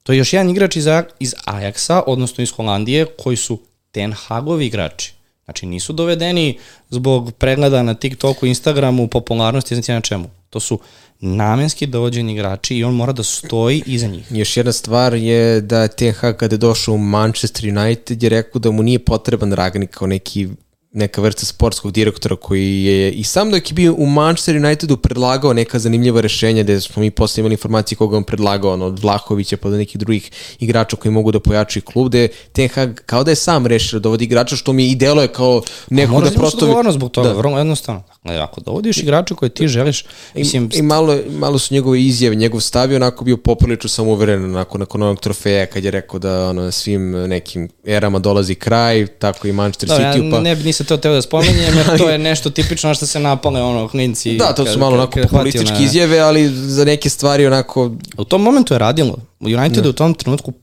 [0.03, 0.85] To je još jedan igrač iz,
[1.19, 3.59] iz Ajaxa, odnosno iz Holandije, koji su
[3.91, 5.13] Ten Hagovi igrači.
[5.45, 6.59] Znači nisu dovedeni
[6.89, 10.29] zbog pregleda na TikToku, Instagramu, popularnosti, znači na čemu.
[10.55, 10.79] To su
[11.19, 14.27] namenski dovođeni igrači i on mora da stoji iza njih.
[14.31, 15.87] još jedna stvar je da
[16.19, 20.07] Hag kada je došao u Manchester United je rekao da mu nije potreban Ragnik kao
[20.07, 20.47] neki
[20.95, 25.53] neka vrsta sportskog direktora koji je i sam dok je bio u Manchester Unitedu predlagao
[25.53, 29.57] neka zanimljiva rešenja gde smo mi posle imali informacije koga on predlagao ono, od Vlahovića
[29.57, 33.31] pa do nekih drugih igrača koji mogu da pojačaju klub gde Ten Hag kao da
[33.31, 36.65] je sam rešio da dovodi igrača što mi i deluje kao neko Moraš da prosto
[36.65, 37.33] odgovornost zbog toga, Da.
[37.33, 38.03] vrlo jednostavno.
[38.23, 42.35] Dakle, ako dovodiš igrača koje ti želiš, mislim, I, i malo, malo su njegove izjave,
[42.35, 46.49] njegov stav je onako bio poprilično samouveren nakon, nakon onog trofeja kad je rekao da
[46.49, 50.31] ono, svim nekim erama dolazi kraj, tako i Manchester da, ja City.
[50.31, 53.19] Pa, ne, nisam to teo da spominjem, jer to je nešto tipično na što se
[53.19, 54.37] napale ono klinci.
[54.37, 58.73] da, to su malo onako populističke izjave, ali za neke stvari onako U tom momentu
[58.73, 59.17] je radilo.
[59.39, 60.53] U Unitedu u tom trenutku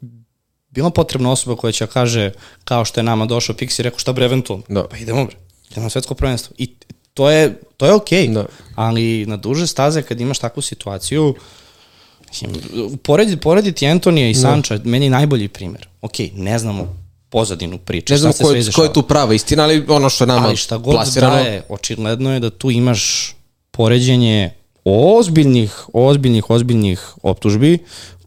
[0.71, 2.33] bila potrebna osoba koja će da kaže
[2.65, 4.65] kao što je nama došao Pixi rekao šta bre eventualno.
[4.69, 4.89] Da.
[4.89, 5.37] Pa idemo bre.
[5.71, 6.55] Idemo na svetsko prvenstvo.
[6.59, 6.75] I
[7.15, 8.29] to je, to je okej.
[8.29, 8.47] Da.
[8.75, 11.35] Ali na duže staze kad imaš takvu situaciju
[12.29, 12.51] mislim,
[13.03, 15.89] porediti, porediti Antonija i Sanča, meni je najbolji primer.
[16.01, 17.02] Ok, ne znamo
[17.33, 18.15] pozadinu priče.
[18.15, 20.57] ne znam ko, je, ko je tu prava istina, ali ono što je nama Ali
[20.57, 23.35] šta god plasirano, daje, očigledno je da tu imaš
[23.71, 24.51] poređenje
[24.85, 27.79] ozbiljnih, ozbiljnih, ozbiljnih optužbi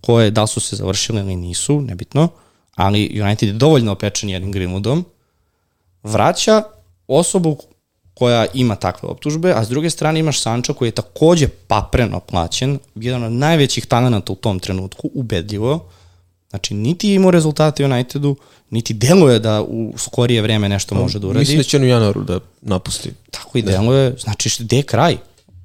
[0.02, 2.28] koje da su se završile ili nisu, nebitno,
[2.76, 5.04] ali United je dovoljno opečen jednim Greenwoodom,
[6.04, 6.64] vraća
[7.08, 7.58] osobu
[8.14, 12.80] koja ima takve optužbe, a s druge strane imaš Sancho koji je takođe papreno plaćen,
[12.96, 15.90] jedan od najvećih talenata u tom trenutku, ubedljivo,
[16.56, 18.36] Znači, niti je imao rezultate u Unitedu,
[18.70, 21.40] niti deluje da u skorije vreme nešto može da uradi.
[21.40, 23.12] mislim da će on u januaru da napusti.
[23.32, 25.18] Tako i deluje, znači gde je kraj?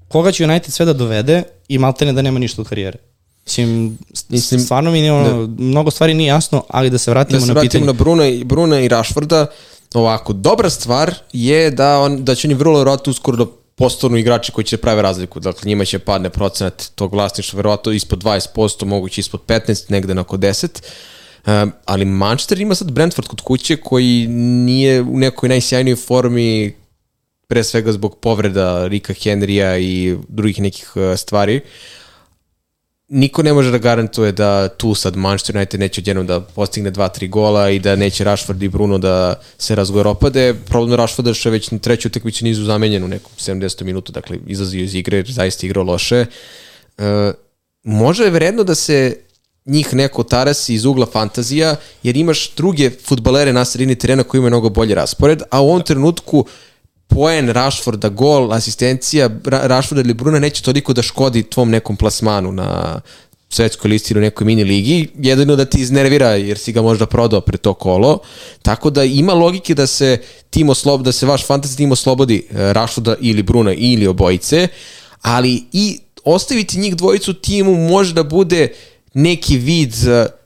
[0.09, 2.99] Koga će United sve da dovede i maltene da nema ništa od karijere?
[3.47, 7.41] Mislim, Mislim, stvarno mi nije ono, mnogo stvari nije jasno, ali da se vratimo Da
[7.41, 7.87] se na vratimo pitanje.
[7.87, 9.47] na Bruna i, Bruna i Rashforda,
[9.95, 14.53] ovako, dobra stvar je da, on, da će oni vrlo verovatno uskoro da postanu igrači
[14.53, 15.41] koji će da prave razliku.
[15.41, 20.21] Dakle, njima će padne procenat tog vlasništva, verovatno ispod 20%, moguće ispod 15%, negde na
[20.21, 20.83] oko 10%.
[21.47, 26.75] Um, ali Manchester ima sad Brentford kod kuće koji nije u nekoj najsjajnijoj formi
[27.47, 31.61] pre svega zbog povreda Rika Henrya i drugih nekih uh, stvari.
[33.13, 37.29] Niko ne može da garantuje da tu sad Manchester United neće odjednom da postigne 2-3
[37.29, 40.55] gola i da neće Rashford i Bruno da se razgoropade.
[40.69, 43.83] Problem Rashforda što je već na treću utakmicu nizu zamenjen u nekom 70.
[43.83, 46.27] minutu, dakle izlazio iz igre jer zaista igrao loše.
[46.99, 47.05] Uh,
[47.83, 49.17] može je vredno da se
[49.67, 54.51] njih neko tarasi iz ugla fantazija, jer imaš druge futbalere na sredini terena koji imaju
[54.51, 56.47] mnogo bolji raspored, a u ovom trenutku
[57.11, 63.01] poen Rashforda, gol, asistencija Rashforda ili Bruna neće toliko da škodi tvom nekom plasmanu na
[63.51, 67.41] svetskoj listi ili nekoj mini ligi, jedino da ti iznervira jer si ga možda prodao
[67.41, 68.19] pre to kolo,
[68.63, 70.19] tako da ima logike da se
[70.51, 74.69] tim oslob, da se vaš fantasy tim oslobodi e, Rashforda ili Bruna ili obojice,
[75.23, 78.69] ali i ostaviti njih dvojicu timu može da bude
[79.15, 80.40] neki vid uh,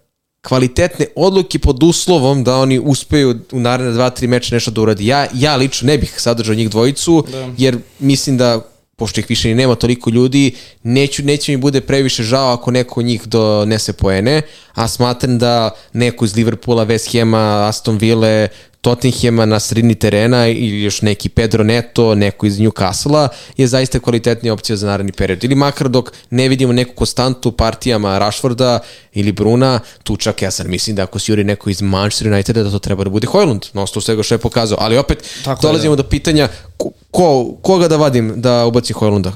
[0.49, 5.07] kvalitetne odluke pod uslovom da oni uspeju u naredne dva, tri meča nešto da uradi.
[5.07, 7.49] Ja, ja lično ne bih sadržao njih dvojicu, da.
[7.59, 8.61] jer mislim da
[8.97, 13.01] pošto ih više ni nema toliko ljudi, neću, neće mi bude previše žao ako neko
[13.01, 14.43] od njih donese poene,
[14.75, 18.49] a smatram da neko iz Liverpoola, West Hema, Aston Ville,
[18.85, 24.53] Tottenhema na sredini terena ili još neki Pedro Neto, neko iz Newcastle-a je zaista kvalitetnija
[24.53, 25.45] opcija za naredni period.
[25.45, 28.79] Ili makar dok ne vidimo neku konstantu partijama Rashforda
[29.13, 32.63] ili Bruna, tu čak ja sad mislim da ako si juri neko iz Manchester Uniteda
[32.63, 34.79] da to treba da bude Hojlund, na osnovu svega što je pokazao.
[34.81, 36.03] Ali opet Tako dolazimo je, da.
[36.03, 39.33] do pitanja ko, ko, koga da vadim da ubaci Hojlunda?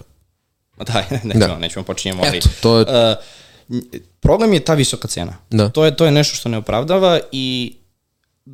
[0.86, 1.58] Da, nećemo, da.
[1.58, 2.22] nećemo počinjemo.
[2.26, 2.82] Ali, Eto, to je...
[2.82, 3.88] Uh,
[4.20, 5.36] problem je ta visoka cena.
[5.50, 5.68] Da.
[5.68, 7.77] To je to je nešto što ne opravdava i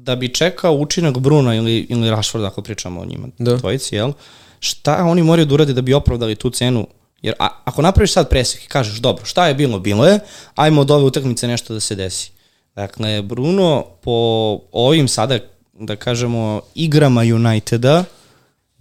[0.02, 3.56] da bi čekao učinak Bruna ili, ili Rashforda, ako pričamo o njima, da.
[3.56, 4.12] dvojici, jel?
[4.60, 6.86] Šta oni moraju da urade da bi opravdali tu cenu?
[7.22, 10.18] Jer a, ako napraviš sad presek i kažeš, dobro, šta je bilo, bilo je,
[10.54, 12.30] ajmo od ove utakmice nešto da se desi.
[12.74, 15.38] Dakle, Bruno po ovim sada,
[15.72, 18.04] da kažemo, igrama Uniteda,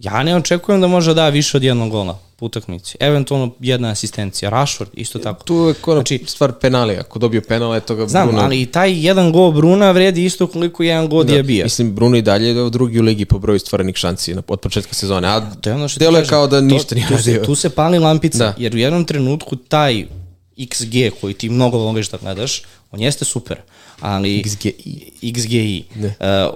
[0.04, 2.96] ja ne očekujem da može da više od jednog gola po utakmici.
[3.00, 4.50] Eventualno jedna asistencija.
[4.50, 5.44] Rashford isto tako.
[5.44, 6.96] Tu je kora znači, stvar penali.
[6.96, 8.42] Ako dobio penal, eto ga znam, Bruno...
[8.42, 11.64] ali i taj jedan gol Bruna vredi isto koliko jedan gol da, bija.
[11.64, 15.28] Mislim, Bruno i dalje je drugi u ligi po broju stvorenih šanci od početka sezone.
[15.28, 17.44] A to je ono što delo je kao da ništa nije radio.
[17.44, 18.54] Tu se pali lampica, da.
[18.58, 20.06] jer u jednom trenutku taj
[20.56, 23.56] XG koji ti mnogo voliš da gledaš, on jeste super,
[24.00, 24.42] ali...
[24.42, 24.72] XGI.
[25.22, 25.84] XGI.
[25.98, 26.06] Uh,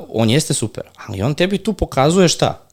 [0.09, 2.68] on jeste super, ali on tebi tu pokazuje šta?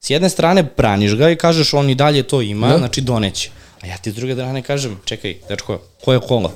[0.00, 2.78] S jedne strane braniš ga i kažeš on i dalje to ima, da.
[2.78, 3.50] znači doneće.
[3.80, 6.52] A ja ti s druge strane kažem, čekaj, dečko, ko je kola?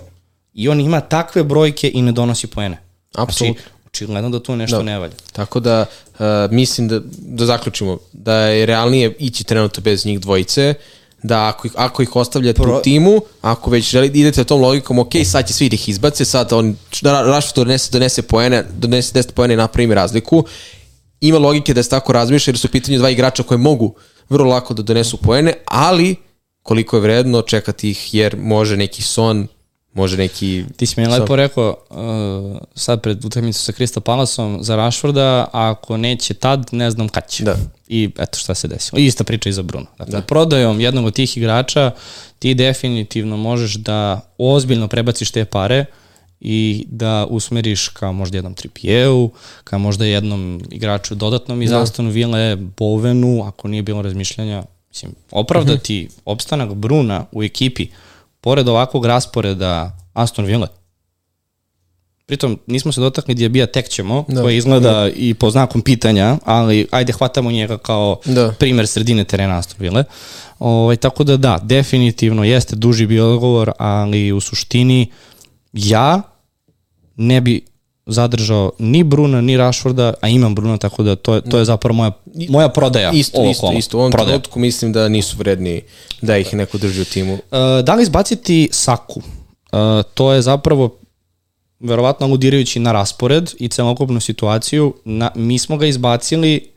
[0.55, 2.79] I on ima takve brojke i ne donosi poene.
[3.13, 3.63] Znači, Apsolutno.
[3.63, 4.83] Znači, očigledno da tu nešto da.
[4.83, 5.15] ne valja.
[5.33, 6.19] Tako da, uh,
[6.51, 10.75] mislim da, da zaključimo, da je realnije ići trenutno bez njih dvojice,
[11.23, 12.79] da ako ih, ako ih ostavljate Pro...
[12.79, 16.25] u timu, ako već želite idete tom logikom, ok, sad će svi da ih izbace,
[16.25, 20.45] sad on, da Rashford donese, donese poene, donese 10 poene i napravi razliku
[21.29, 23.95] ima logike da se tako razmišlja jer su pitanje dva igrača koje mogu
[24.29, 26.17] vrlo lako da donesu poene, ali
[26.63, 29.47] koliko je vredno čekati ih jer može neki son
[29.95, 30.65] može neki...
[30.77, 35.97] Ti si mi lepo rekao uh, sad pred utakmicu sa Krista Palasom za Rashforda, ako
[35.97, 37.45] neće tad, ne znam kad će.
[37.45, 37.57] Da.
[37.89, 38.99] I eto šta se desilo.
[38.99, 39.87] Ista priča i za Bruno.
[39.99, 40.21] Dakle, da.
[40.21, 41.91] prodajom jednog od tih igrača
[42.39, 46.04] ti definitivno možeš da ozbiljno prebaciš te pare uh,
[46.41, 49.31] i da usmeriš ka možda jednom Trippijevu,
[49.65, 51.83] ka možda jednom igraču dodatnom iz da.
[51.83, 56.21] Aston Ville, Bovenu, ako nije bilo razmišljanja, mislim, opravdati mm -hmm.
[56.25, 57.87] opstanak Bruna u ekipi,
[58.41, 60.67] pored ovakvog rasporeda Aston Ville,
[62.27, 65.11] Pritom, nismo se dotakli Diabija, tek ćemo, da, koji izgleda da.
[65.17, 68.55] i po znakom pitanja, ali ajde hvatamo njega kao da.
[68.59, 70.05] primer sredine terena Aston Ville.
[70.59, 75.11] Ovaj, tako da da, definitivno jeste duži bio odgovor, ali u suštini
[75.75, 76.23] ja
[77.17, 77.65] ne bi
[78.07, 81.95] zadržao ni Bruna, ni Rashforda, a imam Bruna, tako da to je, to je zapravo
[81.95, 82.11] moja,
[82.49, 83.11] moja prodaja.
[83.11, 83.97] Isto, ovo isto, isto.
[83.97, 84.29] U ovom prodaja.
[84.29, 85.83] trenutku mislim da nisu vredni
[86.23, 87.35] da ih neko drži u timu.
[87.35, 87.41] Uh,
[87.85, 89.21] da li izbaciti Saku?
[89.21, 89.79] Uh,
[90.15, 90.97] to je zapravo
[91.81, 94.95] verovatno aludirajući na raspored i celokupnu situaciju.
[95.05, 96.71] Na, mi smo ga izbacili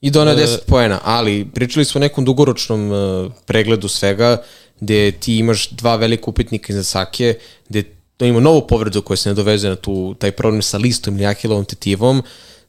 [0.00, 4.42] I do na 10 uh, poena, ali pričali smo o nekom dugoročnom uh, pregledu svega,
[4.80, 7.34] gde ti imaš dva velika upitnika iza Sake,
[7.68, 7.82] gde
[8.22, 11.26] da ima novu povredu koja se ne doveze na tu, taj problem sa listom ili
[11.26, 12.22] ahilovom tetivom,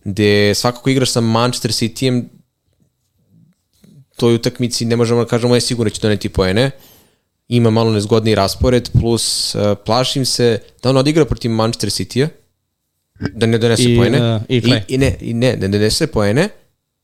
[0.04, 2.24] gde svakako igraš sa Manchester Cityjem,
[4.16, 6.72] toj utakmici ne možemo da kažemo je sigurno će doneti poene,
[7.48, 12.28] ima malo nezgodni raspored, plus uh, plašim se da on odigra protiv Manchester City-a,
[13.34, 14.18] da ne donese I, poene.
[14.18, 14.82] e, i I, Clay.
[14.88, 16.50] i, ne, i ne, ne donese poene,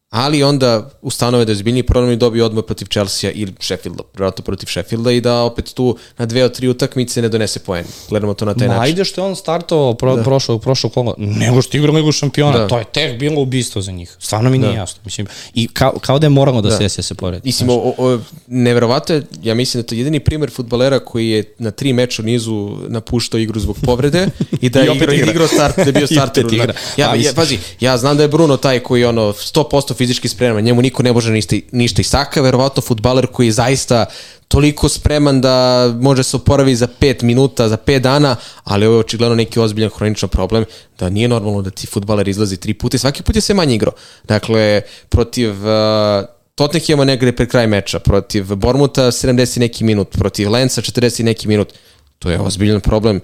[0.09, 4.43] ali onda ustanove da je zbiljniji problem i dobije odmah protiv Chelsea ili Sheffielda, vjerojatno
[4.43, 7.85] protiv Sheffielda i da opet tu na dve od tri utakmice ne donese poen.
[8.09, 8.83] Gledamo to na taj Ma način.
[8.83, 10.23] ajde što je on startovao pro, da.
[10.23, 12.67] prošlog, prošlog kola, nego što igra nego šampiona, Da.
[12.67, 14.15] to je tek bilo ubistvo za njih.
[14.19, 14.77] Stvarno mi nije Da.
[14.77, 15.01] jasno.
[15.05, 16.89] Mislim, I kao, kao da je moralno da, Da.
[16.89, 17.41] se se poredi.
[17.45, 21.53] Mislim, o, o, neverovato je, ja mislim da je to jedini primer futbalera koji je
[21.57, 24.27] na tri meča u nizu napuštao igru zbog povrede
[24.61, 25.31] i da je igrao, igra.
[25.31, 26.45] igrao start, da je bio starter.
[26.51, 26.73] igra.
[26.97, 30.63] Ja, ja, pazi, ja znam da je Bruno taj koji je ono 100% fizički spreman,
[30.63, 34.05] njemu niko ne može ništa, ništa i Saka, verovatno futbaler koji je zaista
[34.47, 35.55] toliko spreman da
[36.01, 39.91] može se oporavi za 5 minuta, za 5 dana, ali ovo je očigledno neki ozbiljan
[39.91, 40.65] hroničan problem,
[40.99, 43.75] da nije normalno da ti futbaler izlazi tri puta i svaki put je sve manje
[43.75, 43.93] igrao.
[44.23, 46.25] Dakle, protiv uh,
[46.55, 51.23] Tottenhama negde pred kraj meča, protiv Bormuta 70 i neki minut, protiv Lensa 40 i
[51.23, 51.73] neki minut.
[52.19, 53.21] To je ozbiljan problem.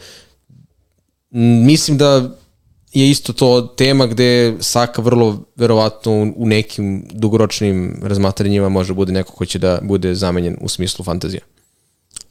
[1.65, 2.36] Mislim da
[2.96, 9.32] je isto to tema gde Saka vrlo verovatno u- nekim dugoročnim razmatranjima može bude neko
[9.32, 11.41] ko će da bude zamenjen u smislu fantazija.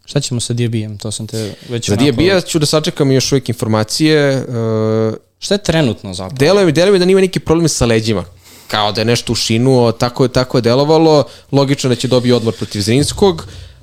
[0.05, 0.99] Šta ćemo sa Diabijem?
[0.99, 4.37] To sam te već Za Diabija ću da sačekam još uvijek informacije.
[4.39, 6.37] Uh, Šta je trenutno zapravo?
[6.39, 8.25] deluje mi, deluje mi da nima neki problem sa leđima.
[8.69, 11.25] Kao da je nešto ušinuo, tako je, tako je delovalo.
[11.53, 13.35] Logično da će dobiti odmor protiv Zrinskog.
[13.37, 13.74] Uh,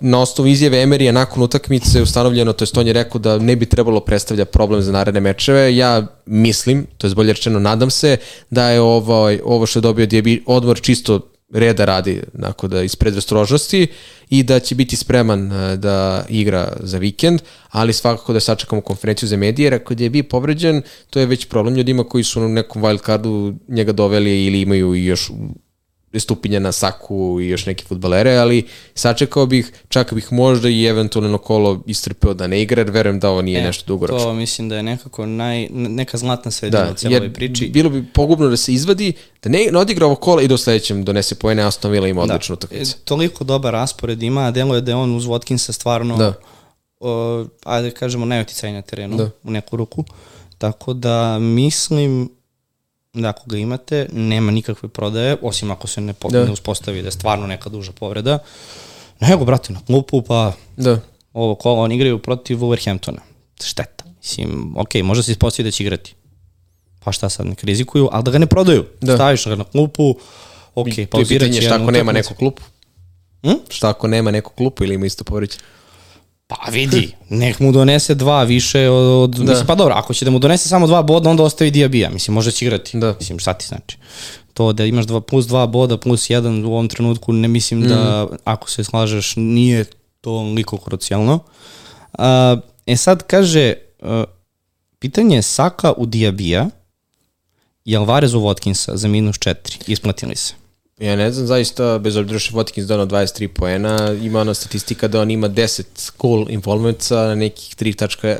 [0.00, 3.66] na osnovu izjave Emerija nakon utakmice ustanovljeno, to jest on je rekao da ne bi
[3.66, 5.76] trebalo predstavlja problem za naredne mečeve.
[5.76, 8.16] Ja mislim, to je bolje rečeno, nadam se
[8.50, 11.20] da je ovo, ovo što je dobio Diaby odmor čisto
[11.52, 13.86] reda radi, nakon da iz predrestrožnosti
[14.30, 19.28] i da će biti spreman e, da igra za vikend, ali svakako da sačekamo konferenciju
[19.28, 22.48] za medije, jer ako je bio povređen, to je već problem ljudima koji su na
[22.48, 25.30] nekom wild cardu njega doveli ili imaju još
[26.16, 28.62] stupinja na Saku i još neke futbalere, ali
[28.94, 33.30] sačekao bih, čak bih možda i eventualno kolo istrpeo da ne igra, jer verujem da
[33.30, 34.18] ovo nije E, nešto dugoročno.
[34.20, 37.66] To mislim da je nekako naj, neka zlatna sredina Da, u cijeloj priči.
[37.66, 39.12] bilo bi pogubno da se izvadi,
[39.42, 42.22] da ne, ne odigra ovo kola i do sledećem donese pojene, a Aston Villa ima
[42.22, 42.96] odličnu E, utakmicu.
[42.98, 46.32] toliko dobar raspored ima, a delo je da je on uz Watkinsa stvarno, Da.
[47.00, 49.30] o, ajde da kažemo, najoticaj na terenu Da.
[49.42, 50.04] u neku ruku.
[50.58, 52.30] Tako da mislim
[53.14, 56.44] da ako ga imate, nema nikakve prodaje, osim ako se ne, po, Da.
[56.44, 58.38] ne uspostavi da je stvarno neka duža povreda.
[59.20, 60.98] Nego, brate, na klupu, pa Da.
[61.32, 63.20] ovo kola, oni igraju protiv Wolverhamptona.
[63.64, 64.04] Šteta.
[64.18, 66.14] Mislim, ok, možda se ispostavi da će igrati.
[67.04, 68.84] Pa šta sad, nek rizikuju, ali da ga ne prodaju.
[69.00, 69.14] Da.
[69.16, 70.10] Staviš ga na klupu,
[70.74, 72.62] ok, pauzirat pitanje će šta ako nema neku klupu?
[73.42, 73.54] Hm?
[73.68, 75.58] Šta ako nema neku klupu ili ima isto povređe?
[76.46, 79.50] Pa vidi, nek mu donese dva više od, od da.
[79.50, 82.34] mislim, pa dobro, ako će da mu donese samo dva boda, onda ostavi Diabija, mislim,
[82.34, 82.98] možda će igrati.
[82.98, 83.14] Da.
[83.20, 83.96] Mislim, šta ti znači?
[84.54, 87.88] To da imaš dva, plus dva boda, plus jedan u ovom trenutku, ne mislim mm.
[87.88, 89.84] da, ako se slažeš, nije
[90.20, 91.38] to liko krucijalno.
[92.12, 94.24] A, e sad kaže, a,
[94.98, 96.68] pitanje je Saka u Diabija
[97.84, 99.76] i Alvarez u Watkinsa za minus četiri.
[99.86, 100.54] Isplatili se.
[100.98, 105.08] Ja ne znam, zaista, bez obzira što je Watkins donao 23 poena, ima ona statistika
[105.08, 108.38] da on ima 10 goal involvementsa na nekih 3.5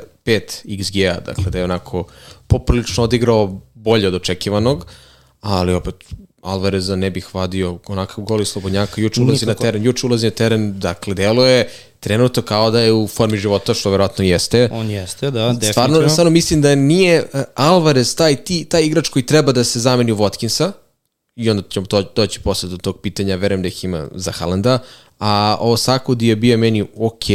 [0.65, 2.03] XG-a, dakle da je onako
[2.47, 4.85] poprilično odigrao bolje od očekivanog,
[5.41, 5.95] ali opet
[6.41, 9.63] Alvareza ne bih vadio onakav gol iz Slobodnjaka, juče ulazi Nikako.
[9.63, 13.37] na teren, juče ulazi na teren, dakle delo je trenutno kao da je u formi
[13.37, 14.69] života, što verovatno jeste.
[14.71, 15.71] On jeste, da, definitivno.
[15.71, 19.79] Stvarno, stvarno mislim da nije uh, Alvarez taj, ti, taj igrač koji treba da se
[19.79, 20.71] zameni u Watkinsa
[21.35, 24.79] i onda ćemo to, doći posle do tog pitanja, verujem da ih ima za Halanda,
[25.19, 27.25] a ovo Saku Diaby je meni ok,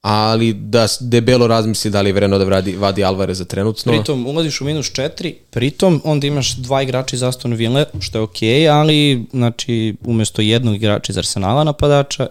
[0.00, 3.92] ali da debelo razmisli da li je vreno da vradi, vadi Alvareza trenutno.
[3.92, 8.22] Pritom ulaziš u minus 4, pritom onda imaš dva igrača iz Aston Ville, što je
[8.22, 12.26] okej, okay, ali znači umesto jednog igrača iz Arsenala napadača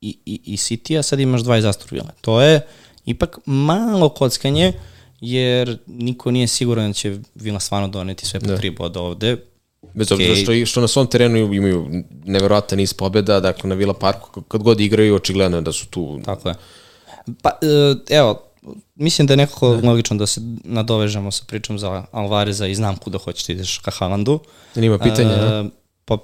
[0.00, 2.10] i, i, i City-a sad imaš dva iz Aston Ville.
[2.20, 2.60] To je
[3.06, 4.72] ipak malo kockanje,
[5.20, 8.56] jer niko nije siguran da će Villa stvarno doneti sve po Da.
[8.56, 9.36] tri boda ovde.
[9.94, 11.88] Bez obzira što, i- što na svom terenu imaju
[12.24, 16.20] neverovatan niz pobjeda, dakle na Villa Parku kad god igraju očigledno je da su tu
[16.24, 16.54] Tako je.
[17.42, 17.66] Pa, e,
[18.10, 18.42] evo,
[18.94, 19.88] mislim da je nekako ne.
[19.88, 23.90] logično da se nadovežemo sa pričom za Alvareza i znam kuda hoćeš da ideš ka
[23.90, 24.38] Haalandu.
[24.74, 25.64] Da nima pitanja, E,
[26.04, 26.18] pa,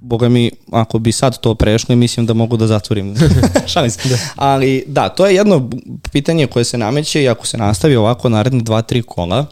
[0.00, 3.16] boga mi, ako bi sad to prešlo, mislim da mogu da zatvorim.
[3.66, 4.08] Šalim se.
[4.08, 4.16] Da.
[4.36, 5.70] Ali da, to je jedno
[6.12, 9.46] pitanje koje se nameće i ako se nastavi ovako naredne dva, tri kola,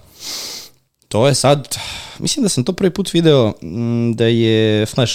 [1.09, 1.77] to je sad,
[2.19, 5.15] mislim da sam to prvi put video m, da je Flash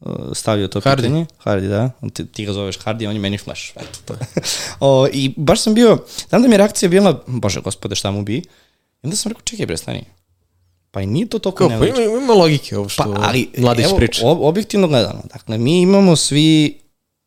[0.00, 0.96] uh, stavio to Hardy.
[0.96, 1.26] pitanje.
[1.38, 1.90] Hardy, da.
[2.10, 3.70] Ti, ti ga zoveš Hardy, on je meni Flash.
[3.76, 4.14] Eto, to.
[4.80, 8.22] o, I baš sam bio, znam da mi je reakcija bila, bože gospode, šta mu
[8.22, 8.36] bi?
[8.36, 8.42] I
[9.02, 10.04] onda sam rekao, čekaj bre, stani.
[10.90, 12.02] Pa i nije to toliko Kao, pa nelogično.
[12.04, 14.22] ima, ima logike ovo što Pa, ali, Mladić evo, priča.
[14.22, 16.78] ob- objektivno gledano, dakle, mi imamo svi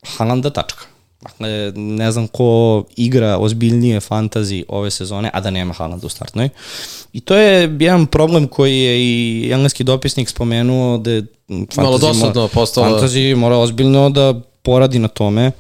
[0.07, 0.86] Halanda tačka.
[1.22, 6.50] Dakle, ne znam ko igra ozbiljnije fantazi ove sezone, a da nema Haaland u startnoj.
[7.14, 11.26] I to je jedan problem koji je i engleski dopisnik spomenuo da je
[11.76, 12.90] Malo dosadno postalo.
[12.90, 15.52] Fantazi mora ozbiljno da poradi na tome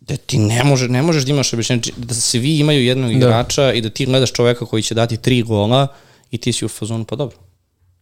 [0.00, 3.62] da ti ne, može, ne možeš da imaš objašnjenje, da se vi imaju jednog igrača
[3.62, 3.72] da.
[3.72, 5.86] i da ti gledaš čoveka koji će dati tri gola
[6.30, 7.36] i ti si u fazonu, pa dobro.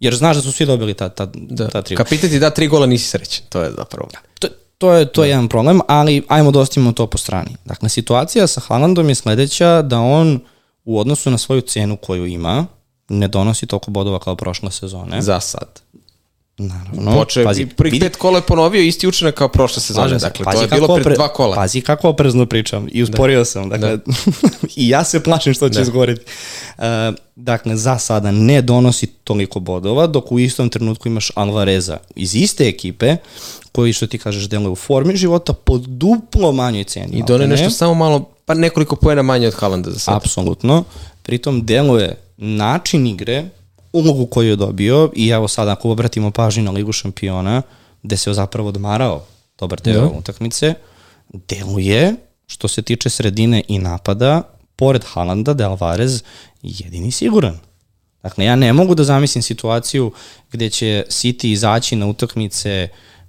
[0.01, 1.69] Jer znaš da su svi dobili ta, ta, da.
[1.69, 4.09] ta tri Kapitan ti da tri gola nisi srećen, to je zapravo.
[4.39, 4.49] To,
[4.79, 5.31] to je, to je da.
[5.31, 7.57] jedan problem, ali ajmo da ostavimo to po strani.
[7.64, 10.41] Dakle, situacija sa Haalandom je sledeća da on
[10.85, 12.66] u odnosu na svoju cenu koju ima,
[13.09, 15.22] ne donosi toliko bodova kao prošle sezone.
[15.22, 15.81] Za sad.
[16.59, 17.14] Naravno.
[17.14, 20.18] Poče, pazi, prvi pet kola je ponovio isti učinak kao prošle sezone.
[20.18, 21.57] Dakle, pazi to je bilo pred dva kola.
[21.57, 23.45] Pazi kako oprezno pričam i usporio da.
[23.45, 23.68] sam.
[23.68, 24.12] Dakle, da.
[24.76, 25.81] i ja se plašim što će da.
[25.81, 26.22] izgoriti.
[26.79, 26.85] Uh,
[27.37, 32.68] dakle, za sada ne donosi toliko bodova, dok u istom trenutku imaš Alvareza iz iste
[32.68, 33.16] ekipe,
[33.73, 37.19] koji, što ti kažeš, deluje u formi života po duplo manjoj ceni.
[37.19, 40.16] I done nešto samo malo, pa nekoliko pojena manje od Halanda za sada.
[40.16, 40.85] Apsolutno.
[41.23, 43.45] Pritom deluje način igre
[43.93, 47.62] ulogu koju je dobio i evo sad ako obratimo pažnju na Ligu šampiona,
[48.03, 49.25] gde se je zapravo odmarao
[49.59, 50.19] dobar deo da.
[50.19, 50.75] utakmice,
[51.49, 52.14] deluje,
[52.47, 54.43] što se tiče sredine i napada,
[54.77, 56.23] pored Halanda, de Alvarez,
[56.62, 57.59] jedini siguran.
[58.23, 60.12] Dakle, ja ne mogu da zamislim situaciju
[60.53, 62.89] gde će City izaći na utakmice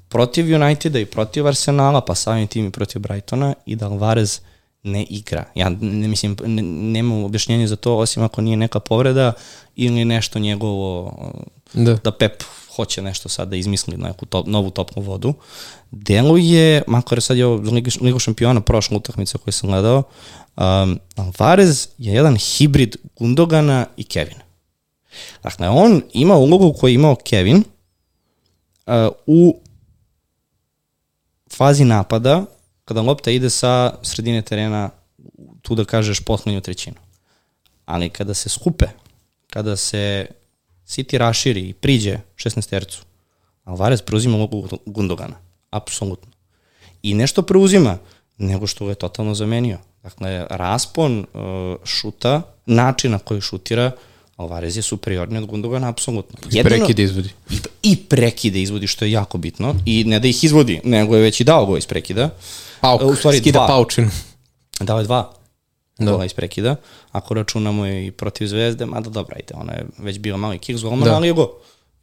[0.10, 4.40] protiv Uniteda i protiv Arsenala, pa samim tim i protiv Brightona i da Alvarez
[4.84, 5.46] ne igra.
[5.56, 9.34] Ja ne mislim, ne, nemam objašnjenje za to, osim ako nije neka povreda
[9.76, 11.14] ili nešto njegovo,
[11.74, 12.44] da, da Pep
[12.76, 15.34] hoće nešto sad da izmisli neku top, novu topnu vodu.
[15.92, 20.04] Deluje, makar je sad je ovo Ligu šampiona prošla utakmica koju sam gledao,
[20.58, 24.42] um, Alvarez je jedan hibrid Gundogana i Kevina.
[25.44, 27.64] Dakle, on ima ulogu koju je imao Kevin
[28.88, 28.94] uh,
[29.28, 29.60] u
[31.60, 32.46] fazi napada
[32.86, 34.90] kada lopta ide sa sredine terena
[35.62, 36.96] tu da kažeš poslednju trećinu.
[37.86, 38.86] Ali kada se skupe,
[39.50, 40.28] kada se
[40.88, 43.04] City raširi i priđe 16 tercu,
[43.64, 45.36] Alvarez preuzima ulogu Gundogana.
[45.70, 46.32] Apsolutno.
[47.04, 47.98] I nešto preuzima,
[48.38, 49.78] nego što je totalno zamenio.
[50.04, 53.92] Dakle, raspon uh, šuta, način na koji šutira,
[54.40, 56.40] Alvarez je superiorni od Gundogana, apsolutno.
[56.52, 57.30] I Jedino, prekide izvodi.
[57.50, 59.76] I, I prekide izvodi, što je jako bitno.
[59.86, 62.30] I ne da ih izvodi, nego je već i dao go iz prekida.
[62.82, 63.68] Pauk, u stvari skida dva.
[63.68, 64.10] paučinu.
[64.80, 65.34] Dao je dva
[65.98, 66.12] da.
[66.12, 66.76] gola iz prekida.
[67.12, 70.80] Ako računamo i protiv Zvezde, mada dobra, ajde, ona je već bila malo i kick
[70.80, 71.16] s golom, da.
[71.16, 71.50] ali je go.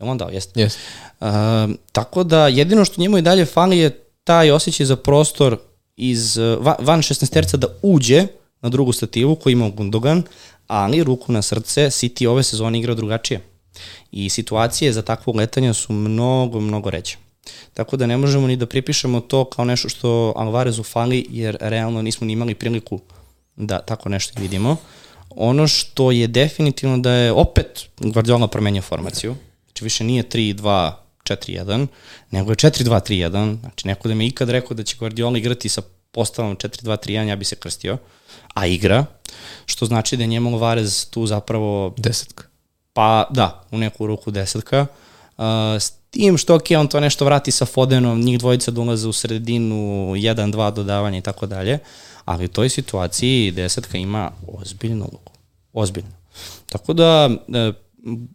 [0.00, 0.60] Je on dao, jeste.
[0.60, 0.76] Yes.
[1.20, 3.90] Uh, tako da, jedino što njemu i dalje fali je
[4.24, 5.58] taj osjećaj za prostor
[5.96, 6.36] iz
[6.80, 8.26] van 16 terca da uđe
[8.60, 10.22] na drugu stativu koju ima Gundogan,
[10.66, 13.40] ali ruku na srce, City ove sezone igra drugačije.
[14.12, 17.16] I situacije za takvo letanje su mnogo, mnogo reće.
[17.74, 22.02] Tako da ne možemo ni da pripišemo to kao nešto što Alvarezu fali, jer realno
[22.02, 23.00] nismo ni imali priliku
[23.56, 24.76] da tako nešto vidimo.
[25.30, 29.36] Ono što je definitivno da je opet Guardiola promenio formaciju,
[29.66, 30.92] znači više nije 3-2
[31.26, 31.86] 4-1,
[32.30, 36.56] nego je 4-2-3-1, znači neko da mi ikad rekao da će Guardiola igrati sa postavom
[36.56, 37.98] 4-2-3-1, ja bi se krstio,
[38.54, 39.04] a igra,
[39.66, 41.94] što znači da je njemu Alvarez tu zapravo...
[41.96, 42.44] Desetka.
[42.92, 44.86] Pa da, u neku ruku desetka.
[45.36, 45.44] Uh,
[45.80, 49.74] s tim što ok, on to nešto vrati sa Fodenom, njih dvojica dolaze u sredinu,
[50.14, 51.78] 1-2 dodavanja i tako dalje,
[52.24, 55.32] ali u toj situaciji desetka ima ozbiljnu ulogu.
[55.72, 56.12] Ozbiljno.
[56.68, 57.72] Tako da, e,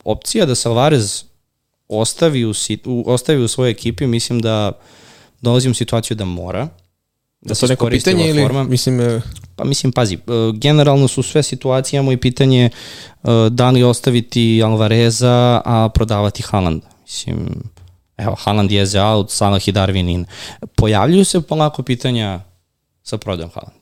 [0.04, 1.24] opcija da Salvarez
[1.88, 2.54] ostavi u,
[2.86, 4.72] u, ostavi u svojoj ekipi, mislim da
[5.42, 6.68] dolazi u situaciju da mora,
[7.42, 8.64] da se neko pitanje ili, forma.
[8.64, 9.02] mislim...
[9.02, 9.22] E...
[9.56, 10.20] Pa mislim, pazi, e,
[10.54, 12.70] generalno su sve situacije, moj pitanje e,
[13.50, 16.82] da li ostaviti Alvareza, a prodavati Haaland.
[17.02, 17.64] Mislim,
[18.18, 20.26] evo, Haaland je out, Salah i Darwin in.
[20.76, 22.40] Pojavljuju se polako pitanja
[23.04, 23.82] sa prodajom Haaland.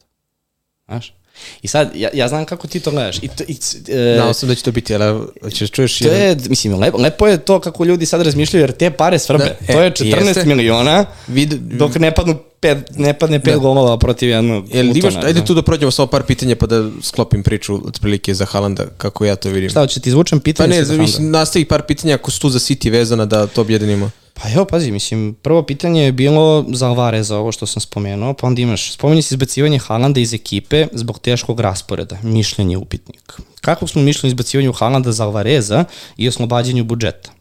[0.86, 1.14] Znaš?
[1.62, 3.18] I sad, ja, ja znam kako ti to gledaš.
[3.22, 6.00] I to, i, e, Znao sam da će to biti, ali ćeš čuješ...
[6.00, 9.58] To je, mislim, lepo, lepo je to kako ljudi sad razmišljaju, jer te pare svrbe.
[9.68, 10.46] Da, to je 14 jeste.
[10.46, 13.60] miliona, Vid, dok ne padnu pet, ne padne pet da.
[13.60, 17.44] golova protiv jednog Jel, imaš, ajde tu da prođemo samo par pitanja pa da sklopim
[17.44, 19.70] priču otprilike za Halanda, kako ja to vidim.
[19.70, 20.84] Šta, će ti izvučem pitanje?
[20.88, 24.12] Pa ne, mislim, nastavi par pitanja ako su tu za City vezana da to objedinimo.
[24.42, 28.48] Pa evo, pazi, mislim, prvo pitanje je bilo za Alvareza, ovo što sam spomenuo, pa
[28.48, 33.34] onda imaš, spominje se izbacivanje Haalanda iz ekipe zbog teškog rasporeda, mišljenje upitnik.
[33.62, 35.86] Kako smo mišljeni izbacivanju Haalanda za Alvareza
[36.18, 37.32] i oslobađanju budžeta?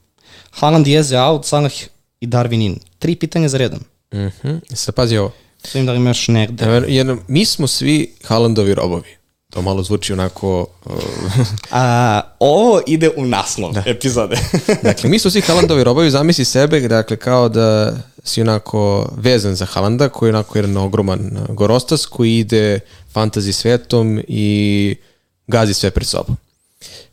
[0.50, 1.72] Haaland je out, Salah
[2.20, 2.78] i Darwin in.
[2.98, 3.80] Tri pitanja za redom.
[4.14, 4.74] Mhm, mm -hmm.
[4.74, 5.32] sad pazi ovo.
[5.62, 6.64] Svim da li imaš negde.
[6.88, 9.17] Jedno, mi smo svi Haalandovi robovi.
[9.50, 10.66] To malo zvuči onako...
[10.84, 10.94] Uh,
[11.70, 13.82] A, ovo ide u naslov da.
[13.86, 14.38] epizode.
[14.82, 19.66] dakle, mi su svi Haalandovi robovi, zamisli sebe, dakle, kao da si onako vezan za
[19.66, 22.80] Haalanda, koji je onako jedan ogroman gorostas, koji ide
[23.12, 24.96] fantazi svetom i
[25.46, 26.36] gazi sve pred sobom.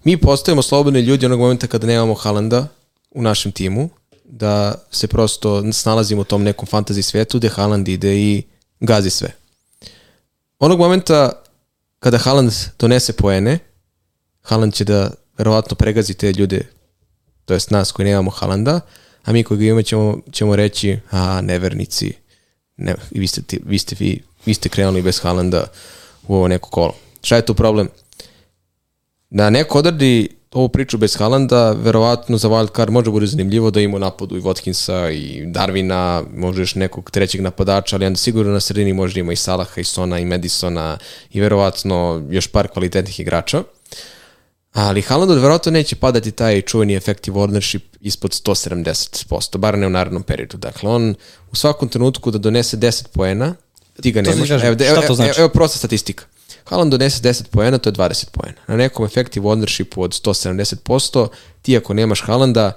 [0.04, 2.68] Mi postajemo slobodni ljudi onog momenta kada nemamo Haalanda
[3.12, 3.90] u našem timu,
[4.24, 8.44] da se prosto snalazimo u tom nekom fantasy svetu gde Haaland ide i
[8.80, 9.32] gazi sve.
[10.60, 11.45] Onog momenta
[12.06, 13.60] kada Haaland donese poene,
[14.42, 16.68] Haaland će da verovatno pregazi te ljude,
[17.46, 18.80] to jest nas koji nemamo Haalanda,
[19.24, 22.14] a mi koji ga imamo ćemo, ćemo reći, a nevernici,
[22.78, 25.66] ne, vi, ste, ti, vi, ste, vi, vi ste krenuli bez Haalanda
[26.28, 26.94] u ovo neko kolo.
[27.22, 27.90] Šta je tu problem?
[29.30, 33.82] Da neko odradi ovu priču bez Halanda, verovatno za wild card može bude zanimljivo da
[33.82, 38.94] ima napadu i Watkinsa i Darvina, možeš nekog trećeg napadača, ali onda sigurno na sredini
[38.94, 40.98] može da ima i Salaha i Sona i Madisona
[41.32, 43.64] i verovatno još par kvalitetnih igrača.
[44.74, 50.24] Ali Haaland verovatno neće padati taj čuveni effective ownership ispod 170%, bar ne u narednom
[50.24, 50.58] periodu.
[50.58, 51.16] Dakle, on
[51.52, 53.56] u svakom trenutku da donese 10 poena,
[54.02, 54.50] ti ga nemaš.
[54.50, 56.26] Evo, evo, evo, evo, evo prosta statistika.
[56.64, 58.58] Haaland donese 10 poena, to je 20 poena.
[58.68, 61.28] Na nekom effective ownershipu od 170%,
[61.62, 62.72] ti ako nemaš Haalanda,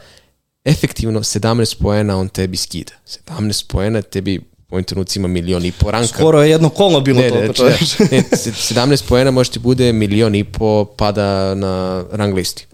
[0.64, 2.92] efektivno 17 poena on tebi skida.
[3.26, 4.38] 17 poena tebi
[4.70, 6.06] u ovim trenucima milion i po ranka.
[6.06, 7.40] Skoro je jedno kolo bilo ne, to.
[7.40, 7.70] Ne, to ne,
[8.10, 12.66] ne, 17 poena može ti bude milion i po pada na rang listi.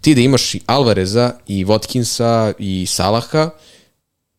[0.00, 3.50] Ti da imaš i Alvareza, i Watkinsa, i Salaha,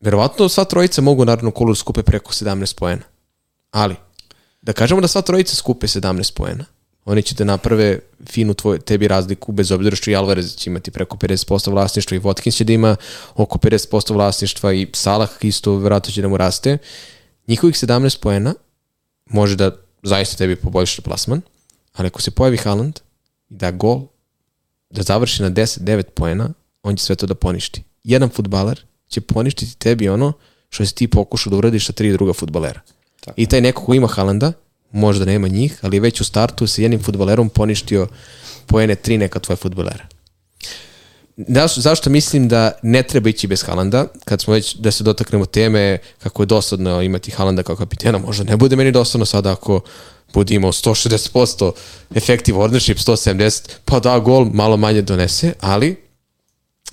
[0.00, 3.02] verovatno sva trojica mogu naravno kolu da skupe preko 17 poena.
[3.70, 3.96] Ali,
[4.68, 6.64] da kažemo da sva trojica skupe 17 poena,
[7.04, 8.00] oni će da naprave
[8.30, 12.20] finu tvoj, tebi razliku, bez obzira što i Alvarez će imati preko 50% vlasništva i
[12.20, 12.96] Watkins će da ima
[13.34, 16.78] oko 50% vlasništva i Salah isto vjerojatno će da mu raste.
[17.46, 18.54] Njihovih 17 poena
[19.26, 19.70] može da
[20.02, 21.40] zaista tebi poboljša plasman,
[21.92, 23.00] ali ako se pojavi Haaland
[23.48, 24.06] da gol,
[24.90, 26.52] da završi na 10-9 poena,
[26.82, 27.82] on će sve to da poništi.
[28.04, 30.32] Jedan futbaler će poništiti tebi ono
[30.68, 32.80] što si ti pokušao da uradiš sa tri druga futbalera.
[33.20, 33.34] Tako.
[33.40, 34.52] I taj neko ko ima Halanda,
[34.92, 38.08] možda nema njih, ali već u startu sa jednim futbolerom poništio
[38.66, 40.06] poene tri neka tvoje futbolera.
[41.36, 45.46] Da, zašto mislim da ne treba ići bez Halanda, kad smo već da se dotaknemo
[45.46, 49.80] teme kako je dosadno imati Halanda kao kapitena, možda ne bude meni dosadno sada ako
[50.34, 51.72] bude imao 160%
[52.14, 55.96] effective ownership, 170, pa da gol malo manje donese, ali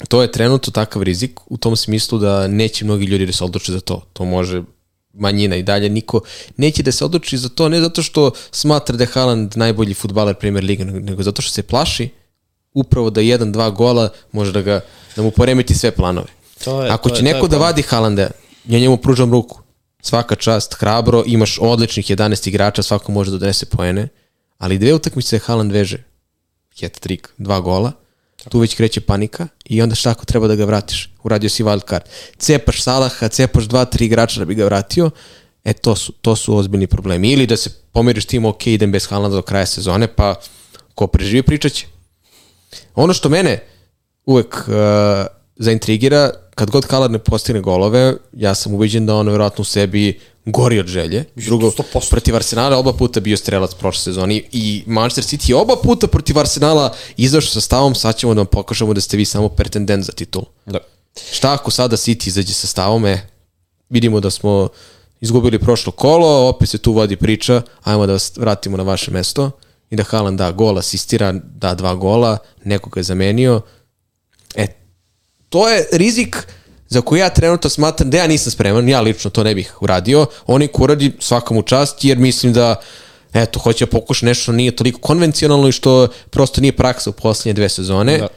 [0.08, 3.72] to je trenutno takav rizik u tom smislu da neće mnogi ljudi da se odluče
[3.72, 4.02] za to.
[4.14, 4.64] To može
[5.16, 6.22] manjina i dalje niko
[6.58, 10.36] neće da se odluči za to, ne zato što smatra da je Haaland najbolji futbaler
[10.36, 12.10] Premier Liga, nego zato što se plaši
[12.74, 14.82] upravo da jedan, dva gola može da, ga,
[15.16, 16.28] da mu poremeti sve planove.
[16.64, 18.30] To je, Ako to će je, neko da vadi Haalanda,
[18.66, 19.60] ja njemu pružam ruku.
[20.02, 24.08] Svaka čast, hrabro, imaš odličnih 11 igrača, svako može da donese poene,
[24.58, 26.04] ali dve utakmice Haaland veže.
[26.82, 27.92] Hat trick, dva gola,
[28.50, 31.10] tu već kreće panika i onda šta ako treba da ga vratiš?
[31.24, 32.04] Uradio si wild card.
[32.38, 35.12] Cepaš Salaha, cepaš dva, tri igrača da bi ga vratio,
[35.64, 37.32] e to su, to su ozbiljni problemi.
[37.32, 40.36] Ili da se pomiriš tim, ok, idem bez Haalanda do kraja sezone, pa
[40.96, 41.86] ko preživi pričat će.
[42.96, 43.64] Ono što mene
[44.26, 44.74] uvek uh,
[45.56, 50.20] zaintrigira, kad god Haaland ne postigne golove, ja sam ubeđen da on verovatno u sebi
[50.46, 51.26] gori od želje.
[51.36, 52.10] Drugo, 100%.
[52.10, 56.40] protiv Arsenala oba puta bio strelac prošle sezoni i Manchester City je oba puta protiv
[56.40, 60.12] Arsenala izašao sa stavom, sad ćemo da vam pokažemo da ste vi samo pretendent za
[60.12, 60.44] titul.
[60.66, 60.80] Da.
[61.32, 63.28] Šta ako sada City izađe sa stavom, e,
[63.90, 64.70] vidimo da smo
[65.22, 69.52] izgubili prošlo kolo, opet se tu vodi priča, ajmo da vas vratimo na vaše mesto
[69.90, 73.62] i da Haaland da gol, asistira, da dva gola, neko ga je zamenio.
[74.56, 74.68] E,
[75.56, 76.48] to je rizik
[76.88, 80.26] za koju ja trenutno smatram da ja nisam spreman, ja lično to ne bih uradio.
[80.48, 82.76] Oni ko uradi svakom u čast, jer mislim da
[83.34, 87.14] eto, hoće da pokuša nešto što nije toliko konvencionalno i što prosto nije praksa u
[87.14, 88.18] poslednje dve sezone.
[88.18, 88.28] Da.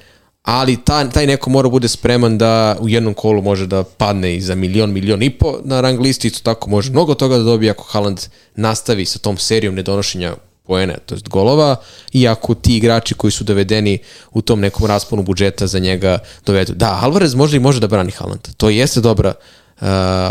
[0.42, 4.40] Ali ta, taj neko mora bude spreman da u jednom kolu može da padne i
[4.40, 7.70] za milion, milion i po na rang listi, isto tako može mnogo toga da dobije
[7.70, 8.20] ako Haaland
[8.54, 10.34] nastavi sa tom serijom nedonošenja
[10.68, 11.76] poena, to jest golova,
[12.12, 13.98] i ako ti igrači koji su dovedeni
[14.32, 16.74] u tom nekom rasponu budžeta za njega dovedu.
[16.74, 18.48] Da, Alvarez možda i može da brani Haaland.
[18.56, 19.86] To jeste dobra uh,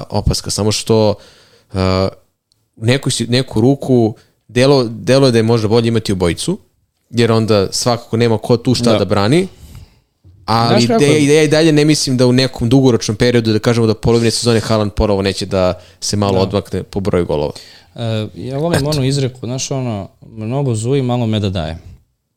[0.09, 1.13] opaska, samo što
[1.73, 1.79] uh,
[2.75, 4.15] neku, neku ruku
[4.47, 6.59] delo, delo je da je možda bolje imati obojicu,
[7.09, 9.47] jer onda svakako nema ko tu šta da, da brani,
[10.45, 13.93] ali ideja, ideja i dalje ne mislim da u nekom dugoročnom periodu da kažemo da
[13.93, 16.39] polovine sezone Haaland porovo neće da se malo da.
[16.39, 17.53] odmakne po broju golova.
[17.97, 18.89] Uh, ja volim Eto.
[18.89, 21.77] onu izreku, znaš ono, mnogo zuji, malo meda daje.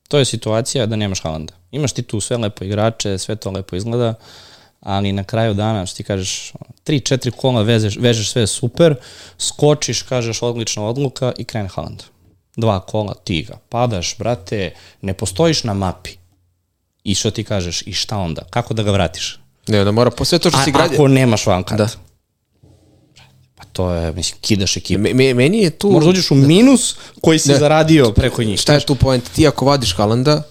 [0.08, 1.52] To je situacija da nemaš Halanda.
[1.70, 4.14] Imaš ti tu sve lepo igrače, sve to lepo izgleda,
[4.80, 6.52] ali na kraju dana, što ti kažeš,
[6.86, 8.94] 3-4 kola vezeš, vežeš sve super,
[9.38, 12.02] skočiš, kažeš odlična odluka i krene Haaland.
[12.56, 16.10] dva kola, ti ga padaš, brate, ne postojiš na mapi.
[17.04, 18.42] I što ti kažeš, i šta onda?
[18.50, 19.40] Kako da ga vratiš?
[19.68, 20.94] Ne, da mora, po sve to što A, si gradio...
[20.96, 21.84] ako nemaš van kartu.
[21.84, 22.09] Da.
[23.72, 25.00] To je, mislim, kidaš ekipu.
[25.00, 25.90] Me, me, meni je tu...
[25.90, 27.58] Možda uđeš u minus koji si Da.
[27.58, 28.60] zaradio preko njih.
[28.60, 29.24] Šta je tu point?
[29.30, 30.42] Ti ako vadiš Halanda,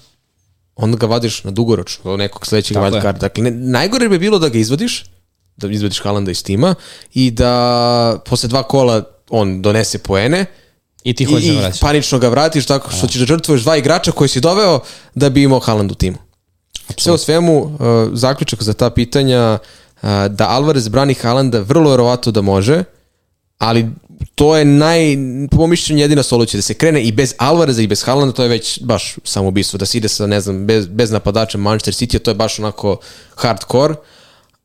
[0.76, 2.92] onda ga vadiš na dugoročno, do nekog sledećeg Tako je.
[2.92, 3.20] wild carda.
[3.20, 5.06] Dakle, ne, najgore bi bilo da ga izvadiš,
[5.58, 6.76] da izvadiš Halanda iz tima
[7.14, 7.52] i da
[8.26, 10.46] posle dva kola on donese poene
[11.04, 11.82] I ti hoćeš da vratiš.
[11.82, 14.80] panično ga vratiš tako što ćeš da žrtvuješ dva igrača koji si doveo
[15.16, 16.18] da bi imao Haaland u timu.
[16.98, 17.70] Sve u svemu, uh,
[18.14, 19.58] zaključak za ta pitanja
[20.02, 22.84] uh, da Alvarez brani Haalanda vrlo verovato da može,
[23.60, 23.86] ali
[24.36, 25.18] to je naj,
[25.52, 28.44] po mom mišljenju jedina solucija, da se krene i bez Alvareza i bez Haalanda, to
[28.44, 32.20] je već baš samoubistvo, da se ide sa, ne znam, bez, bez napadača Manchester City,
[32.20, 32.98] to je baš onako
[33.36, 33.96] hardcore,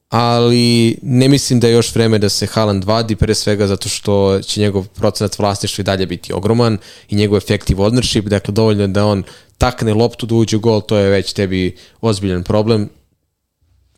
[0.08, 4.40] ali ne mislim da je još vreme da se Haaland vadi, pre svega zato što
[4.42, 6.78] će njegov procenat vlasništva i dalje biti ogroman
[7.08, 9.22] i njegov effective ownership, dakle dovoljno je da on
[9.58, 12.88] takne loptu da uđe gol, to je već tebi ozbiljan problem.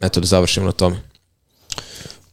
[0.01, 1.03] Eto da završimo na tome.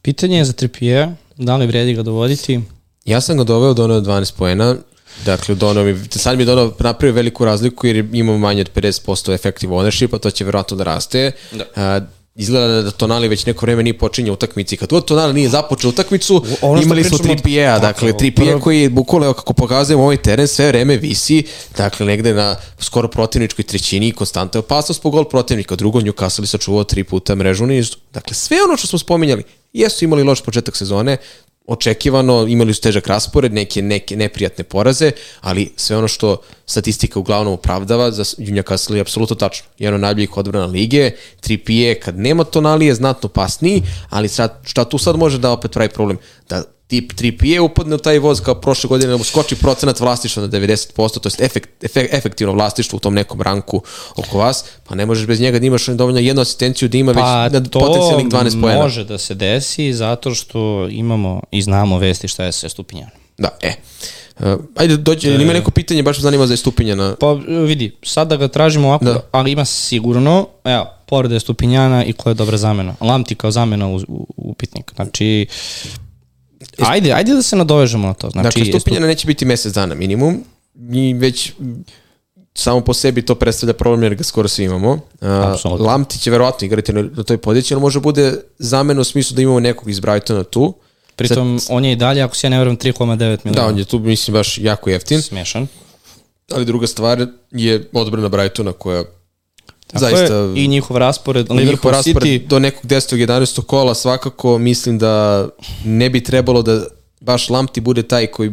[0.02, 2.60] Pitanje je za Trippier, da li vredi ga dovoditi?
[3.04, 4.76] Ja sam ga doveo do ono 12 poena,
[5.24, 9.34] dakle donao mi, sad mi je donao napravio veliku razliku jer imamo manje od 50%
[9.34, 11.32] effective ownership, a to će verovatno da raste.
[11.52, 12.06] Da.
[12.36, 14.76] Izgleda da Tonali već neko vreme nije počinje utakmici.
[14.76, 18.14] Kad god Tonali nije započeo utakmicu, Ono imali smo pričamo- 3 a Tako dakle je,
[18.14, 21.44] 3 prvo- koji je bukvalno, kako pokazujemo ovaj teren, sve vreme visi,
[21.76, 25.76] dakle negde na skoro protivničkoj trećini i konstantna je opasnost po gol protivnika.
[25.76, 27.96] Drugo, Newcastle sačuvao tri puta mrežu nizu.
[28.12, 31.16] Dakle, sve ono što smo spominjali, jesu imali loš početak sezone,
[31.66, 35.10] očekivano, imali su težak raspored, neke, neke neprijatne poraze,
[35.40, 36.36] ali sve ono što
[36.66, 39.66] statistika uglavnom opravdava za Newcastle je apsolutno tačno.
[39.78, 41.10] Jedan od najboljih odbrana lige,
[41.40, 45.72] Trippier kad nema tonali je znatno pasniji, ali sad, šta tu sad može da opet
[45.72, 46.18] pravi problem?
[46.48, 50.42] Da tip Trippier upadne u taj voz kao prošle godine da mu skoči procenat vlasništva
[50.42, 53.82] na 90%, to je efekt, efekt, efektivno vlasništvo u tom nekom ranku
[54.16, 57.44] oko vas, pa ne možeš bez njega da imaš dovoljno jednu asistenciju da ima Pa
[57.44, 58.82] već na to potencijalnih 12 pojena.
[58.82, 63.12] može da se desi zato što imamo i znamo vesti šta je sa Stupinjanom.
[63.38, 63.72] Da, e.
[64.38, 67.16] Uh, ajde, dođe, ili ima neko pitanje, baš me zanima za istupinja na...
[67.20, 67.32] Pa
[67.66, 69.20] vidi, sad da ga tražimo ovako, Da.
[69.32, 72.94] ali ima sigurno, evo, povreda je Stupinjana i koja je dobra zamena.
[73.00, 74.92] Lamti kao zamena u, u, upitnik.
[74.94, 75.46] Znači,
[76.78, 78.30] ajde, ajde da se nadovežemo na to.
[78.30, 80.44] Znači, Dakle, stupinjana neće biti mesec dana minimum,
[80.92, 81.52] i već
[82.54, 84.98] samo po sebi to predstavlja problem jer ga skoro svi imamo.
[85.20, 85.80] Uh.
[85.80, 89.42] Lamti će verovatno igrati na, na toj poziciji, ali može bude zamena u smislu da
[89.42, 90.74] imamo nekog iz Brightona tu.
[91.16, 93.68] Pritom, on je i dalje, ako se ja ne verujem, 3,9 Da, miliona.
[93.68, 95.22] on je tu, mislim, baš jako jeftin.
[95.22, 95.66] Smešan.
[96.52, 99.04] Ali druga stvar je odbrana Brightona koja
[99.98, 100.34] zaista...
[100.34, 103.26] je, I njihov raspored, njihov Liverpool raspored City, do nekog 10.
[103.26, 103.62] 11.
[103.62, 105.46] kola svakako mislim da
[105.84, 106.84] ne bi trebalo da
[107.20, 108.52] baš Lampti bude taj koji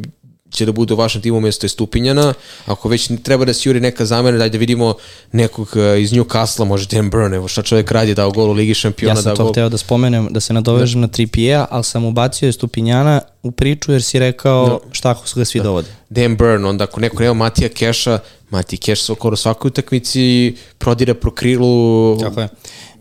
[0.51, 2.33] će da bude u vašem timu umjesto je Stupinjana.
[2.65, 4.93] Ako već treba da se juri neka zamena, daj da vidimo
[5.31, 8.73] nekog eh, iz Newcastle, može Dan Burn, evo šta čovjek radi, dao gol u Ligi
[8.73, 9.11] šampiona.
[9.11, 9.51] ja sam dao to gol.
[9.51, 13.91] hteo da spomenem, da se nadovežem na 3 ali sam ubacio je Stupinjana u priču
[13.91, 15.87] jer si rekao šta ako su ga svi dovode.
[16.09, 18.19] Dan Burn, onda ako neko nema Matija Keša,
[18.49, 22.49] Mati Keš skoro svakoj utakmici prodire pro krilu, Tako je.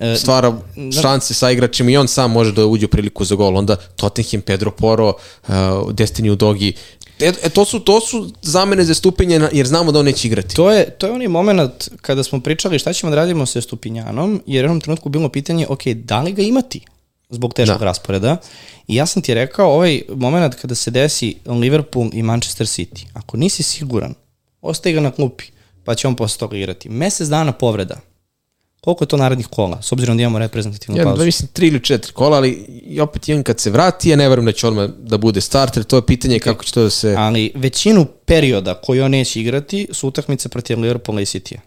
[0.01, 0.59] E, stvara
[1.03, 3.57] šanse sa igračima i on sam može da uđe u priliku za gol.
[3.57, 5.55] Onda Tottenham, Pedro Poro, uh,
[5.93, 6.72] Destiny Udogi.
[7.20, 10.57] E, e, to, su, to su zamene za stupinje jer znamo da on neće igrati.
[10.57, 14.43] To je, to je onaj moment kada smo pričali šta ćemo da radimo sa Stupinjanom,
[14.47, 16.80] jer u jednom trenutku bilo pitanje, ok, da li ga imati
[17.31, 17.85] zbog teškog Da.
[17.85, 18.37] rasporeda?
[18.87, 23.37] I ja sam ti rekao, ovaj moment kada se desi Liverpool i Manchester City, ako
[23.37, 24.14] nisi siguran,
[24.62, 25.45] ostaje ga na klupi,
[25.85, 26.89] pa će on posle toga igrati.
[26.89, 27.97] Mesec dana povreda.
[28.81, 31.18] Koliko je to narednih kola, s obzirom da imamo reprezentativnu Ja, pauzu?
[31.18, 32.51] da mislim tri ili četiri kola, ali
[32.87, 35.84] i opet jedan kad se vrati, ja ne verujem da će odmah da bude starter,
[35.84, 37.14] to je pitanje kako će to da se...
[37.18, 41.61] Ali većinu perioda koji on neće igrati su utakmice protiv Liverpoola i City-a.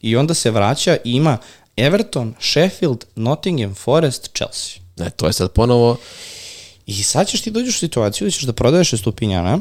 [0.00, 1.38] I onda se vraća i ima
[1.76, 4.81] Everton, Sheffield, Nottingham Forest, Chelsea.
[4.96, 5.96] Ne, to je sad ponovo...
[6.86, 9.60] I sad ćeš ti dođeš u situaciju da ćeš da prodaješ Stupinjana,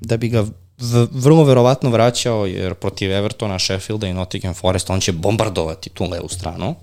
[0.00, 0.40] da bi ga
[0.78, 6.04] v- vrlo verovatno vraćao, jer protiv Evertona, Sheffielda i Nottingham Forest on će bombardovati tu
[6.04, 6.74] levu stranu.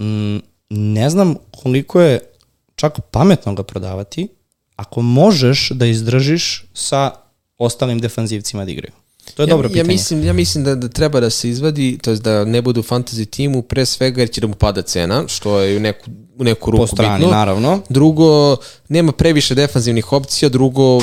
[0.00, 0.38] Mm,
[0.70, 2.20] ne znam koliko je
[2.74, 4.28] čak pametno ga prodavati,
[4.76, 7.10] ako možeš da izdržiš sa
[7.58, 8.92] ostalim defanzivcima da igraju.
[9.34, 9.80] To je dobro ja, pitanje.
[9.80, 12.80] Ja mislim, ja mislim da, da treba da se izvadi, to je da ne bude
[12.80, 16.10] u fantasy timu, pre svega jer će da mu pada cena, što je u neku,
[16.38, 17.36] u neku ruku po strani, bitno.
[17.36, 17.80] naravno.
[17.88, 18.56] Drugo,
[18.88, 21.00] nema previše defanzivnih opcija, drugo,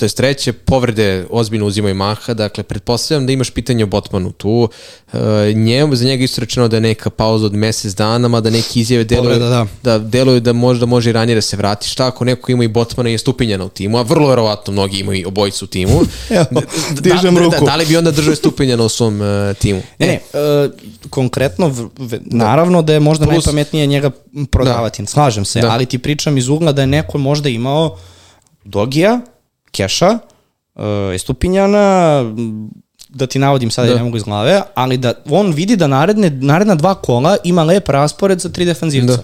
[0.00, 4.68] to je treće, povrede ozbiljno uzimaju maha, dakle, pretpostavljam da imaš pitanje o Botmanu tu.
[5.12, 5.18] E,
[5.54, 9.04] njemu, za njega isto rečeno da je neka pauza od mesec dana, mada neki izjave
[9.04, 9.66] deluju, Povreda, da.
[9.82, 11.88] da deluju da možda može i ranije da se vrati.
[11.88, 14.98] Šta ako neko ima i Botmana i je stupinjena u timu, a vrlo verovatno mnogi
[14.98, 16.00] imaju i obojicu u timu.
[16.30, 16.46] Evo,
[17.00, 17.56] dižem da, ruku.
[17.60, 19.82] Da, da, li bi onda držao stupinjena u svom uh, timu?
[19.98, 20.68] Ne, ne, e,
[21.10, 21.68] konkretno,
[21.98, 24.10] v, naravno da je možda Plus- najpametnije njega
[24.50, 25.70] prodavati, slažem se, Da.
[25.70, 27.96] ali ti pričam iz ugla da je neko možda imao
[28.64, 29.20] Dogija,
[29.70, 30.18] Keša,
[30.76, 30.82] e,
[31.14, 31.78] Estupinjana,
[32.28, 32.70] m,
[33.08, 33.94] da ti navodim sada, Da.
[33.94, 37.88] ne mogu iz glave, ali da on vidi da naredne, naredna dva kola ima lep
[37.88, 39.16] raspored za tri defanzivca.
[39.16, 39.22] Da.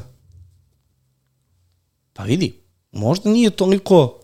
[2.13, 2.61] Pa vidi,
[2.93, 4.19] možda nije toliko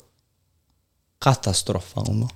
[1.18, 2.28] katastrofalno.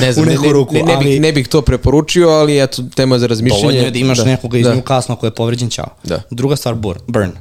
[0.00, 2.28] Ne znam, U ne, neku ne, ruku, ne, ne, bih, ali- ne bih to preporučio,
[2.28, 3.62] ali eto, tema za razmišljanje.
[3.62, 4.74] Dovoljno je da imaš da, nekoga iz da.
[4.74, 5.88] Newcastle koji je povređen, ćao.
[6.04, 6.22] Da.
[6.30, 7.32] Druga stvar, Bur, Burn.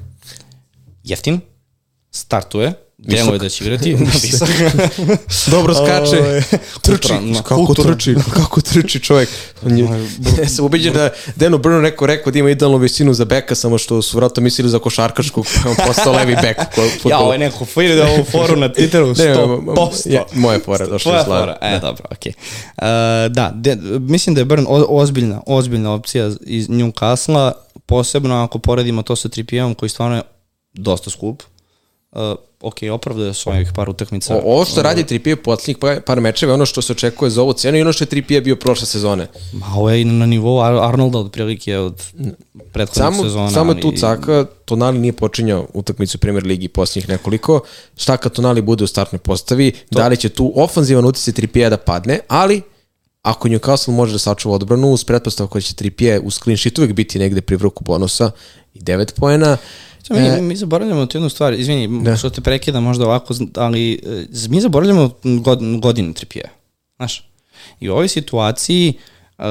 [1.03, 1.39] Jeftin,
[2.11, 3.95] startuje, deluje da će igrati.
[4.23, 4.49] Visok.
[5.51, 6.19] Dobro skače.
[6.19, 6.41] Ovaj,
[6.81, 7.13] trči.
[7.43, 8.15] kako trči?
[8.33, 9.29] Kako trči čovjek?
[9.65, 9.83] On je,
[10.41, 13.77] ja sam ubeđen da Dano Brno neko rekao da ima idealnu visinu za beka, samo
[13.77, 16.57] što su vratno mislili za košarkaškog, pa je on postao levi bek.
[17.05, 20.11] Ja, ovo je neko fili da ovu foru na Twitteru Ne, 100%.
[20.13, 21.41] ja, moja fora, došla Tvoja je slava.
[21.41, 22.33] fora, e, dobro, okej.
[22.77, 23.29] Okay.
[23.29, 27.51] da, de, mislim da je Burn o, ozbiljna, ozbiljna opcija iz Newcastle,
[27.85, 30.21] posebno ako poredimo to sa Tripijevom koji stvarno je
[30.73, 31.43] dosta skup.
[32.11, 32.21] Uh,
[32.61, 34.35] ok, opravdaje svojih par utakmica.
[34.35, 37.41] O, ovo što radi Tripije poslednjih par, par mečeva je ono što se očekuje za
[37.41, 39.27] ovu cenu i ono što je Tripije bio prošle sezone.
[39.53, 42.03] Ma, ovo je i na nivou Ar Arnolda otprilike od
[42.71, 43.49] prethodnog Samo, sezona.
[43.49, 47.61] samo je tu caka, Tonali nije počinjao utakmicu u Premier Ligi posljednjih nekoliko.
[47.97, 51.77] Šta kad Tonali bude u startnoj postavi, da li će tu ofanzivan utjecaj Tripije da
[51.77, 52.61] padne, ali
[53.21, 56.93] ako Newcastle može da sačuva odbranu, uz pretpostavku da će Tripije uz clean sheet uvek
[56.93, 58.31] biti negde pri vrhu bonusa
[58.73, 59.57] i 9 poena,
[60.09, 62.15] Samo mi, mi zaboravljamo tu jednu stvar, izvini, da.
[62.15, 66.49] što te prekida možda ovako, ali e, mi zaboravljamo god, godine Tripije.
[66.95, 67.29] Znaš,
[67.79, 68.93] i u ovoj situaciji
[69.37, 69.45] uh,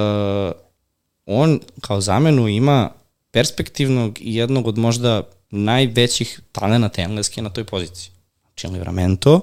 [1.26, 2.90] on kao zamenu ima
[3.30, 8.10] perspektivnog i jednog od možda najvećih talenata engleske na toj poziciji.
[8.42, 9.40] Znači, Livramento,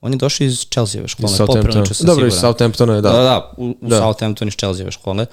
[0.00, 1.62] on je došao iz Chelsea škole, iz Southamptona.
[1.62, 2.52] poprilično sam Dobro, iz siguran.
[2.52, 3.10] Southamptona je, da.
[3.10, 3.98] Da, da, u, u Da.
[3.98, 5.22] Southampton iz Chelsea škole.
[5.22, 5.26] Je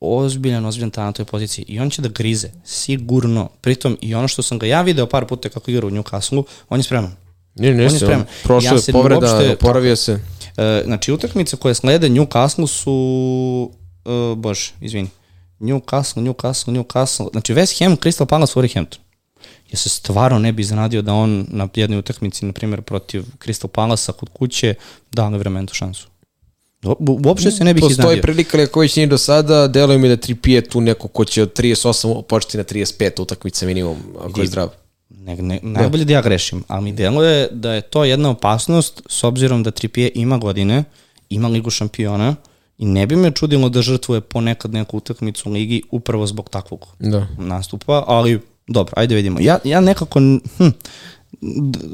[0.00, 3.48] ozbiljan, ozbiljan talent na toj poziciji i on će da grize, sigurno.
[3.60, 6.78] Pritom i ono što sam ga ja video par puta kako igra u Newcastle, on
[6.78, 7.16] je spreman.
[7.54, 8.26] Nije, nije on je spreman.
[8.42, 10.20] prošlo Ja je povreda, uopšte- oporavio se.
[10.56, 13.70] E, znači, utakmice koje slede Newcastle su...
[14.04, 15.08] E, bože, izvini.
[15.60, 17.30] Newcastle, Newcastle, Newcastle.
[17.32, 18.98] Znači, West Ham, Crystal Palace, Wolverhampton.
[19.72, 23.68] Ja se stvarno ne bi iznenadio da on na jednoj utakmici, na primjer, protiv Crystal
[23.68, 24.74] Palasa kod kuće,
[25.12, 26.08] da Livramento šansu.
[27.24, 28.22] Uopšte se ne bih Postoji iznenadio.
[28.22, 32.22] prilika već nije do sada, deluje mi da Tripije tu neko ko će od 38
[32.22, 34.68] početi na 35 utakmice minimum, ako je zdrav.
[35.08, 39.24] Ne, ne, najbolje da ja grešim, ali mi deluje da je to jedna opasnost s
[39.24, 40.84] obzirom da Tripije ima godine,
[41.28, 42.36] ima ligu šampiona
[42.78, 46.86] i ne bi me čudilo da žrtvuje ponekad neku utakmicu u ligi upravo zbog takvog
[46.98, 47.26] Da.
[47.38, 49.38] nastupa, ali dobro, ajde vidimo.
[49.40, 50.20] Ja, ja nekako,
[50.56, 50.68] hm,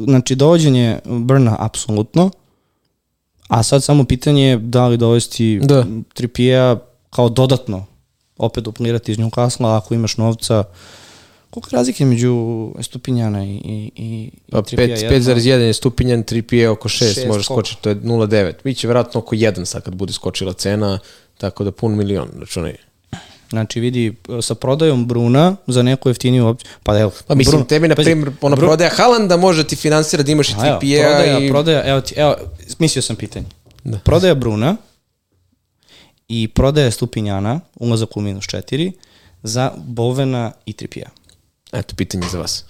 [0.04, 2.30] znači dovođenje Brna apsolutno,
[3.48, 5.84] a sad samo pitanje je da li dovesti Da.
[6.14, 6.76] Tripija
[7.10, 7.86] kao dodatno
[8.38, 10.64] opet duplirati iz Newcastle ako imaš novca
[11.50, 12.36] koliko je razlike među
[12.78, 14.96] Estupinjana i, i, i Pa i Trippiera?
[14.96, 17.42] 5 Jedno- 5,1 je stupinjan, Tripije oko 6, Šest, može koliko?
[17.42, 18.52] skočiti, to je 0,9.
[18.64, 20.98] Biće vjerojatno oko 1 sad kad bude skočila cena,
[21.38, 22.76] tako da pun milion, računaj.
[23.50, 27.12] Znači vidi, sa prodajom Bruna za neku jeftiniju opciju, pa evo.
[27.26, 30.48] Pa mislim, Bruno- tebi na primjer, ona Bru- prodaja Halanda može ti finansira da imaš
[30.48, 31.48] i A evo, Tripije prodaja, i...
[31.50, 32.34] prodaja, evo ti, evo,
[32.78, 33.46] mislio sam pitanje.
[33.84, 33.98] Da.
[33.98, 34.76] Prodaja Bruna
[36.28, 38.92] i prodaja Stupinjana, ulazak u minus 4,
[39.42, 41.08] za Bovena i Tripija.
[41.72, 42.64] Eto, pitanje za vas.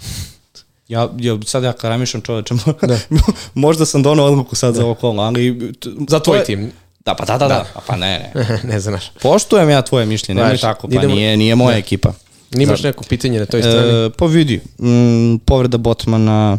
[0.88, 2.98] Ja, ja sad ja kad ramišljam čoveče, da.
[3.54, 4.80] možda sam donao odluku sad da.
[4.80, 5.72] za ovo kolo, ali...
[6.08, 6.72] Za tvoj tim.
[7.06, 7.66] Da, pa da, da, da.
[7.74, 8.58] A Pa ne, ne.
[8.72, 9.10] ne znaš.
[9.22, 12.12] Poštujem ja tvoje mišljenje, nemoj tako, pa idemo- nije, nije moja ekipa.
[12.50, 14.06] Nimaš neko pitanje na toj strani?
[14.06, 16.58] E, pa vidi, mm, povreda Botmana,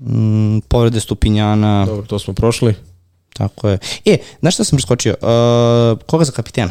[0.00, 2.74] mm, povrede Stupinjana, Dobro, to smo prošli.
[3.32, 3.78] tako je.
[4.04, 5.14] E, znaš šta sam preskočio?
[5.20, 6.70] Uh, koga za kapitena?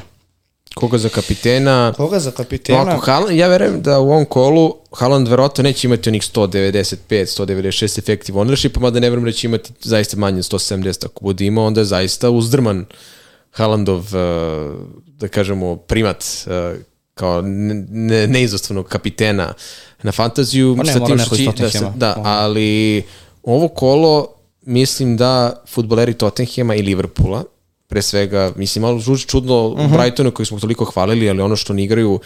[0.76, 1.94] Koga za kapitena?
[1.98, 2.82] Koga za kapitena?
[2.82, 8.00] ako Haaland, ja verujem da u ovom kolu Haaland verovatno neće imati onih 195, 196
[8.00, 11.66] effective ownership, mada ne verujem da će imati zaista manje od 170 ako bude imao,
[11.66, 12.86] onda je zaista uzdrman
[13.58, 14.76] Haalandov, uh,
[15.06, 16.80] da kažemo, primat uh,
[17.14, 19.54] kao ne, ne, neizostavnog kapitena
[20.04, 20.76] na fantaziju.
[20.78, 23.04] Pa ne, sa tim što da, se- da, ali
[23.44, 24.28] ovo kolo
[24.66, 27.44] mislim da futboleri Tottenhema i Liverpoola
[27.88, 29.98] pre svega, mislim, malo zvuči čudno uh -huh.
[29.98, 32.20] Brightonu koji smo toliko hvalili, ali ono što oni igraju,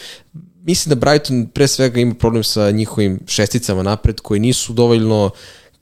[0.63, 5.29] mislim da Brighton pre svega ima problem sa njihovim šesticama napred koji nisu dovoljno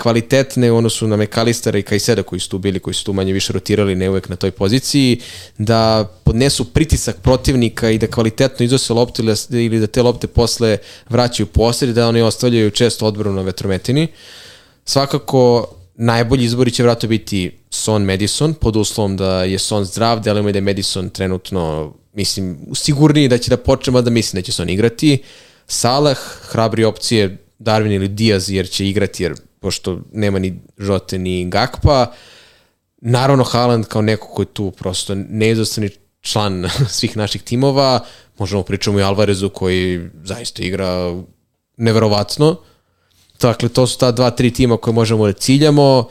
[0.02, 3.34] kvalitetne u odnosu na Mekalistera i Kajseda koji su tu bili, koji su tu manje
[3.34, 5.20] više rotirali, ne uvek na toj poziciji,
[5.58, 10.78] da podnesu pritisak protivnika i da kvalitetno iznose lopte ili- ili da te lopte posle
[11.10, 14.08] vraćaju posred, da oni ostavljaju često odbranu na vetrometini.
[14.86, 20.50] Svakako, najbolji izbori će vratno biti Son Madison, pod uslovom da je Son zdrav, delimo
[20.50, 24.52] i da je Madison trenutno, mislim, sigurniji da će da počne, da mislim da će
[24.52, 25.24] Son igrati.
[25.68, 31.50] Salah, hrabri opcije, Darwin ili Diaz, jer će igrati, jer pošto nema ni Žote ni
[31.50, 32.12] Gakpa.
[33.02, 35.90] Naravno, Haaland kao neko koji je tu prosto neizostani
[36.22, 38.00] član svih naših timova.
[38.38, 41.22] Možemo pričamo i Alvarezu koji zaista igra
[41.78, 42.56] neverovatno.
[43.42, 46.08] Dakle, to su ta dva, tri tima koje možemo da ciljamo.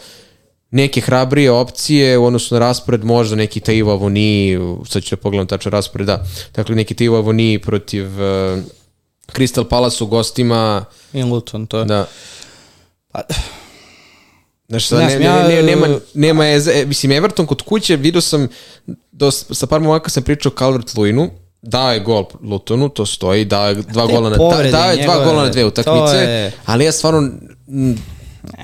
[0.71, 4.59] Neke hrabrije opcije u odnosu na raspored, možda neki Taivo Avoni,
[4.89, 6.25] sad ću da pogledam tačno raspored, da.
[6.55, 8.59] Dakle, neki Taivo Avoni protiv uh,
[9.33, 11.85] Crystal Palace u gostima, I Luton, to je.
[11.85, 12.07] da.
[13.19, 13.35] Pa,
[14.69, 18.21] Znaš, Ne ne, ne, ne, nema, e, nema eze, e, mislim, Everton kod kuće, vidio
[18.21, 18.49] sam,
[19.13, 21.31] do, sa par momaka sam pričao Calvert Luinu,
[21.63, 25.25] dao je gol Lutonu, to stoji, dao je dva gola na, da, dao je dva
[25.25, 27.31] gola na dve utakmice, je- ali ja stvarno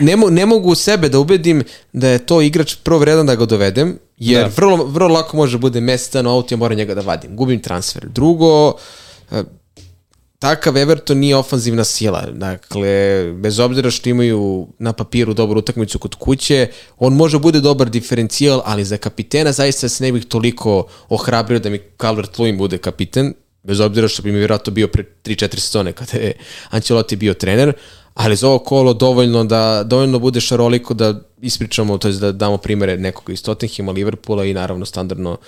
[0.01, 1.63] ne, mo, ne mogu sebe da ubedim
[1.93, 4.51] da je to igrač prvo vredan da ga dovedem, jer Da.
[4.57, 7.37] vrlo, vrlo lako može da bude mesec dana out, ja moram njega da vadim.
[7.37, 8.07] Gubim transfer.
[8.07, 8.75] Drugo,
[9.33, 9.43] e,
[10.45, 12.27] takav Everton nije ofanzivna sila.
[12.33, 16.69] Dakle, bez obzira što imaju na papiru dobru utakmicu kod kuće,
[16.99, 21.71] on može bude dobar diferencijal, ali za kapitena zaista se ne bih toliko ohrabrio da
[21.71, 26.19] mi Calvert-Lewin bude kapiten, bez obzira što bi mi vjerojatno bio pre 3-4 sezone kada
[26.19, 26.33] je
[26.71, 27.73] Ancelotti bio trener,
[28.15, 32.57] ali za ovo kolo dovoljno da dovoljno bude šaroliko da ispričamo, to je da damo
[32.57, 35.39] primere nekoga iz Tottenhima, Liverpoola i naravno standardno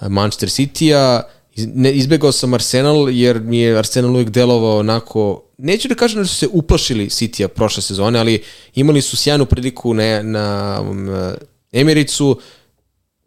[0.00, 1.22] eh, Manchester City-a.
[1.56, 6.26] Ne, izbegao sam Arsenal jer mi je Arsenal uvijek delovao onako, neću da kažem da
[6.26, 8.42] su se uplašili City-a prošle sezone, ali
[8.74, 11.08] imali su sjajnu priliku na, na um,
[11.72, 12.40] Emiricu,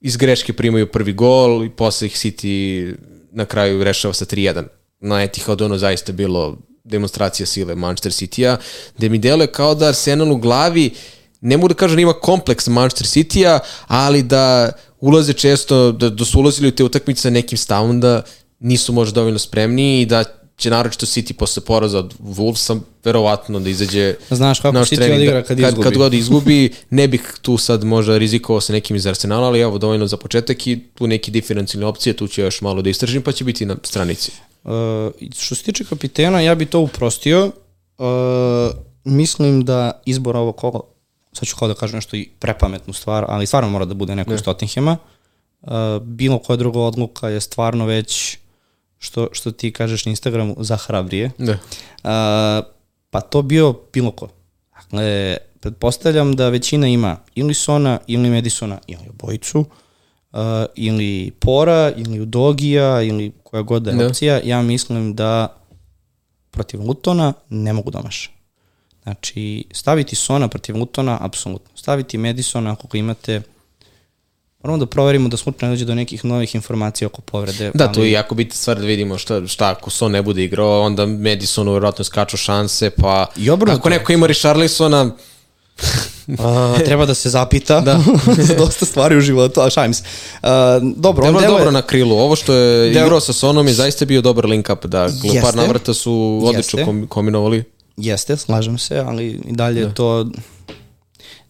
[0.01, 2.95] iz greške primaju prvi gol i posle ih City
[3.31, 4.63] na kraju rešava sa 3-1.
[4.99, 8.57] Na Etihadu ono zaista bilo demonstracija sile Manchester City-a,
[8.97, 10.91] gde mi deluje kao da Arsenal u glavi
[11.41, 16.25] ne mogu da kažem da ima kompleks Manchester City-a, ali da ulaze često, da, da
[16.25, 18.23] su ulazili u te utakmice sa nekim stavom da
[18.59, 20.23] nisu možda dovoljno spremni i da
[20.57, 25.17] će naročito City posle poraza od Wolvesa verovatno da izađe Znaš kako naš City trening,
[25.17, 25.83] odigra da- kad kad, izgubi.
[25.83, 29.77] kad god izgubi, ne bih tu sad možda rizikovao sa nekim iz Arsenala, ali evo
[29.77, 33.31] dovoljno za početak i tu neki diferencijalne opcije, tu ću još malo da istražim, pa
[33.31, 34.31] će biti na stranici.
[34.63, 34.71] Uh,
[35.37, 37.51] što se tiče kapitena, ja bi to uprostio.
[37.97, 38.05] Uh,
[39.03, 40.81] mislim da izbor ovog kola,
[41.35, 44.33] sad ću kao da kažem nešto i prepametnu stvar, ali stvarno mora da bude neko
[44.33, 44.97] iz Tottenhema.
[45.61, 45.69] Uh,
[46.01, 48.37] bilo koja druga odluka je stvarno već,
[48.97, 51.31] što, što ti kažeš na Instagramu, za hrabrije.
[51.37, 51.51] Da.
[51.51, 52.65] Uh,
[53.09, 54.27] pa to bio bilo ko.
[54.75, 60.39] Dakle, pretpostavljam da većina ima ili Sona, ili Madisona, ili obojicu, uh,
[60.75, 64.07] ili Pora, ili Udogija, ili koja god da je Da.
[64.07, 64.41] opcija.
[64.43, 65.57] Ja mislim da
[66.51, 68.34] protiv Lutona ne mogu da maše.
[69.05, 71.77] Znači, staviti Sona protiv Lutona, apsolutno.
[71.77, 73.41] Staviti Madisona ako ga imate,
[74.63, 77.71] moramo da proverimo da slučajno ne dođe do nekih novih informacija oko povrede.
[77.73, 80.81] Da, to je jako bitna stvar da vidimo šta, šta ako Son ne bude igrao,
[80.81, 83.77] onda Madisonu verovatno skaču šanse, pa I obrnuto.
[83.77, 85.11] ako neko ima Richarlisona,
[86.39, 87.99] A, treba da se zapita da.
[88.37, 90.03] za dosta stvari u životu, a šalim se.
[90.41, 92.17] A, dobro, on Delo je dobro na krilu.
[92.17, 94.85] Ovo što je Delo- igrao sa Sonom je zaista bio dobar link up.
[94.85, 95.09] Da,
[95.41, 97.07] par navrata su odlično Jeste.
[97.09, 97.63] kombinovali.
[97.97, 99.91] Jeste, slažem se, ali i dalje da.
[99.91, 100.29] to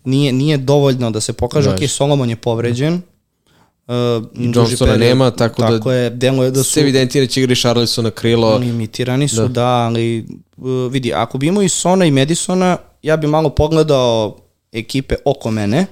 [0.03, 1.75] nije, nije dovoljno da se pokaže, Da.
[1.75, 3.93] ok, Solomon je povređen, uh,
[4.33, 7.41] duži Johnsona period, nema, tako da- tako je, deluje da su Se evidentira da će
[7.41, 8.57] igri Charlison na krilo.
[8.57, 10.25] limitirani su, da, da ali
[10.57, 14.37] uh, vidi, ako bi imao i Sona i Madisona, ja bi malo pogledao
[14.71, 15.85] ekipe oko mene,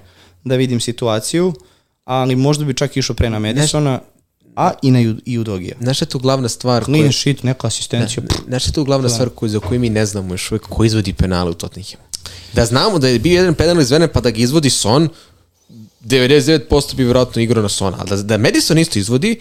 [0.44, 1.54] da vidim situaciju,
[2.06, 4.00] ali možda bi čak išao pre na Madisona,
[4.56, 5.76] a i na i Udogija.
[5.82, 6.84] Znaš šta je tu glavna stvar?
[6.84, 8.24] Clean koja- sheet, neka asistencija.
[8.24, 10.84] pff, Znaš je tu glavna stvar koju, za koju mi ne znamo još uvijek ko
[10.84, 12.04] izvodi penale u Tottenhamu?
[12.54, 15.10] Da znamo da je bio jedan penal izveden pa da ga izvodi Son,
[16.02, 17.98] 99% bi vjerojatno igrao na Sona.
[18.00, 19.40] Ali da, da Madison isto izvodi,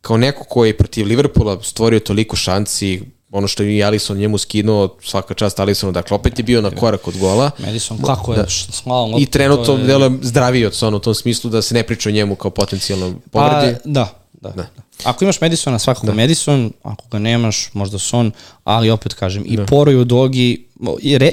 [0.00, 4.96] kao neko koji je protiv Liverpoola stvorio toliko šanci, ono što je Alisson njemu skinuo,
[5.02, 7.50] svaka čast Alissonu, dakle opet je bio na korak od gola.
[7.58, 8.46] Madison, kako je da.
[8.48, 9.84] slao I trenutno je...
[9.84, 13.22] deluje zdraviji od Sona u tom smislu da se ne priča o njemu kao potencijalnom
[13.30, 13.76] povredi.
[13.84, 14.66] Pa, da, da, da.
[15.04, 16.14] Ako imaš Madisona, svakako da.
[16.14, 18.32] Madison, ako ga nemaš, možda Son,
[18.64, 19.66] ali opet kažem, i da.
[19.66, 20.66] Poro i Udogi,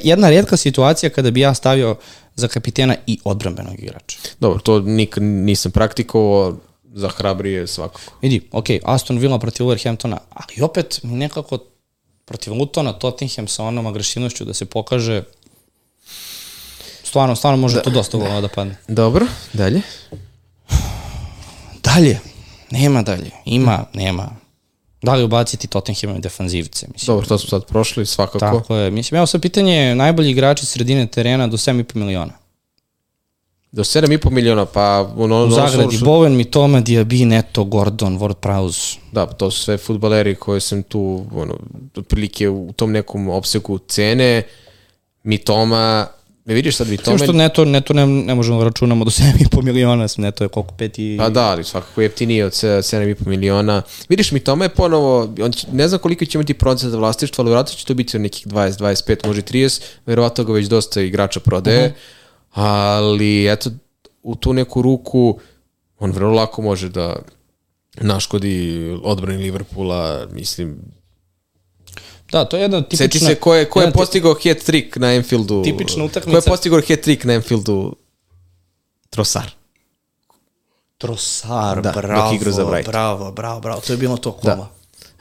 [0.04, 1.96] jedna redka situacija kada bi ja stavio
[2.36, 4.18] za kapitena i odbrambenog igrača.
[4.40, 6.58] Dobro, to nikad nisam praktikovao,
[6.98, 8.12] za hrabrije svakako.
[8.22, 11.58] Vidi, ok, Aston Villa protiv Wolverhamptona, ali opet nekako
[12.26, 15.24] protiv Lutona, Tottenham sa onom agresivnošću da se pokaže
[17.04, 17.82] stvarno, stvarno može da.
[17.82, 18.76] to dosta golova da padne.
[18.88, 19.82] Dobro, dalje.
[21.84, 22.20] Dalje,
[22.72, 24.30] nema dalje, ima, nema.
[25.02, 26.88] Da li ubaciti Tottenhamove defanzivce?
[26.94, 27.08] Mislim.
[27.08, 28.40] Dobro, to smo sad prošli, svakako.
[28.40, 28.92] Tako je.
[28.92, 32.34] Mislim, evo sad pitanje, najbolji igrači sredine terena do 7,5 miliona.
[33.72, 35.14] Do 7,5 miliona, pa...
[35.18, 36.06] Ono, U Zagradi, što...
[36.06, 38.98] Bowen, Mitoma, Diaby, Neto, Gordon, Ward Prowse.
[39.12, 41.58] Da, to su sve futbaleri koje sam tu, ono,
[41.98, 44.44] otprilike u tom nekom opsegu cene.
[45.24, 46.08] Mitoma,
[46.48, 47.18] Ne vidiš sad Mitoma...
[47.18, 49.12] što neto, neto ne, ne možemo da računamo do
[49.52, 51.18] 7,5 miliona, neto je koliko, 5 i...
[51.18, 53.82] Pa da, ali svakako jeftinije od 7,5 miliona.
[54.10, 57.50] Vidiš, Mitoma je ponovo, on će, ne znam koliko će imati procent za vlastištvo, ali
[57.50, 61.86] vjerojatno će to biti nekih 20, 25, može 30, verovatno ga već dosta igrača prodaje.
[61.88, 61.92] Uh.
[61.92, 62.18] -huh
[62.58, 63.70] ali eto,
[64.24, 65.40] u tu neku ruku
[66.00, 67.16] on vrlo lako može da
[68.02, 70.78] naškodi odbrani Liverpoola, mislim,
[72.32, 73.06] Da, to je jedna tipična...
[73.06, 75.64] Seti se ko je, ko je postigao hat trick na Anfieldu.
[75.64, 76.32] Tipična utakmica.
[76.32, 77.96] Ko je postigao hat trick na Anfieldu?
[79.10, 79.52] Trosar.
[80.98, 84.70] Trosar, da, bravo, za bravo, bravo, bravo, to je bilo to koma.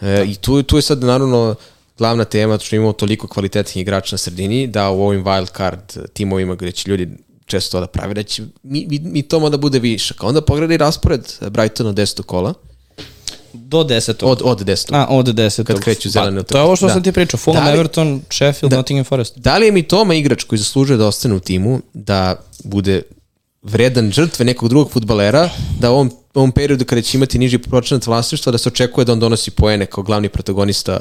[0.01, 0.09] Da.
[0.09, 1.55] E, I tu, tu je sad naravno
[1.99, 6.55] glavna tema, što imamo toliko kvalitetnih igrača na sredini, da u ovim wild card timovima
[6.55, 7.09] gde će ljudi
[7.47, 10.23] često to da pravi, da će mi, mi, mi tomo da bude višak.
[10.23, 12.23] Onda pogledaj raspored Brightona 10.
[12.23, 12.55] kola.
[13.57, 14.25] Do 10.
[14.25, 14.89] Od, od 10.
[14.93, 15.65] A, od 10.
[15.65, 16.93] Kad kreću zelene pa, To je ovo što da.
[16.93, 19.39] sam ti pričao, Fulham, da li, Everton, Sheffield, da, Nottingham Forest.
[19.39, 23.03] Da li je mi Toma igrač koji zaslužuje da ostane u timu, da bude
[23.63, 25.51] vredan žrtve nekog drugog futbalera,
[25.81, 29.13] da u ovom, ovom periodu kada će imati niži procenat vlasništva, da se očekuje da
[29.13, 31.01] on donosi poene kao glavni protagonista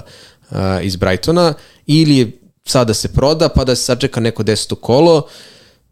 [0.49, 1.53] uh, iz Brightona,
[1.85, 5.27] ili sada se proda, pa da se sačeka neko deseto kolo,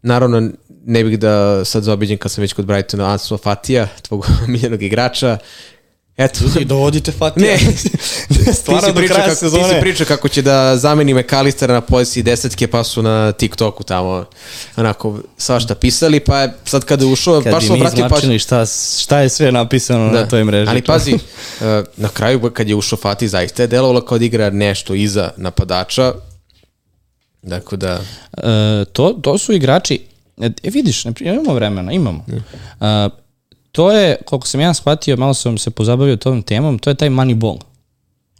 [0.04, 0.50] Naravno,
[0.84, 5.38] ne bih da sad zaobiđem kad sam već kod Brightona Ansu Fatija, tvog miljenog igrača,
[6.16, 6.44] Eto.
[6.44, 7.46] Ljudi, dovodite Fatija.
[7.46, 7.58] Ne,
[8.60, 9.68] stvarno do kraja kako, sezone.
[9.68, 13.82] Ti si priča kako će da zameni McAllistera na poziciji desetke, pa su na TikToku
[13.82, 14.24] tamo
[14.76, 18.38] onako svašta pisali, pa sad kada je ušao, kad baš smo pratili pa...
[18.38, 18.66] šta,
[19.00, 20.20] šta je sve napisano da.
[20.20, 20.70] na toj mreži.
[20.70, 21.18] Ali pazi, eh,
[21.96, 26.12] na kraju kad je ušao Fatih, zaista je delovalo kao da igra nešto iza napadača,
[27.44, 28.00] Dakle da...
[28.36, 30.00] E, to, to su igrači,
[30.40, 32.26] e, vidiš, imamo vremena, imamo.
[32.80, 33.08] E,
[33.74, 37.10] to je, koliko sam ja shvatio, malo sam se pozabavio tom temom, to je taj
[37.10, 37.58] money ball,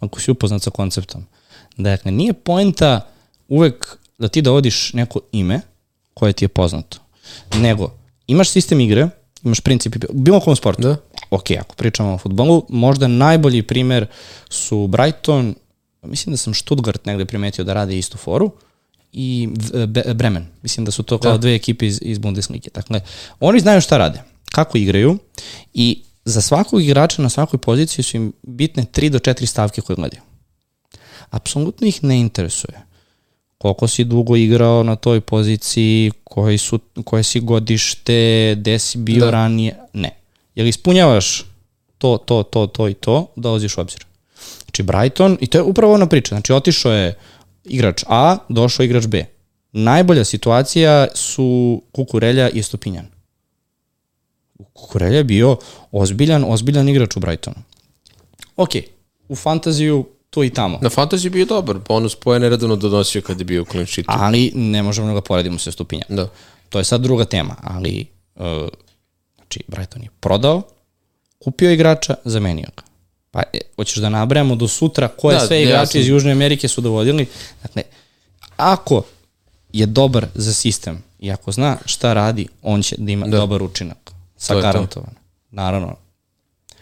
[0.01, 1.27] ako si upoznat sa konceptom.
[1.77, 3.01] Dakle, nije poenta
[3.49, 5.61] uvek da ti dovodiš neko ime
[6.15, 6.99] koje ti je poznato,
[7.55, 7.91] nego
[8.27, 9.09] imaš sistem igre,
[9.43, 10.83] imaš princip, bilo kom sportu.
[10.83, 10.97] Da.
[11.31, 14.07] Ok, ako pričamo o futbolu, možda najbolji primer
[14.49, 15.55] su Brighton,
[16.03, 18.51] mislim da sam Stuttgart negde primetio da rade istu foru,
[19.17, 19.49] i
[20.15, 20.47] Bremen.
[20.63, 21.39] Mislim da su to kao da.
[21.39, 22.71] dve ekipe iz, iz Bundeslige.
[22.75, 23.01] Dakle,
[23.41, 25.19] oni znaju šta rade, kako igraju
[25.75, 29.97] i za svakog igrača na svakoj poziciji su im bitne 3 do 4 stavke koje
[29.97, 30.23] gledaju.
[31.31, 32.85] Apsolutno ih ne interesuje
[33.65, 39.25] koliko si dugo igrao na toj poziciji, koji su, koje si godište, gde si bio
[39.25, 39.31] da.
[39.31, 40.11] ranije, ne.
[40.55, 41.45] Jel ispunjavaš
[41.99, 44.05] to, to, to, to i to, dolaziš u obzir.
[44.65, 47.15] Znači Brighton, i to je upravo ona priča, znači otišao je
[47.65, 49.25] igrač A, došao igrač B.
[49.73, 53.07] Najbolja situacija su Kukurelja i Stopinjan.
[54.73, 55.57] Kukurelja je bio
[55.93, 57.57] ozbiljan, ozbiljan igrač u Brightonu.
[58.57, 58.71] Ok,
[59.29, 60.79] u fantaziju tu i tamo.
[60.83, 64.11] Na fantaziju bio dobar, bonus poje neredano donosio kad je bio u clean sheetu.
[64.13, 66.09] Ali ne možemo da ga poredimo sa Stopinjan.
[66.09, 66.29] Da.
[66.69, 68.43] To je sad druga tema, ali uh,
[69.37, 70.63] znači Brighton je prodao,
[71.39, 72.83] kupio igrača, zamenio ga.
[73.31, 76.81] Pa, e, hoćeš da nabrajamo do sutra koje da, sve igrače iz Južne Amerike su
[76.81, 77.27] dovodili.
[77.63, 77.83] Dakle,
[78.57, 79.03] ako
[79.73, 83.37] je dobar za sistem i ako zna šta radi, on će da ima da.
[83.37, 84.14] dobar učinak.
[84.45, 85.15] Sa garantovan.
[85.51, 85.97] Naravno,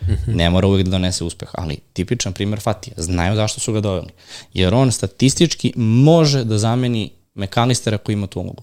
[0.07, 0.37] -hmm.
[0.37, 2.95] ne mora uvijek da donese uspeh, ali tipičan primer Fatija.
[2.97, 4.11] Znaju zašto su ga doveli.
[4.53, 8.63] Jer on statistički može da zameni mekanistera koji ima tu ulogu.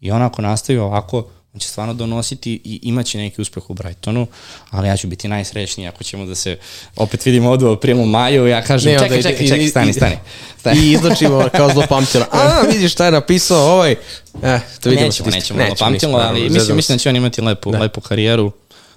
[0.00, 4.26] I on ako nastavi ovako, on će stvarno donositi i imaće neki uspeh u Brightonu,
[4.70, 6.58] ali ja ću biti najsrećniji ako ćemo da se
[6.96, 10.16] opet vidimo ovdje u aprilu, maju, ja kažem ne, čekaj, čekaj, čekaj, stani, stani.
[10.58, 10.80] stani.
[10.80, 12.24] I izločimo kao zlopamtilo.
[12.32, 13.92] A, vidiš šta je napisao ovaj.
[14.42, 17.70] Eh, to vidimo nećemo, nećemo, nećemo zlopamtilo, ali mislim, mislim da će on imati lepu,
[17.70, 17.78] da.
[17.78, 18.52] lepu karijeru.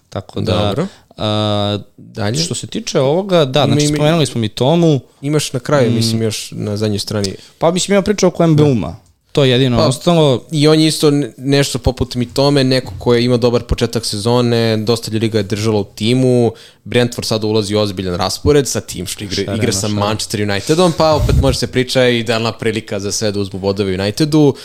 [0.09, 0.87] Tako da, Dobro.
[1.17, 2.43] A, Dalje.
[2.43, 4.99] Što se tiče ovoga, da, znači mi, spomenuli smo mi Tomu.
[5.21, 7.33] Imaš na kraju, mm, mislim, još na zadnjoj strani.
[7.57, 9.06] Pa mislim, ima priča oko MBUMA.
[9.37, 10.43] To je jedino pa, ostalo.
[10.51, 14.77] I on je isto nešto poput mi tome, neko ko je imao dobar početak sezone,
[14.77, 16.51] dosta ljudi ga je držalo u timu,
[16.83, 21.13] Brentford sada ulazi u ozbiljan raspored sa tim što igra, igra sa Manchester Unitedom, pa
[21.13, 24.55] opet može se priča i idealna prilika za sve da uzmu bodove Unitedu.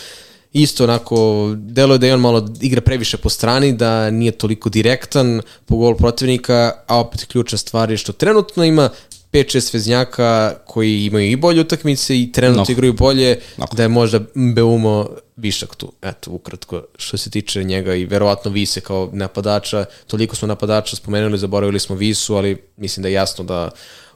[0.53, 4.71] Isto onako, delo je da je on malo igra previše po strani, da nije toliko
[4.71, 8.89] direktan po gol protivnika, a opet ključna stvar je što trenutno ima
[9.33, 12.73] 5-6 veznjaka koji imaju i bolje utakmice i trenutno Mnogo.
[12.73, 13.77] igraju bolje, Mnogo.
[13.77, 15.93] da je možda Beumo višak tu.
[16.03, 21.39] Eto, ukratko, što se tiče njega i verovatno Vise kao napadača, toliko smo napadača spomenuli,
[21.39, 23.71] zaboravili smo Visu, ali mislim da je jasno da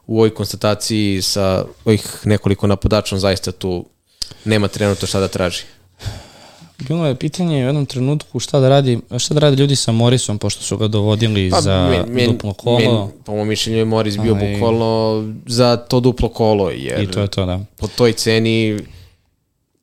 [0.06, 3.86] u ovoj konstataciji sa ovih nekoliko napadača zaista tu
[4.44, 5.62] nema trenutno šta da traži.
[6.78, 10.38] Bilo je pitanje u jednom trenutku šta da radi, šta da radi ljudi sa Morisom,
[10.38, 12.78] pošto su ga dovodili Pa, za men- duplo kolo.
[13.06, 14.92] men- po mom mišljenju je Morris bio Ali- bukvalno
[15.46, 17.60] za to duplo kolo, jer I to je to, da.
[17.76, 18.78] po toj ceni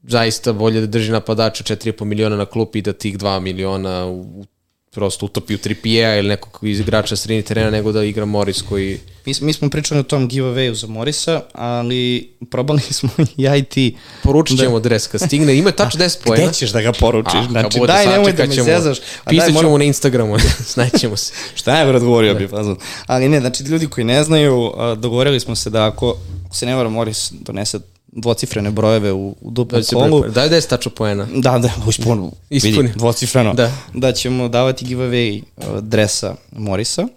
[0.04, 4.46] zaista bolje da drži napadača 4,5 miliona na klupi i da tih 2 miliona u,
[4.94, 9.00] prosto utopi u Trippier ili nekog iz igrača sredini terena nego da igra Morris koji
[9.26, 13.96] Mi, mi smo pričali o tom giveawayu za Morisa, ali probali smo ja i ti.
[14.24, 16.44] poručit ćemo dres kad stigne, ima tačno 10 poena.
[16.44, 17.34] Gde ćeš da ga poručiš?
[17.36, 18.66] A, znači, bude, daj, nemoj da me ćemo.
[18.66, 18.98] zezaš.
[19.30, 20.38] Pisat ćemo moram- na Instagramu,
[20.74, 21.34] znaćemo se.
[21.56, 22.78] Šta je odgovorio bi fazon.
[23.06, 26.76] Ali ne, znači ljudi koji ne znaju, dogovorili smo se da ako, ako se ne
[26.76, 27.80] vara Moris donese
[28.16, 30.48] dvocifrene brojeve u, u duplom Da kolu, prepara.
[30.48, 31.28] Daj 10 tačno poena.
[31.36, 32.78] Da, da, ispun, Ispuni.
[32.78, 33.54] vidi, dvocifreno.
[33.54, 33.72] Da.
[33.94, 37.08] da ćemo davati giveaway uh, dresa Morisa.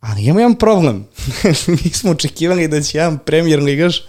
[0.00, 1.06] Ali imamo jedan problem.
[1.84, 4.02] Mi smo očekivali da će jedan premier ligaš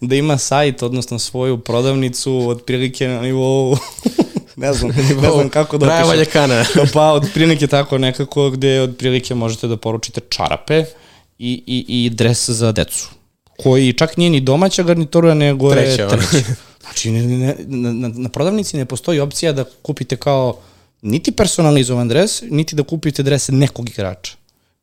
[0.00, 3.76] da ima sajt, odnosno svoju prodavnicu otprilike na nivou
[4.56, 4.90] ne znam,
[5.22, 6.08] ne znam kako da opišem.
[6.08, 6.64] Valjekana.
[6.92, 10.84] pa otprilike tako nekako gde otprilike možete da poručite čarape
[11.38, 13.19] i, i, i dres za decu
[13.62, 16.46] koji čak nije ni domaća garnitura, nego Treća, je treća.
[16.82, 17.54] Znači, ne, ne,
[17.92, 20.58] na, na prodavnici ne postoji opcija da kupite kao
[21.02, 24.39] niti personalizovan dres, niti da kupite dres nekog igrača.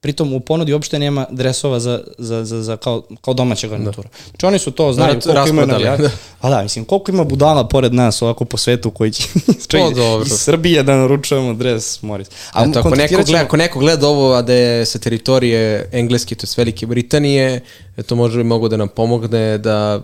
[0.08, 4.10] Pritom u ponudi uopšte nema dresova za, za, za, za kao, kao domaća garnitura.
[4.30, 6.02] Znači oni su to znaju Rat- koliko ima navijača.
[6.02, 6.10] da.
[6.42, 9.24] Pa da, mislim, koliko ima budala pored nas ovako po svetu koji će
[9.68, 10.26] To dobro.
[10.26, 12.28] iz Srbije da naručujemo dres Morris.
[12.54, 16.36] A Eto, ako, neko gleda, ako neko gleda ovo, a da je sa teritorije Engleske,
[16.36, 17.62] to je Velike Britanije,
[17.98, 20.02] eto može bi mogu da nam pomogne da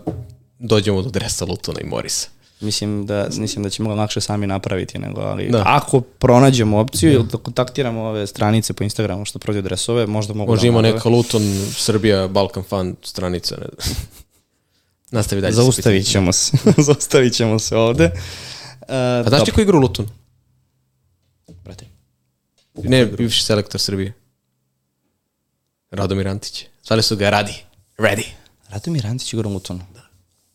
[0.59, 2.27] dođemo do dresa Lutona i Morisa.
[2.63, 5.63] Mislim da, mislim da ćemo ga lakše sami napraviti nego, ali Da.
[5.65, 10.51] ako pronađemo opciju ili da kontaktiramo ove stranice po Instagramu što prodaju dresove, možda mogu
[10.51, 11.41] Može da ima neka Luton,
[11.71, 13.55] Srbija, Balkan Fan stranica.
[13.55, 13.95] Ne znam.
[15.11, 15.53] Nastavi dalje.
[15.53, 16.57] Zaustavit ćemo se.
[16.87, 18.05] Zaustavit ćemo se ovde.
[18.05, 18.11] Uh,
[18.81, 19.25] pitanjem.
[19.25, 20.09] A znaš ti ko igra u Luton?
[21.63, 21.85] Brate,
[22.73, 24.13] Ne, bivši selektor Srbije.
[25.91, 26.65] Radomir Antić.
[26.87, 27.53] Zvali su ga Radi.
[27.97, 28.25] Ready.
[28.69, 29.85] Radomir Antić igra u Lutonu.
[29.93, 30.01] Da.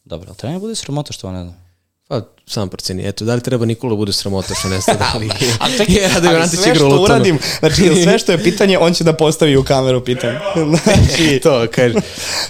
[0.05, 1.68] Dobro, ali treba mi bude sramota što on ne znam.
[2.09, 3.09] Pa, sam proceni.
[3.09, 4.98] Eto, da li treba Nikola bude sramota što ne stane?
[5.14, 5.28] Ali,
[5.60, 9.05] A čekaj, je Radomir ali sve što uradim, znači sve što je pitanje, on će
[9.05, 10.39] da postavi u kameru pitanje.
[10.85, 11.94] Znači, to, kaže.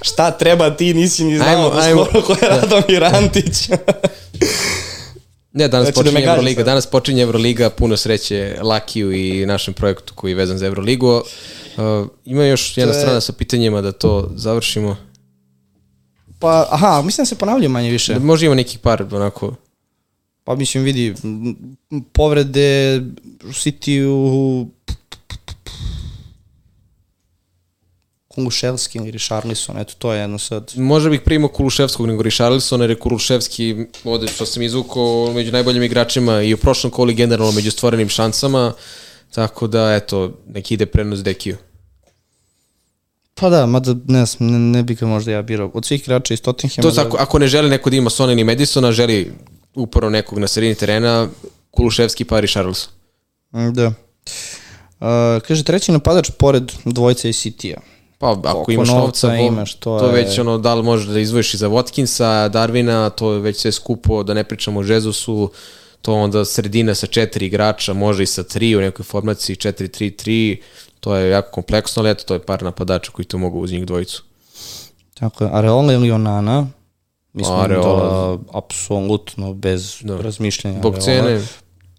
[0.03, 2.05] šta treba ti, nisi ni znao Ajmo, da ajmo.
[2.05, 3.69] skoro ko je Radomir Antić.
[5.53, 6.59] Ne, danas Znači, da počinje gađa Euroliga.
[6.59, 6.67] sad.
[6.67, 11.09] Danas počinje Euroliga, puno sreće Lakiju i našem projektu koji je vezan za Euroligu.
[11.77, 11.85] Uh,
[12.25, 14.97] ima još jedna je- strana sa pitanjima da to završimo.
[16.39, 18.15] Pa, aha, mislim da se ponavljaju manje više.
[18.15, 19.55] Da može ima nekih par onako...
[20.45, 21.15] Pa mislim, vidi,
[22.13, 23.01] povrede
[23.45, 24.67] u City-u
[28.39, 30.73] Kunguševski ili Richarlison, eto, to je jedno sad.
[30.77, 35.83] Možda bih primao Kuluševskog nego Richarlisona, jer je Kuluševski, ovde što sam izvukao, među najboljim
[35.83, 38.73] igračima i u prošlom koli generalno među stvorenim šansama,
[39.35, 41.57] tako da, eto, neki ide prenos Dekiju.
[43.41, 45.71] Pa da, mada ne, ne, ne bih ga možda ja birao.
[45.75, 46.83] Od svih igrača iz Tottenhama...
[46.83, 49.33] To je ako, ako ne želi neko da ima Sona ili Madisona, želi
[49.75, 51.29] upravo nekog na sredini terena,
[51.71, 52.93] Kuluševski pa Richarlison.
[53.53, 53.71] Da.
[53.71, 53.87] da.
[53.87, 57.81] Uh, kaže, treći napadač pored dvojca i City-a.
[58.19, 61.07] Pa ako Koliko imaš novca novca, imaš, to to je- već ono, da li možeš
[61.07, 64.83] da izvojiš i za Watkinsa, Darvina, to je već sve skupo, da ne pričamo o
[64.83, 65.51] Jezusu,
[66.03, 70.57] to onda sredina sa četiri igrača, može i sa tri u nekoj formaciji 4-3-3,
[71.01, 73.87] to je jako kompleksno, ali eto, to je par napadača koji to mogu uz njih
[73.87, 74.23] dvojicu.
[75.15, 76.67] Tako je, Areola ili Onana,
[77.33, 78.37] mislim Areola.
[78.37, 80.17] da apsolutno bez Da.
[80.17, 80.79] razmišljanja.
[80.79, 81.29] Zbog Areola.
[81.29, 81.43] cene,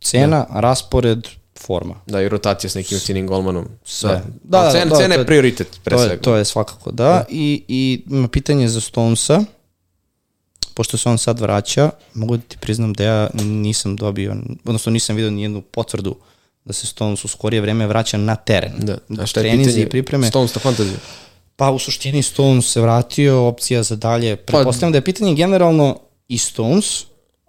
[0.02, 1.28] Cena, raspored,
[1.60, 1.96] forma.
[2.08, 3.68] da, i rotacija s nekim cijenim golmanom.
[3.84, 4.10] Sve.
[4.10, 6.22] Da, Da, da, da, cena, da, cena je je- prioritet, pre To je, svega.
[6.22, 7.26] to je svakako da.
[7.30, 9.44] I, I ima pitanje za Stonesa,
[10.74, 14.36] pošto se on sad vraća, mogu da ti priznam da ja nisam dobio,
[14.66, 16.16] odnosno nisam vidio nijednu potvrdu
[16.65, 18.72] da se Stones u skorije vreme vraća na teren.
[18.77, 19.81] Da, a šta je pitanje?
[19.81, 20.27] i pripreme.
[20.27, 20.98] Stones na fantaziju.
[21.56, 24.36] Pa u suštini Stones se vratio, opcija za dalje.
[24.36, 27.03] Pretpostavljam da je pitanje generalno i Stones,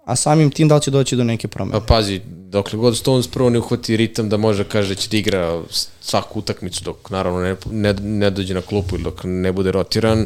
[0.05, 1.79] a samim tim da li će doći do neke promene.
[1.79, 5.17] Pa pazi, dokle god Stones prvo ne uhvati ritam da može kaže da će da
[5.17, 5.61] igra
[6.01, 10.25] svaku utakmicu dok naravno ne, ne, ne dođe na klupu ili dok ne bude rotiran,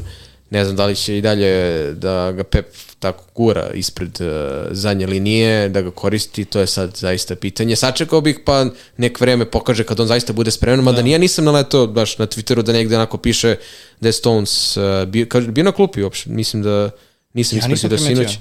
[0.55, 2.65] Ne znam da li će i dalje da ga Pep
[2.99, 4.27] tako gura ispred uh,
[4.71, 7.75] zadnje linije, da ga koristi, to je sad zaista pitanje.
[7.75, 8.65] Sačekao bih pa
[8.97, 11.01] nek vreme pokaže kad on zaista bude spreman, mada da.
[11.03, 13.55] nije nisam naletao baš na Twitteru da negde onako piše
[13.99, 16.89] da je Stones uh, bio, kaže, bio na klupi uopšte, mislim da
[17.33, 18.37] nisam ja ispratio da sinoć.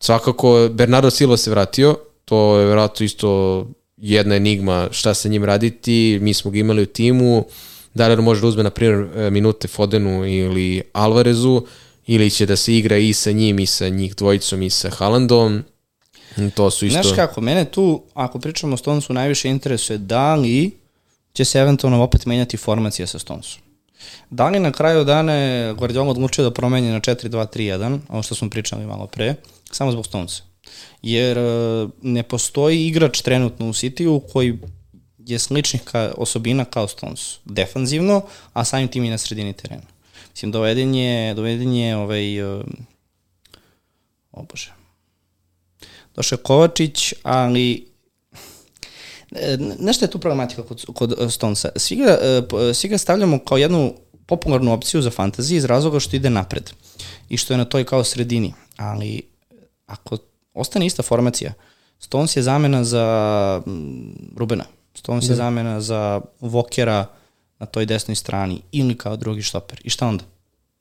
[0.00, 3.66] Svakako, Bernardo Silva se vratio, to je vratno isto
[3.96, 7.75] jedna enigma šta sa njim raditi, mi smo ga imali u timu, da
[8.08, 11.62] li može da uzme, na primjer, e, minute Fodenu ili Alvarezu,
[12.06, 15.64] ili će da se igra i sa njim i sa njih dvojicom i sa Haalandom.
[16.54, 17.02] To su isto...
[17.02, 20.70] Znaš kako, mene tu, ako pričamo o Stonesu, najviše interesuje da li
[21.32, 23.60] će se eventualno opet menjati formacija sa Stonesom.
[24.30, 28.50] Da li na kraju dana je Guardiola odlučio da promeni na 4-2-3-1, ovo što smo
[28.50, 29.34] pričali malo pre,
[29.70, 30.42] samo zbog Stonesa.
[31.02, 31.42] Jer e,
[32.02, 34.58] ne postoji igrač trenutno u City-u koji
[35.26, 37.38] je sličnih ka, osobina kao Stones.
[37.44, 38.22] Defanzivno,
[38.52, 39.82] a samim tim i na sredini terena.
[40.30, 42.64] Mislim, doveden je, doveden je ovaj, uh,
[44.32, 44.72] o bože,
[46.14, 47.86] došao Kovačić, ali
[49.32, 51.68] e, nešto je tu problematika kod, kod Stonesa.
[51.76, 52.18] Svi ga,
[52.74, 53.94] svi ga stavljamo kao jednu
[54.26, 56.70] popularnu opciju za fantaziju iz razloga što ide napred
[57.28, 58.54] i što je na toj kao sredini.
[58.76, 59.22] Ali
[59.86, 60.18] ako
[60.54, 61.52] ostane ista formacija,
[61.98, 63.62] Stones je zamena za
[64.36, 64.64] Rubena,
[64.96, 65.32] Stones da.
[65.32, 67.06] je zamena za Vokera,
[67.58, 69.80] na toj desnoj strani ili kao drugi štoper.
[69.84, 70.24] I šta onda?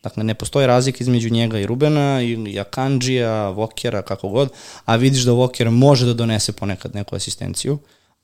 [0.04, 4.50] Dakle, ne postoji razlika između njega i Rubena ili Akanđija, Vokera, kako god,
[4.86, 7.78] a vidiš da Voker može da donese ponekad neku asistenciju,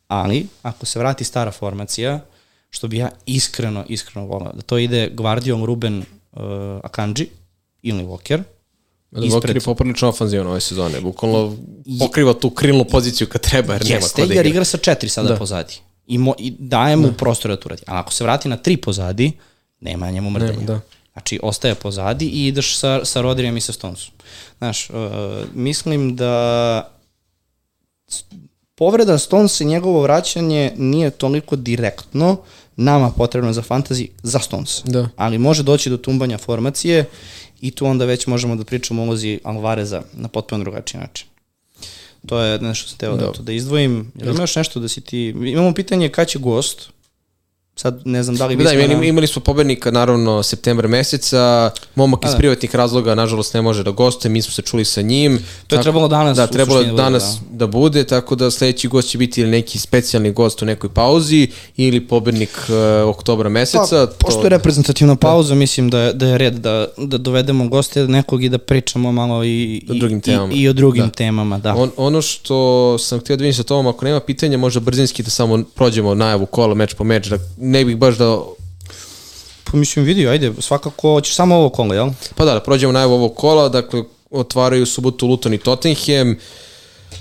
[0.07, 2.19] ali ako se vrati stara formacija,
[2.69, 6.41] što bi ja iskreno, iskreno volao, da to ide Gvardijom, Ruben, uh,
[6.83, 7.27] Akanđi
[7.81, 8.43] ili Voker,
[9.11, 11.57] Da, Voker je poprilično ofanzivan ove sezone, bukvalno
[11.99, 14.35] pokriva tu krilnu poziciju kad treba, jer Jeste, nema kod da igra.
[14.35, 15.35] jer igra sa četiri sada da.
[15.35, 17.13] pozadi i, mo, i daje mu da.
[17.13, 17.81] prostor da to radi.
[17.87, 19.31] Ali ako se vrati na tri pozadi,
[19.79, 20.51] nema njemu mrdenja.
[20.51, 20.79] Nema, da.
[21.13, 24.13] Znači, ostaje pozadi i ideš sa, sa Rodrijem i sa Stonesom.
[24.57, 24.95] Znaš, uh,
[25.53, 26.91] mislim da
[28.75, 32.37] povreda Stones i njegovo vraćanje nije toliko direktno
[32.75, 34.81] nama potrebno za fantasy za Stones.
[34.85, 35.09] Da.
[35.15, 37.05] Ali može doći do tumbanja formacije
[37.61, 41.27] i tu onda već možemo da pričamo o ulozi Alvareza na potpuno drugačiji način.
[42.25, 44.11] To je nešto što sam teo da, da izdvojim.
[44.15, 45.27] Jel ima još nešto da si ti...
[45.27, 46.89] Imamo pitanje kada će gost,
[47.81, 48.55] sad ne znam da li...
[48.55, 52.37] Da, imali, imali smo pobednika naravno septembra meseca, momak iz da.
[52.37, 55.37] privatnih razloga nažalost ne može da goste, mi smo se čuli sa njim.
[55.37, 56.37] To je tako, trebalo danas.
[56.37, 57.57] Da, trebalo da danas da.
[57.57, 61.47] da bude, tako da sledeći gost će biti ili neki specijalni gost u nekoj pauzi
[61.77, 64.07] ili pobednik uh, oktobra meseca.
[64.07, 65.19] Pa, pošto je reprezentativna da.
[65.19, 65.59] pauza, da.
[65.59, 69.43] mislim da je, da je red da, da dovedemo goste nekog i da pričamo malo
[69.45, 70.53] i, o drugim temama.
[70.53, 71.11] i, i o drugim da.
[71.11, 71.57] temama.
[71.57, 71.75] Da.
[71.75, 75.29] On, ono što sam htio da vidim sa tomom, ako nema pitanja, možda brzinski da
[75.29, 77.37] samo prođemo najavu kola, meč po meč, da
[77.71, 78.37] ne bih baš da
[79.71, 82.09] Pa mislim, vidi, ajde, svakako hoćeš samo ovo kola, jel?
[82.35, 86.35] Pa da, da prođemo najavu ovog kola, dakle, otvaraju subotu Luton i Tottenham,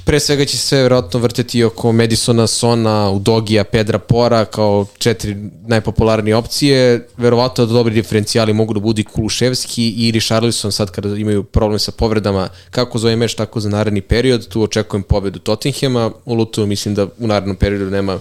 [0.05, 5.37] pre svega će se vjerojatno vrteti oko Madisona, Sona, Udogija, Pedra Pora kao četiri
[5.67, 7.09] najpopularnije opcije.
[7.17, 11.79] Verovatno da dobri diferencijali mogu da budu i Kuluševski i Richarlison sad kada imaju problem
[11.79, 14.49] sa povredama kako za ovaj meč, tako za naredni period.
[14.49, 16.11] Tu očekujem pobedu Tottenhama.
[16.25, 18.19] U Lutonu mislim da u narednom periodu nema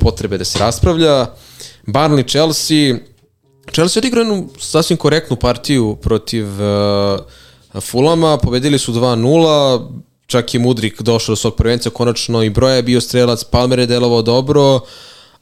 [0.00, 1.26] potrebe da se raspravlja.
[1.86, 2.98] Barnley Chelsea
[3.72, 11.02] Chelsea odigrao jednu sasvim korektnu partiju protiv uh, Fulama, pobedili su 2-0, čak i Mudrik
[11.02, 14.80] došao do svog prvenca, konačno i Broja je bio strelac, Palmer je delovao dobro,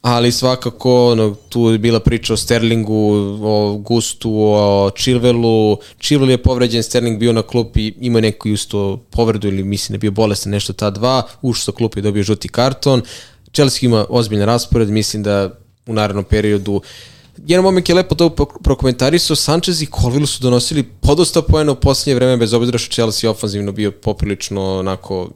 [0.03, 3.13] ali svakako ono, tu je bila priča o Sterlingu,
[3.43, 5.77] o Gustu, o Chilvelu.
[6.01, 9.99] Chilvel je povređen, Sterling bio na klupi, ima neku isto povredu ili mislim da je
[9.99, 13.03] bio bolestan nešto ta dva, ušao sa klupi i dobio žuti karton.
[13.53, 16.83] Chelsea ima ozbiljan raspored, mislim da u narednom periodu.
[17.47, 18.31] Jedan moment je lepo to
[18.65, 23.31] prokomentarisao, Sanchez i Colville su donosili podosta poena u poslednje vreme, bez obzira što Chelsea
[23.31, 25.31] ofanzivno bio poprilično onako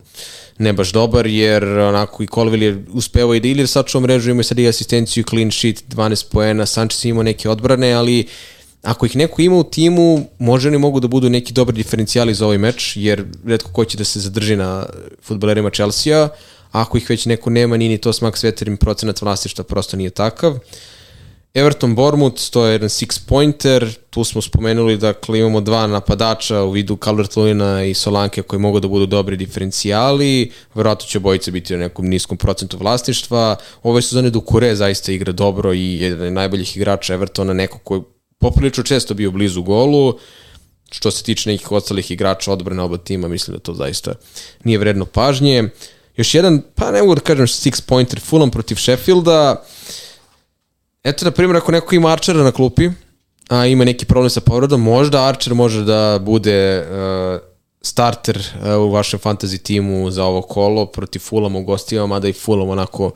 [0.59, 4.43] ne baš dobar, jer onako i Colville je uspevao i da ili sačuo mrežu, ima
[4.43, 8.27] sad i asistenciju, clean sheet, 12 poena, Sanchez ima neke odbrane, ali
[8.83, 12.45] ako ih neko ima u timu, može oni mogu da budu neki dobri diferencijali za
[12.45, 14.87] ovaj meč, jer redko ko će da se zadrži na
[15.23, 16.29] futbolerima Chelsea-a,
[16.75, 20.59] ako ih već neko nema, nije ni to smak sveterim procenat vlastišta, prosto nije takav.
[21.55, 26.71] Everton Bournemouth, to je jedan six pointer, tu smo spomenuli, dakle imamo dva napadača u
[26.71, 27.31] vidu calvert
[27.87, 32.39] i Solanke koji mogu da budu dobri diferencijali, verovatno će bojice biti na nekom niskom
[32.39, 33.57] procentu vlasništva.
[33.83, 38.01] Ove sezone Dukure zaista igra dobro i jedan od najboljih igrača Evertona, neko koji
[38.39, 40.19] poprilično često bio blizu golu,
[40.91, 44.15] što se tiče nekih ostalih igrača odbrane oba tima, mislim da to zaista
[44.65, 45.71] nije vredno pažnje.
[46.17, 49.65] Još jedan, pa ne mogu da kažem six pointer, Fulham protiv Sheffielda,
[51.05, 52.91] Eto, na primjer, ako neko ima Archera na klupi,
[53.49, 57.41] a ima neki problem sa povredom, možda Archer može da bude uh,
[57.83, 62.33] starter uh, u vašem fantasy timu za ovo kolo protiv Fulham u gostima, mada i
[62.33, 63.11] Fulham onako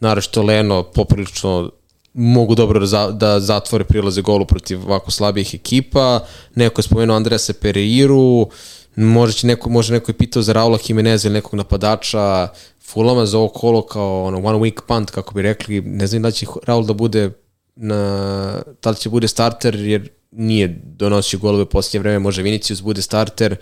[0.00, 1.70] naravno Leno poprilično
[2.14, 6.20] mogu dobro da, da zatvore prilaze golu protiv ovako slabijih ekipa.
[6.54, 8.48] Neko je spomenuo Andreasa Pereiru,
[8.96, 12.48] možda će neko, možda neko je pitao za Raula Jimenez ili nekog napadača
[12.80, 15.80] Fulama za ovo kolo kao ono, one week punt, kako bi rekli.
[15.80, 17.30] Ne znam da će Raul da bude
[17.76, 23.02] na, da li će bude starter, jer nije donosio golove posljednje vreme, može Vinicius bude
[23.02, 23.56] starter,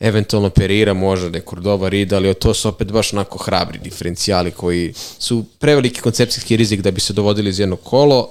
[0.00, 4.50] eventualno Perira, može da je Cordova Rida, ali to su opet baš onako hrabri diferencijali
[4.50, 8.30] koji su preveliki koncepcijski rizik da bi se dovodili iz jednog kolo.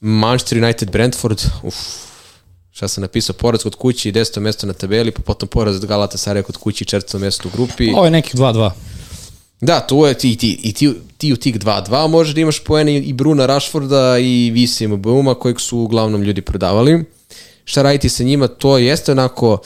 [0.00, 1.76] Manchester United Brentford, uf,
[2.74, 5.86] šta sam napisao, poraz kod kući i deseto mesto na tabeli, pa potom poraz od
[5.86, 7.90] Galata Saraj kod kući i četvrto mesto u grupi.
[7.94, 8.70] Ovo je neki 2-2.
[9.60, 12.98] Da, tu je ti, ti, i ti, ti u tih 2-2 možeš da imaš poene
[12.98, 17.04] i Bruna Rashforda i Visima Buma kojeg su uglavnom ljudi prodavali.
[17.64, 19.58] Šta raditi sa njima, to jeste onako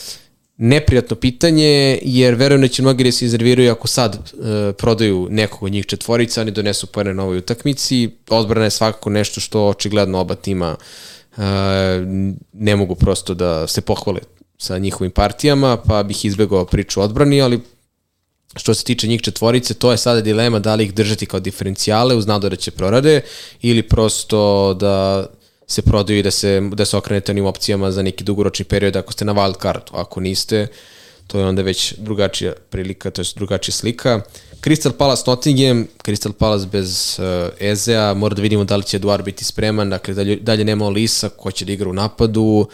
[0.56, 5.62] neprijatno pitanje, jer verujem da će mnogi da se izerviraju ako sad e, prodaju nekog
[5.62, 8.10] od njih četvorica, oni donesu poene na ovoj utakmici.
[8.28, 11.17] Odbrana je svakako nešto što očigledno oba tima e,
[12.52, 14.20] ne mogu prosto da se pohvale
[14.58, 17.60] sa njihovim partijama, pa bih izbegao priču odbrani, ali
[18.56, 22.14] Što se tiče njih četvorice, to je sada dilema da li ih držati kao diferencijale
[22.16, 23.20] uz nadu da će prorade
[23.62, 25.26] ili prosto da
[25.66, 29.12] se prodaju i da se, da se okrenete onim opcijama za neki dugoročni period ako
[29.12, 29.82] ste na wild card.
[29.92, 30.66] Ako niste,
[31.26, 34.20] to je onda već drugačija prilika, to je drugačija slika.
[34.60, 37.24] Crystal Palace Nottingham, Crystal Palace bez uh,
[37.60, 41.28] Ezea, mora da vidimo da li će Eduard biti spreman, dakle dalje, dalje nema Lisa
[41.28, 42.68] ko će da igra u napadu,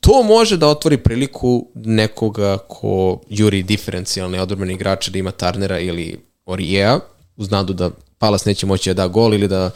[0.00, 6.20] to može da otvori priliku nekoga ko juri diferencijalne odbrmene igrače da ima Tarnera ili
[6.46, 6.98] Orijea,
[7.36, 9.70] uz nadu da Palas neće moći da da gol ili da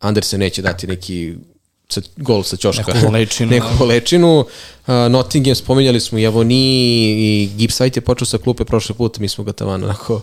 [0.00, 1.34] Andersen neće dati neki
[1.88, 2.94] sa, gol sa ćoška.
[2.94, 3.50] Neku lečinu.
[3.54, 4.38] Neku lečinu.
[4.40, 6.56] Uh, Nottingham, spominjali smo i Avoni
[7.58, 10.20] i White je počeo sa klupe prošle puta, mi smo ga tamo onako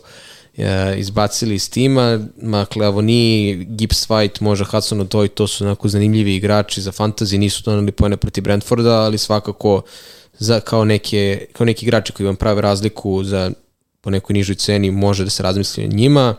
[0.97, 6.81] izbacili iz tima, makle Avoni, Gibbs White, može Hudson Odoi, to su onako zanimljivi igrači
[6.81, 9.81] za fantasy, nisu donali pojene protiv Brentforda, ali svakako
[10.33, 13.51] za, kao, neke, kao neki igrači koji vam prave razliku za
[14.01, 16.35] po nekoj nižoj ceni može da se razmisli o njima.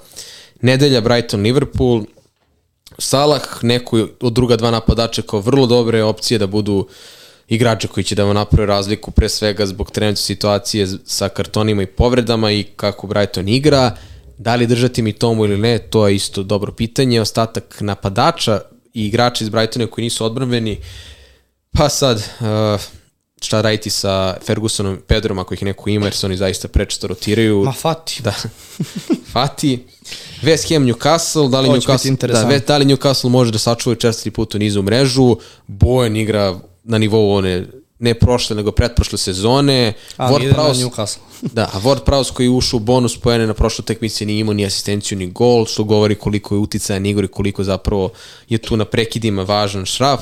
[0.60, 2.04] Nedelja Brighton Liverpool,
[2.98, 6.86] Salah, neko od druga dva napadača kao vrlo dobre opcije da budu uh,
[7.48, 11.86] igrača koji će da vam naprave razliku pre svega zbog trenutne situacije sa kartonima i
[11.86, 13.96] povredama i kako Brighton igra.
[14.38, 17.20] Da li držati mi tomu ili ne, to je isto dobro pitanje.
[17.20, 18.60] Ostatak napadača
[18.94, 20.78] i igrača iz Brightona koji nisu odbranbeni,
[21.72, 22.80] pa sad uh,
[23.42, 27.06] šta raditi sa Fergusonom i Pedrom ako ih neko ima jer se oni zaista prečesto
[27.06, 27.62] rotiraju.
[27.64, 28.22] Ma Fati.
[28.22, 28.34] Da.
[29.32, 29.84] Fati.
[30.42, 34.58] West Ham Newcastle, da li Newcastle, da, da li Newcastle može da sačuva četiri puta
[34.58, 37.66] nizu mrežu, Bojan igra na nivou one
[37.98, 39.92] ne prošle, nego pretprošle sezone.
[40.16, 41.20] Ali Ward ide Prowse, na Newcastle.
[41.56, 44.54] da, a Ward Prowse koji je ušao u bonus pojene na prošloj tekmici nije imao
[44.54, 48.10] ni asistenciju ni gol, što govori koliko je uticaja Igor i koliko zapravo
[48.48, 50.20] je tu na prekidima važan šraf.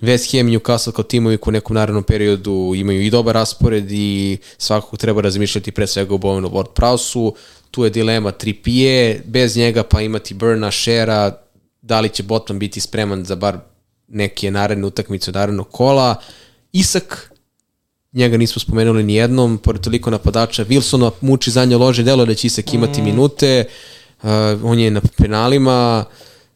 [0.00, 4.38] West Ham i Newcastle kao timovi u nekom narednom periodu imaju i dobar raspored i
[4.58, 7.34] svakako treba razmišljati pre svega o Bovenu Ward Prowse-u.
[7.70, 11.38] Tu je dilema 3 bez njega pa imati Burna, Shera,
[11.82, 13.58] da li će Botman biti spreman za bar
[14.08, 16.14] neke naredne utakmice od narednog kola.
[16.72, 17.32] Isak,
[18.12, 20.64] njega nismo spomenuli ni jednom, pored toliko napadača.
[20.64, 23.04] Wilsona muči zadnje lože, delo da će Isak imati mm.
[23.04, 23.64] minute,
[24.22, 24.30] uh,
[24.64, 26.04] on je na penalima,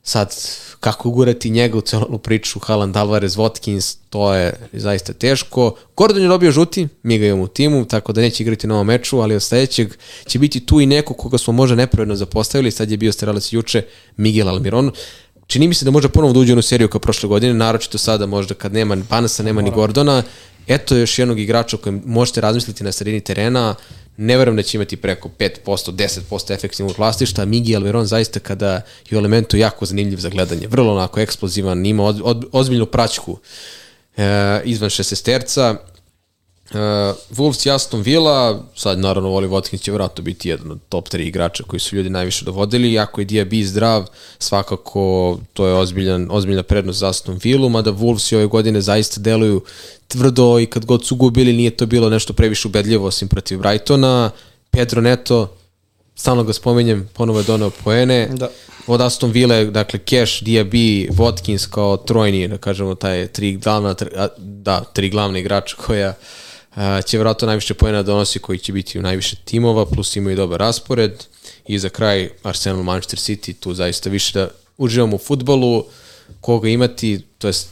[0.02, 0.34] sad
[0.80, 5.76] kako ugurati njega u celu priču Haaland, Alvarez, Watkins, to je zaista teško.
[5.96, 8.86] Gordon je dobio žuti, mi ga imamo u timu, tako da neće igrati na ovom
[8.86, 9.94] meču, ali od sledećeg
[10.26, 13.82] će biti tu i neko koga smo možda nepravedno zapostavili, sad je bio strelac juče
[14.16, 14.86] Miguel Almiron.
[14.86, 14.94] Uh,
[15.46, 18.26] čini mi se da može ponovo da uđe u seriju kao prošle godine, naročito sada
[18.26, 20.22] možda kad nema Banasa, nema ni Gordona.
[20.66, 23.74] Eto još jednog igrača o kojem možete razmisliti na sredini terena,
[24.16, 25.92] ne verujem da će imati preko 5%,
[26.30, 28.72] 10% efektivnog vlastišta, Migi Alveron zaista kada
[29.10, 33.38] je u elementu jako zanimljiv za gledanje, vrlo onako eksplozivan, ima od, od, ozbiljnu praćku
[34.16, 35.76] e, izvan šestesterca,
[36.70, 36.78] Uh,
[37.30, 41.20] Wolves i Aston Villa, sad naravno Voli Watkins će vratno biti jedan od top 3
[41.20, 44.06] igrača koji su ljudi najviše dovodili, ako je Diaby zdrav,
[44.38, 49.20] svakako to je ozbiljan, ozbiljna prednost za Aston Villa, mada Wolves i ove godine zaista
[49.20, 49.64] deluju
[50.08, 54.30] tvrdo i kad god su gubili nije to bilo nešto previše ubedljivo osim protiv Brightona,
[54.70, 55.56] Pedro Neto,
[56.14, 58.48] stalno ga spomenjem, ponovo je donao poene, da.
[58.86, 63.94] od Aston Villa, dakle Cash, Diaby, Watkins kao trojni, da kažemo taj tri glavna,
[64.38, 66.14] da, tri glavna igrača koja
[67.06, 71.24] će vratno najviše pojena donosi koji će biti u najviše timova, plus imaju dobar raspored.
[71.66, 74.48] I za kraj Arsenal Manchester City, tu zaista više da
[74.78, 75.84] uživamo u futbolu,
[76.40, 77.68] koga imati, to jest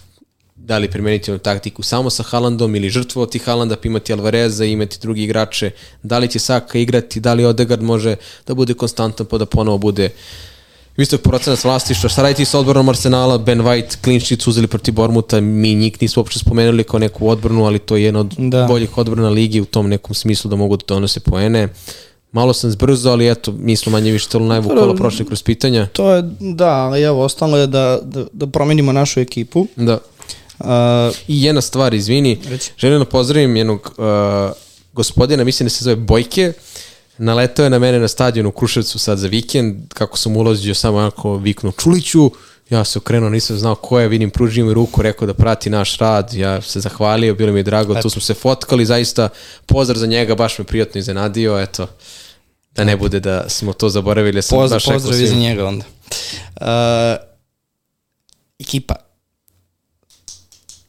[0.56, 4.98] da li primeniti onu taktiku samo sa Haalandom ili žrtvovati Haalanda, pa imati Alvareza imati
[5.00, 5.70] drugi igrače,
[6.02, 8.16] da li će Saka igrati, da li Odegaard može
[8.46, 10.10] da bude konstantan pa da ponovo bude
[10.96, 14.94] visok procenac vlastišta, šta raditi sa odbranom Arsenala, Ben White, clean sheet su uzeli protiv
[14.94, 18.64] Bormuta, mi njih nismo uopšte spomenuli kao neku odbranu, ali to je jedna od Da.
[18.64, 21.68] boljih odbrana ligi u tom nekom smislu da mogu da donose poene.
[22.32, 25.86] Malo sam zbrzo, ali eto, mi smo manje više telo najvukolo prošli kroz pitanja.
[25.86, 29.66] To je, da, ali evo, ostalo je da, da, da promenimo našu ekipu.
[29.76, 29.98] Da.
[30.58, 30.66] Uh,
[31.28, 32.70] I jedna stvar, izvini, Reci.
[32.78, 34.04] želim da pozdravim jednog uh,
[34.92, 36.52] gospodina, mislim da se zove Bojke,
[37.18, 40.98] naletao je na mene na stadionu u Kruševcu sad za vikend, kako sam ulazio samo
[40.98, 42.30] onako viknuo Čuliću,
[42.70, 45.96] ja se okrenuo, nisam znao ko je, vidim, pružio mi ruku, rekao da prati naš
[45.96, 49.28] rad, ja se zahvalio, bilo mi je drago, tu smo se fotkali, zaista
[49.66, 51.86] pozdrav za njega, baš me prijatno iznenadio, eto,
[52.74, 55.84] da ne bude da smo to zaboravili, sam pozdrav, baš pozdrav i za njega onda.
[56.60, 56.66] Uh,
[58.58, 59.03] ekipa.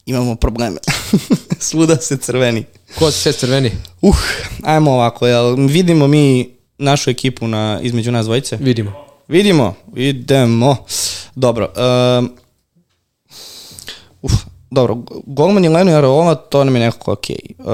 [0.05, 0.77] Imamo probleme.
[1.59, 2.63] Svuda se crveni.
[2.99, 3.71] Ko sve crveni?
[4.01, 4.17] Uh,
[4.63, 8.57] ajmo ovako, jel vidimo mi našu ekipu na, između nas dvojice?
[8.57, 8.91] Vidimo.
[9.27, 10.77] Vidimo, idemo.
[11.35, 11.73] Dobro.
[12.19, 12.31] Um,
[14.21, 14.33] uf,
[14.71, 17.25] dobro, golman je Leno i Areola, to nam je nekako ok.
[17.59, 17.65] Uh,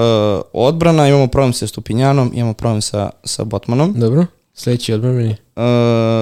[0.52, 3.94] odbrana, imamo problem sa Stupinjanom, imamo problem sa, sa Botmanom.
[4.00, 4.26] Dobro.
[4.54, 5.30] Sledeći odbranbeni.
[5.56, 5.62] Uh,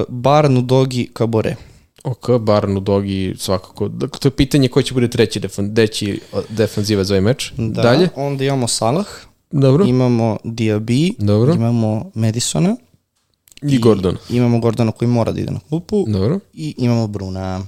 [0.08, 1.56] Barnu, Dogi, Kabore.
[2.04, 3.88] Ok, Barnu, Dogi, svakako.
[3.88, 7.52] Dakle, to je pitanje ko će bude treći defan, deći defanziva za ovaj meč.
[7.56, 8.08] Da, Dalje?
[8.16, 9.06] Onda imamo Salah,
[9.50, 9.84] Dobro.
[9.84, 11.54] imamo Diaby, Dobro.
[11.54, 12.76] imamo Madisona.
[13.62, 14.16] I Gordon.
[14.30, 16.04] Imamo Gordona koji mora da ide na klupu.
[16.08, 16.40] Dobro.
[16.54, 17.66] I imamo Bruna.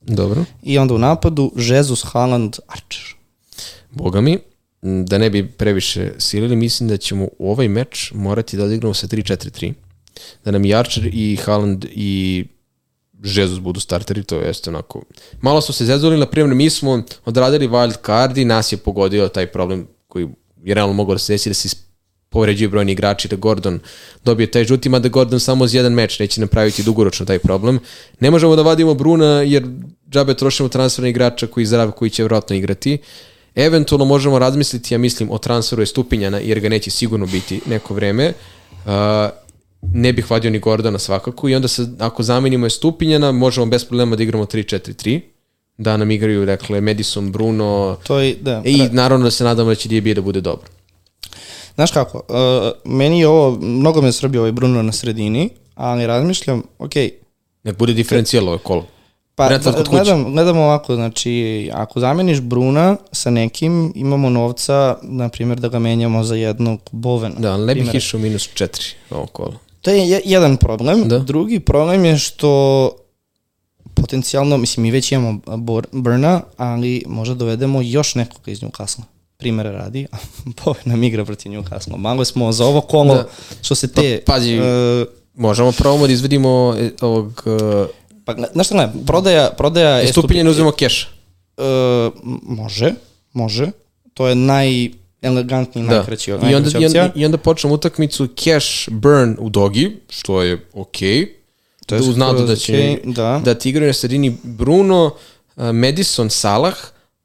[0.00, 0.44] Dobro.
[0.62, 3.14] I onda u napadu Jesus, Haaland, Archer.
[3.90, 4.38] Boga mi,
[4.82, 9.06] da ne bi previše silili, mislim da ćemo u ovaj meč morati da odigramo sa
[9.06, 9.72] 3-4-3.
[10.44, 12.44] Da nam i Archer i Haaland i
[13.22, 15.02] Jesus budu starteri, to jeste onako...
[15.40, 19.28] Malo smo se zezuli, na primjer, mi smo odradili wild card i nas je pogodio
[19.28, 20.28] taj problem koji
[20.64, 21.76] je realno mogao da se desi da se
[22.30, 23.80] povređuju brojni igrači, da Gordon
[24.24, 27.80] dobije taj žuti, mada Gordon samo za jedan meč neće napraviti dugoročno taj problem.
[28.20, 29.66] Ne možemo da vadimo Bruna jer
[30.10, 32.98] džabe trošimo transferna igrača koji zdrav, koji će vjerojatno igrati.
[33.54, 37.94] Eventualno možemo razmisliti, ja mislim, o transferu je Stupinjana, jer ga neće sigurno biti neko
[37.94, 38.32] vreme.
[38.84, 38.92] Uh,
[39.82, 43.84] ne bih vadio ni Gordona svakako i onda se, ako zamenimo je Stupinjana, možemo bez
[43.84, 45.20] problema da igramo 3-4-3
[45.78, 48.62] da nam igraju, dakle, Madison, Bruno To je, da.
[48.64, 50.68] i naravno da se nadamo da će DB da bude dobro.
[51.74, 56.62] Znaš kako, uh, meni je ovo, mnogo me srbio ovaj Bruno na sredini, ali razmišljam,
[56.78, 56.92] ok,
[57.64, 58.86] Nek bude diferencijalo ovo kolo.
[59.34, 59.48] pa
[59.90, 65.78] gledam, gledam ovako, znači, ako zameniš Bruna sa nekim, imamo novca, na primjer, da ga
[65.78, 67.34] menjamo za jednog Bovena.
[67.38, 69.67] Da, ali ne bih išao minus 4 ovo kolo.
[69.80, 71.02] To je je- jedan problem.
[71.02, 71.18] Da.
[71.18, 72.90] Drugi problem je što
[73.94, 75.40] potencijalno, mislim, mi već imamo
[75.92, 79.02] Burna, ali možda dovedemo još nekoga iz Newcastle.
[79.36, 80.16] Primera radi, a
[80.56, 81.96] Boven nam igra protiv Newcastle.
[81.96, 83.28] Malo smo za ovo kolo, Da.
[83.62, 84.20] što se te...
[84.26, 87.86] Pa, pazi, e, Možemo probamo da izvedimo e, ovog uh,
[88.24, 90.06] pa, znaš šta gledam, prodaja, prodaja...
[90.08, 91.08] stupinja ne uzmemo keš.
[91.58, 92.92] M- može,
[93.32, 93.70] može.
[94.14, 94.34] To je
[95.22, 95.94] najelegantniji, Da.
[95.96, 97.02] najkraći, I onda, najkraća i, opcija.
[97.02, 101.34] onda, I onda počnemo utakmicu cash burn u dogi, što je okej.
[101.86, 103.40] To je uz nadu da će okej, da.
[103.44, 105.04] da ti igraju na sredini Bruno,
[105.56, 106.74] uh, Madison, Salah,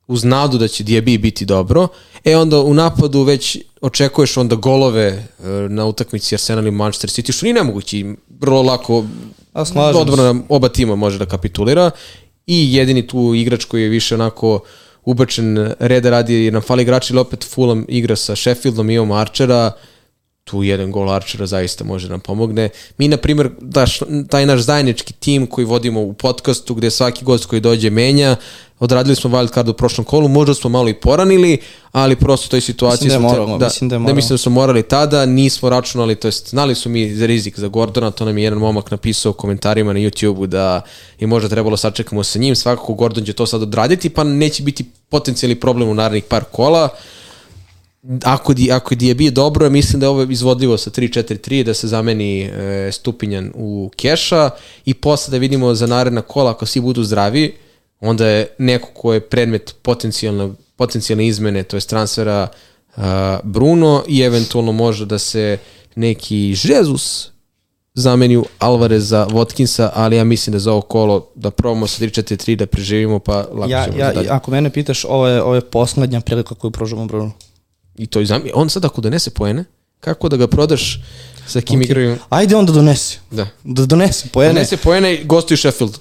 [0.08, 1.88] uz nadu da će Diaby biti dobro.
[2.24, 7.32] E onda u napadu već očekuješ onda golove uh, na utakmici Arsenal i Manchester City,
[7.32, 8.06] što nije nemoguće.
[8.40, 9.04] Vrlo lako
[9.96, 11.92] odbrana oba tima može da kapitulira
[12.48, 14.60] i jedini tu igrač koji je više onako
[15.06, 19.72] ubačen reda radi jer nam fali igrači ili opet Fulham igra sa Sheffieldom, imamo Archera,
[20.44, 22.70] tu jedan gol Archera zaista može nam pomogne.
[22.98, 24.00] Mi, na primjer, daš,
[24.30, 28.36] taj naš zajednički tim koji vodimo u podcastu gde svaki gost koji dođe menja,
[28.80, 31.58] odradili smo wild card u prošlom kolu, možda smo malo i poranili,
[31.92, 33.06] ali prosto u toj situaciji...
[33.06, 35.70] Mislim da je smo da, mislim da je da, mislim da smo morali tada, nismo
[35.70, 38.92] računali, to jest znali su mi za rizik za Gordona, to nam je jedan momak
[38.92, 40.82] napisao u komentarima na YouTube-u da
[41.20, 44.86] je možda trebalo sačekamo sa njim, svakako Gordon će to sad odraditi, pa neće biti
[45.10, 46.90] potencijalni problem u narednih par kola.
[48.24, 51.88] Ako, di, ako je Diaby dobro, mislim da je ovo izvodljivo sa 3-4-3, da se
[51.88, 54.50] zameni e, Stupinjan u Keša
[54.86, 57.56] i posle da vidimo za naredna kola, ako svi budu zdravi,
[58.00, 62.48] onda je neko ko je predmet potencijalne, potencijalne izmene, to je transfera
[62.96, 63.04] uh,
[63.44, 65.58] Bruno i eventualno može da se
[65.96, 67.30] neki Jesus
[67.94, 72.56] zameni u Alvareza, Watkinsa, ali ja mislim da za ovo kolo da probamo sa 3-4-3
[72.56, 74.30] da preživimo, pa lako Ja, ćemo ja, dalje.
[74.30, 77.32] ako mene pitaš, ovo je, ovo je poslednja prilika koju pružamo Bruno.
[77.96, 78.42] I to i zam...
[78.54, 79.66] On sad ako donese poene,
[80.00, 81.00] kako da ga prodaš
[81.48, 81.84] sa kim okay.
[81.84, 82.18] igraju?
[82.30, 83.18] Ajde on da donese.
[83.32, 83.48] Da.
[83.64, 84.54] Da donese poene.
[84.54, 85.98] Donese poene i gostuje Sheffield.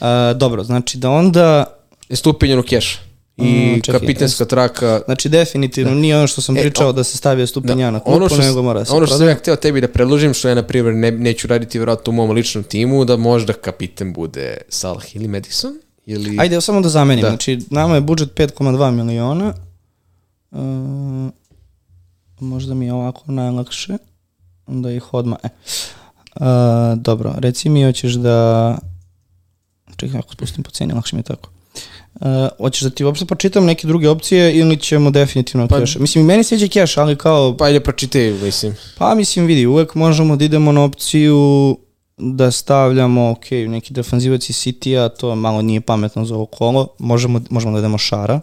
[0.00, 1.64] A, dobro, znači da onda,
[2.08, 2.98] Je stupinjen u keš.
[3.36, 5.00] I Mm, čekaj, kapitenska traka.
[5.04, 8.18] znači definitivno nije ono što sam E, pričao o- da se stavio stupinja na ono
[8.18, 10.54] klupu, što, nego mora se ono što sam ja hteo tebi da predložim, što ja
[10.54, 15.16] na primjer ne, neću raditi vjerojatno u mom ličnom timu, da možda kapiten bude Salah
[15.16, 15.78] ili Madison.
[16.10, 16.36] Ili...
[16.40, 17.22] Ajde, evo samo da zamenim.
[17.22, 17.28] Da.
[17.28, 19.54] Znači, nama je budžet 5,2 miliona.
[20.52, 20.56] E,
[22.40, 23.96] možda mi je ovako najlakše.
[24.66, 25.38] Da ih odmah...
[25.42, 25.48] E.
[26.36, 26.44] E,
[26.96, 28.78] dobro, reci mi, hoćeš da...
[29.96, 31.50] Čekaj, ako spustim po ceni, lakše mi je tako.
[32.20, 35.96] E, hoćeš da ti uopšte pročitam neke druge opcije ili ćemo definitivno Pa- cash?
[36.00, 37.56] Mislim, i meni sviđa cash, ali kao...
[37.56, 38.74] Pa ajde pročitaj, mislim.
[38.98, 41.78] Pa mislim, vidi, uvek možemo da idemo na opciju
[42.20, 47.40] da stavljamo, ok, neki defanzivac iz City-a, to malo nije pametno za ovo kolo, možemo,
[47.50, 48.40] možemo da idemo Šara,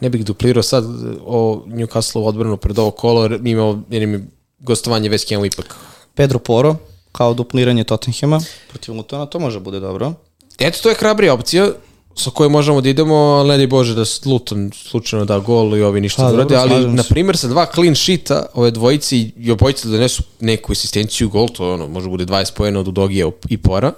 [0.00, 0.84] Ne bih duplirao sad
[1.26, 4.26] o Newcastle odbranu pred ovo kolo, jer mi imamo, jer im je
[4.58, 5.76] gostovanje West Hamu ipak.
[6.14, 6.76] Pedro Poro,
[7.12, 10.12] kao dupliranje Tottenhema protiv Lutona, to može bude dobro.
[10.58, 11.72] Eto, to je hrabrija opcija
[12.18, 15.82] sa kojoj možemo da idemo, ali ne daj Bože da Luton slučajno da gol i
[15.82, 19.50] ovi ništa Pa, da urade, ali na primjer sa dva clean sheeta ove dvojici i
[19.50, 23.30] obojice da donesu neku asistenciju gol, to je ono, može bude 20 pojena od Udogija
[23.48, 23.92] i Pora.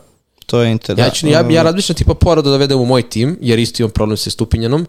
[0.47, 3.39] To je inter, Ja, ću, ja, ja razmišljam tipa Pora da dovedem u moj tim,
[3.41, 4.87] jer isto imam problem sa Stupinjanom,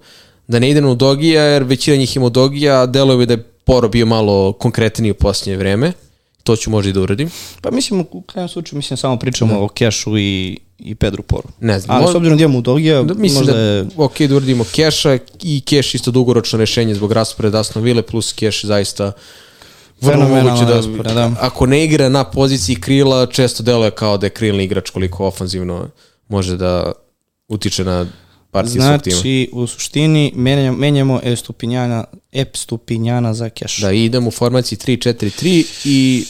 [0.47, 3.43] da ne idem u Dogija, jer većina njih ima Dogija, a deluje mi da je
[3.65, 5.91] Poro bio malo konkretniji u posljednje vreme.
[6.43, 7.29] To ću možda i da uradim.
[7.61, 11.49] Pa mislim, u krajem slučaju, mislim, samo pričamo o Kešu i, i Pedro Poru.
[11.59, 13.85] Ne znam, Ali s obzirom da imamo Udogija, Da, mislim možda da je...
[13.97, 18.65] ok da uradimo keša i keš isto dugoročno rešenje zbog rasporeda Aston Ville plus keš
[18.65, 19.11] zaista
[20.01, 21.31] vrlo moguće da, raspored, da.
[21.39, 25.89] ako ne igra na poziciji krila često deluje kao da je krilni igrač koliko ofanzivno
[26.27, 26.91] može da
[27.47, 28.05] utiče na
[28.51, 29.15] partiju svog tima.
[29.15, 33.77] Znači, u suštini, menjamo, menjamo Estupinjana, Epstupinjana za Keš.
[33.77, 36.25] Da idemo u formaciji 3-4-3 i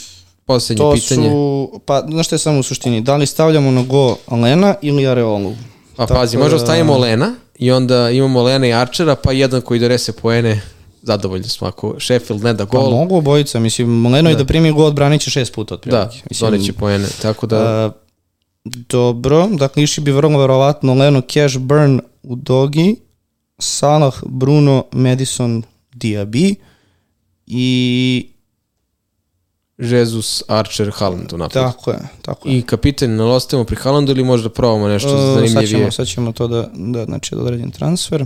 [0.52, 1.30] poslednje To pitanje.
[1.30, 5.08] su, pa znaš šta je samo u suštini, da li stavljamo na go Lena ili
[5.08, 5.54] Areolu?
[5.96, 9.62] Pa Tako pazi, da- možda stavimo Lena i onda imamo Lena i Archera, pa jedan
[9.62, 10.62] koji donese poene,
[11.02, 12.92] zadovoljni smo ako Sheffield ne da Pa gol.
[12.92, 16.28] mogu obojica, mislim, Leno i da primi gol, će šest puta Da, otprilike.
[16.30, 17.08] mislim, doneće poene.
[17.22, 17.92] Tako da, a,
[18.66, 22.96] dobro, dakle išli bi vrlo verovatno Leno, Cash, Burn u Dogi,
[23.60, 25.64] Salah, Bruno, Madison,
[25.94, 26.56] Diaby
[27.48, 28.28] i
[29.82, 31.54] Jesus, Archer, Haaland u napadu.
[31.54, 32.58] tako je, tako je.
[32.58, 35.68] I kapiten, ne ostavimo pri Haalandu ili možda probamo nešto sad, zanimljivije?
[35.68, 38.26] ćemo, sad ćemo to da, da znači da odredim transfer.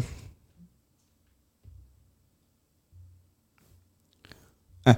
[4.85, 4.93] E,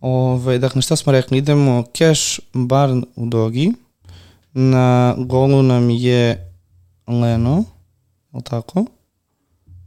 [0.00, 1.38] ovaj, dakle, šta smo rekli?
[1.38, 3.72] Idemo Cash, Barn u Dogi.
[4.52, 6.52] Na golu nam je
[7.06, 7.64] Leno,
[8.34, 8.84] je tako?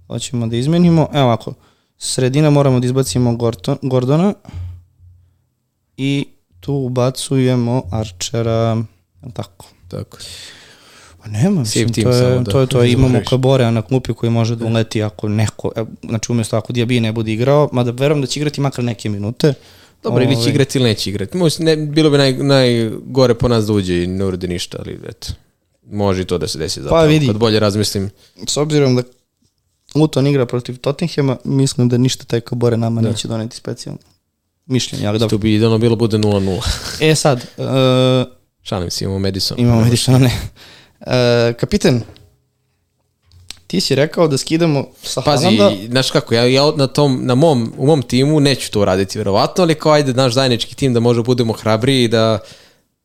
[0.07, 1.07] Hoćemo da izmenimo.
[1.13, 1.53] Evo ovako,
[1.97, 4.33] sredina moramo da izbacimo Gorton, Gordona
[5.97, 6.25] i
[6.59, 8.83] tu ubacujemo Archera,
[9.23, 9.65] je tako?
[9.87, 10.17] Tako.
[11.23, 13.29] Pa nema, mislim, to je, da to je to, imamo izaberiš.
[13.29, 15.71] Kaborea na klupi koji može da uleti ako neko,
[16.03, 19.53] znači umjesto ako Diaby ne bude igrao, mada verujem da će igrati makar neke minute.
[20.03, 21.37] Dobro, ili će Ovaj, igrati ili neće igrati.
[21.37, 24.99] Možda ne, bilo bi naj, najgore po nas da uđe i ne uradi ništa, ali
[25.09, 25.27] eto.
[25.91, 27.07] Može i to da se desi zapravo.
[27.07, 27.27] vidi.
[27.27, 28.09] Kad bolje razmislim.
[28.47, 29.03] S obzirom da
[29.95, 34.12] Luton igra protiv Tottenhama, mislim da ništa taj Kabore nama neće doneti specijalno
[34.65, 35.37] mišljenje, ali dobro.
[35.37, 36.61] To bi idealno bilo bude 0-0.
[37.01, 37.65] E sad, uh,
[38.67, 39.59] Šalim se, imamo Madison.
[39.59, 40.31] imamo Madisona, ne.
[40.99, 42.03] Uh, kapiten,
[43.67, 47.35] ti si rekao da skidamo sa Pazi, Haalanda, znaš kako, ja, ja na tom, na
[47.35, 50.99] mom, u mom timu neću to uraditi verovatno, ali kao ajde naš zajednički tim da
[50.99, 52.39] možda budemo hrabriji i da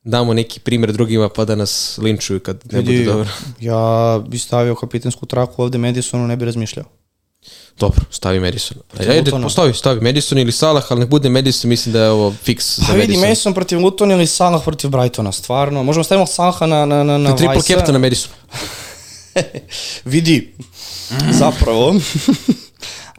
[0.04, 3.28] damo neki primjer drugima pa da nas linčuju kad ne bude vidi, dobro.
[3.60, 6.84] ja bi stavio kapitensku traku ovde Madisonu, ne bi razmišljao.
[7.78, 8.78] Dobro, stavi Madison.
[8.98, 12.78] Ajde, postavi, stavi Madison ili Salah, ali nek bude Madison, mislim da je ovo fiks
[12.78, 13.54] Pa za vidi, Madison.
[13.54, 15.82] Protiv Luton ili Salah protiv Brightona, stvarno.
[15.82, 18.30] Možemo stavimo Salaha na, na, na, na Triple captain na Madison.
[20.04, 20.54] Vidi,
[21.30, 21.94] zapravo.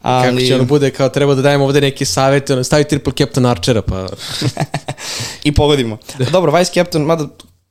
[0.01, 3.13] Kako Ali, će ono bude kao treba da dajemo ovde neke savete, ono, stavi triple
[3.17, 4.07] captain Archera, pa
[5.43, 5.97] I pogodimo.
[6.31, 7.27] Dobro, Vice Captain, mada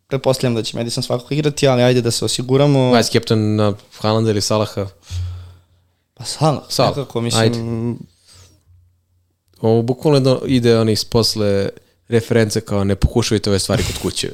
[0.09, 2.95] pretpostavljam da će Madison svakako igrati, ali ajde da se osiguramo.
[2.95, 4.87] vice captain na Haalanda ili Salaha.
[6.19, 7.59] Pa Salah, Salah, nekako, mislim, ajde.
[9.61, 11.69] Ovo bukvalno jedno ide oni posle
[12.09, 14.31] reference kao ne pokušavajte ove stvari kod kuće.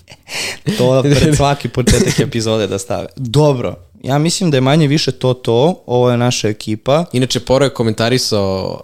[0.78, 3.06] to pred svaki početak epizode da stave.
[3.16, 7.04] Dobro, ja mislim da je manje više to to, ovo je naša ekipa.
[7.12, 8.80] Inače, Poro je komentarisao,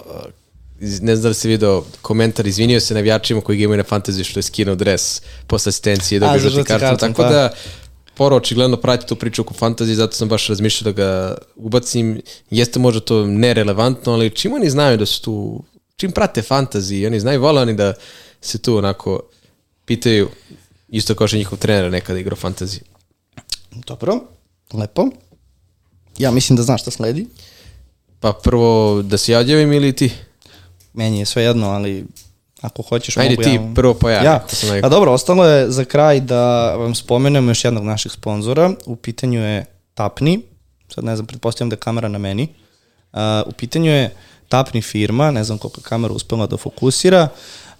[0.80, 3.84] iz- ne znam da li si video komentar, izvinio se navijačima koji ga imaju na
[3.84, 7.28] fantaziji što je skinuo dres posle asistencije i dobio žuti karton, Tako pa.
[7.28, 7.50] da,
[8.18, 12.20] Poro očigledno prati tu priču oko fantazije, zato sam baš razmišljao da ga ubacim.
[12.50, 15.62] Jeste možda to nerelevantno, ali čim oni znaju da su tu,
[15.96, 17.94] čim prate fantaziji, oni znaju, vole oni da
[18.40, 19.22] se tu onako
[19.84, 20.28] pitaju,
[20.88, 22.82] isto kao što je njihov trener nekada igrao fantaziju.
[23.86, 24.20] Dobro,
[24.72, 25.08] lepo.
[26.18, 27.26] Ja mislim da znaš šta sledi.
[28.20, 30.10] Pa prvo da se ja odjavim ili ti?
[30.92, 32.04] Meni je sve jedno, ali
[32.60, 33.72] ako hoćeš Ajde mogu ti ja...
[33.74, 34.24] prvo pojavi.
[34.24, 34.44] Ja,
[34.82, 38.70] a dobro, ostalo je za kraj da vam spomenemo još jednog naših sponzora.
[38.86, 39.64] U pitanju je
[39.94, 40.40] Tapni,
[40.94, 42.48] sad ne znam, pretpostavljam da je kamera na meni.
[43.12, 44.14] Uh, u pitanju je
[44.48, 47.28] Tapni firma, ne znam koliko kamera uspela da fokusira.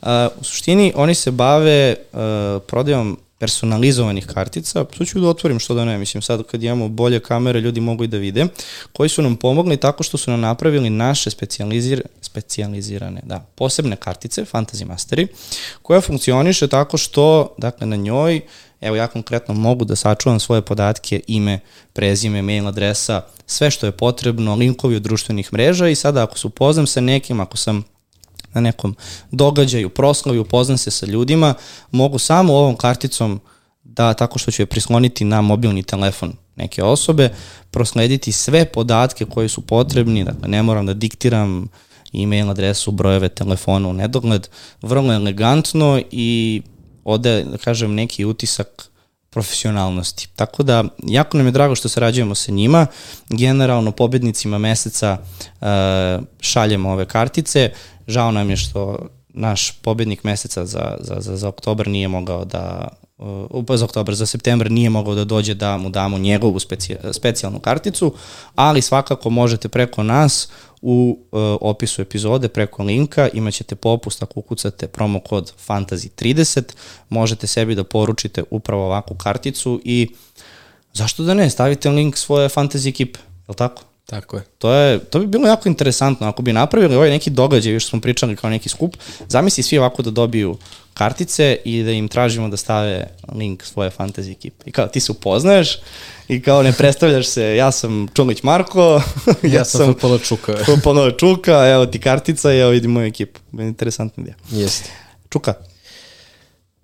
[0.02, 0.08] Uh,
[0.40, 2.18] u suštini oni se bave uh,
[2.66, 7.20] prodajom personalizovanih kartica, sad ću da otvorim što da ne, mislim sad kad imamo bolje
[7.20, 8.46] kamere ljudi mogu i da vide,
[8.92, 14.44] koji su nam pomogli tako što su nam napravili naše specijalizir, specijalizirane, da, posebne kartice,
[14.52, 15.26] Fantasy Masteri,
[15.82, 18.40] koja funkcioniše tako što, dakle, na njoj,
[18.80, 21.60] evo ja konkretno mogu da sačuvam svoje podatke, ime,
[21.92, 26.46] prezime, mail adresa, sve što je potrebno, linkovi od društvenih mreža i sada ako se
[26.46, 27.84] upoznam sa nekim, ako sam
[28.54, 28.96] na nekom
[29.30, 31.54] događaju, proslavi, upoznam se sa ljudima,
[31.90, 33.40] mogu samo ovom karticom
[33.84, 37.30] da tako što ću je prisloniti na mobilni telefon neke osobe,
[37.70, 41.68] proslediti sve podatke koji su potrebni, dakle ne moram da diktiram
[42.12, 44.48] e-mail adresu, brojeve telefona u nedogled,
[44.82, 46.62] vrlo elegantno i
[47.04, 48.90] ode, da kažem, neki utisak
[49.30, 50.28] profesionalnosti.
[50.36, 52.86] Tako da, jako nam je drago što sarađujemo sa njima.
[53.28, 55.18] Generalno, pobednicima meseca
[55.60, 55.66] uh,
[56.40, 57.70] šaljemo ove kartice.
[58.06, 58.98] Žao nam je što
[59.28, 62.88] naš pobednik meseca za, za, za, za oktobar nije mogao da
[63.76, 68.14] za oktobar, za septembar nije mogao da dođe da mu damo njegovu speci, specijalnu karticu,
[68.54, 70.48] ali svakako možete preko nas
[70.82, 76.62] u uh, opisu epizode preko linka imaćete popust ako ukucate promo kod Fantasy30,
[77.08, 80.08] možete sebi da poručite upravo ovakvu karticu i
[80.92, 83.82] zašto da ne, stavite link svoje Fantasy ekipe, je li tako?
[84.06, 84.42] Tako je.
[84.58, 86.28] To, je, to bi bilo jako interesantno.
[86.28, 88.96] Ako bi napravili ovaj neki događaj, još smo pričali kao neki skup,
[89.28, 90.56] zamisli svi ovako da dobiju
[90.98, 94.64] kartice i da im tražimo da stave link svoje fantasy ekipe.
[94.66, 95.78] I kao ti se upoznaješ
[96.28, 99.02] i kao ne predstavljaš se, ja sam Čulić Marko,
[99.42, 100.56] ja, Ja sam futbola čuka.
[100.66, 103.40] Futbolna Čuka, evo ti kartica i evo vidi moju ekipu.
[103.52, 104.36] Interesantna ideja.
[104.50, 104.90] Jeste.
[105.30, 105.54] Čuka,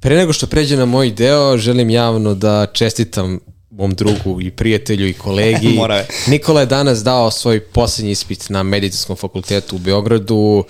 [0.05, 5.09] Pre nego što pređe na moj deo, želim javno da čestitam mom drugu i prijatelju
[5.09, 5.78] i kolegi.
[6.27, 10.65] Nikola je danas dao svoj posljednji ispit na medicinskom fakultetu u Beogradu.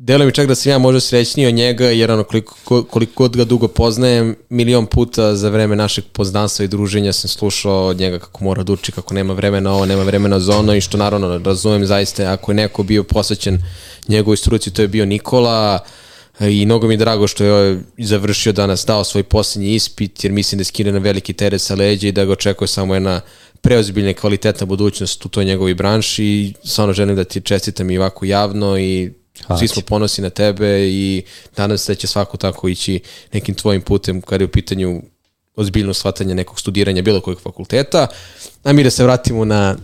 [0.00, 3.36] Delo mi čak da sam ja možda srećniji od njega, jer ono koliko, koliko god
[3.36, 8.18] ga dugo poznajem, milion puta za vreme našeg poznanstva i druženja sam slušao od njega
[8.18, 11.38] kako mora da uči, kako nema vremena ovo, nema vremena za ono i što naravno
[11.38, 13.58] razumem zaista ako je neko bio posvećen
[14.08, 15.78] njegovoj struci, to je bio Nikola
[16.40, 20.58] i mnogo mi je drago što je završio danas, dao svoj posljednji ispit, jer mislim
[20.58, 23.20] da je skine na veliki teret sa leđa i da ga očekuje samo jedna
[23.60, 28.24] preozbiljna kvalitetna budućnost u toj njegovoj branši i stvarno želim da ti čestitam i ovako
[28.24, 31.22] javno i Hvala svi smo ponosi na tebe i
[31.56, 33.00] nadam se da će svako tako ići
[33.32, 35.02] nekim tvojim putem kada je u pitanju
[35.56, 38.06] ozbiljno shvatanje nekog studiranja bilo kojeg fakulteta.
[38.64, 39.76] A mi da se vratimo na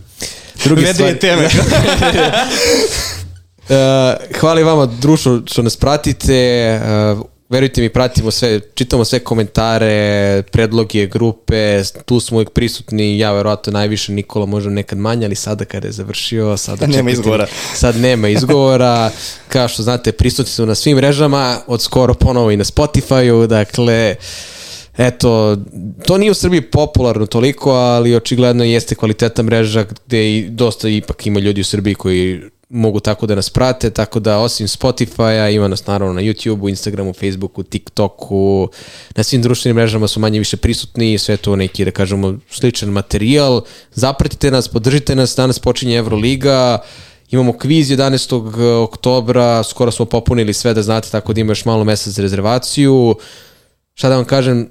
[0.63, 1.45] drugi Vedrije teme.
[1.45, 1.51] Uh,
[4.39, 6.79] hvala vama društvo što nas pratite.
[7.13, 13.31] Uh, verujte mi, pratimo sve, čitamo sve komentare, predloge, grupe, tu smo uvijek prisutni, ja
[13.31, 17.47] verovatno najviše, Nikola možda nekad manje, ali sada kada je završio, sada Nema izgovora.
[17.73, 19.11] Sad nema izgovora.
[19.53, 24.15] Kao što znate, prisutni su na svim mrežama, od skoro ponovo i na Spotify-u, dakle,
[24.97, 25.57] eto,
[26.05, 31.27] to nije u Srbiji popularno toliko, ali očigledno jeste kvalitetna mreža gde i dosta ipak
[31.27, 35.67] ima ljudi u Srbiji koji mogu tako da nas prate, tako da osim Spotify-a ima
[35.67, 38.69] nas naravno na YouTube-u, Instagramu, Facebooku, TikToku,
[39.15, 43.61] na svim društvenim mrežama su manje više prisutni sve to neki, da kažemo, sličan materijal.
[43.93, 46.79] Zapratite nas, podržite nas, danas počinje Euroliga,
[47.31, 48.83] Imamo kviz 11.
[48.83, 53.15] oktobra, skoro smo popunili sve da znate, tako da ima još malo mesta za rezervaciju.
[53.93, 54.69] Šta da vam kažem,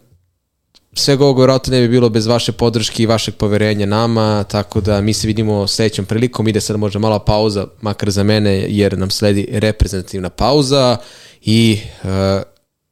[0.95, 5.01] svega ovoga vjerojatno ne bi bilo bez vaše podrške i vašeg poverenja nama, tako da
[5.01, 9.11] mi se vidimo sledećom prilikom, ide sad možda mala pauza, makar za mene, jer nam
[9.11, 10.97] sledi reprezentativna pauza
[11.41, 12.09] i uh,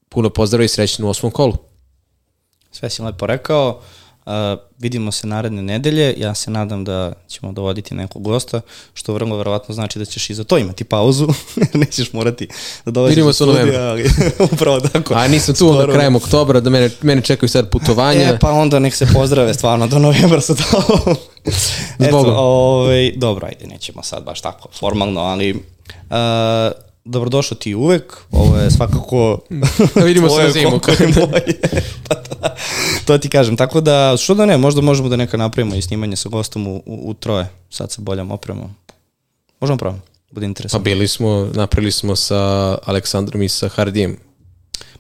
[0.09, 1.57] puno pozdrava i srećno u osmom kolu.
[2.71, 3.81] Sve si lepo rekao.
[4.27, 4.33] Uh,
[4.79, 6.15] vidimo se naredne nedelje.
[6.17, 8.61] Ja se nadam da ćemo dovoditi nekog gosta,
[8.95, 11.29] što vrlo verovatno znači da ćeš i za to imati pauzu.
[11.75, 12.49] Nećeš morati
[12.85, 13.77] da dođeš Vidimo se u novembru.
[13.77, 14.11] ali
[14.53, 15.15] upravo tako.
[15.15, 18.21] A nisam tu onda krajem oktobra, da mene, mene čekaju sad putovanja.
[18.21, 20.83] E, pa onda nek se pozdrave stvarno do novembra sa to.
[22.07, 25.57] Eto, ovaj, dobro, ajde, nećemo sad baš tako formalno, ali uh,
[27.05, 29.39] dobrodošao ti uvek, ovo je svakako
[29.95, 30.81] Da vidimo se na zimu.
[31.17, 31.61] moje.
[32.09, 32.57] Pa da,
[33.05, 36.17] to ti kažem, tako da, što da ne, možda možemo da neka napravimo i snimanje
[36.17, 38.71] sa gostom u, u, u troje, sad sa boljom opremom.
[39.61, 40.01] Možemo pravimo,
[40.31, 40.85] bude Pa interesantno.
[40.85, 42.39] bili smo, napravili smo sa
[42.85, 44.17] Aleksandrom i sa Hardijem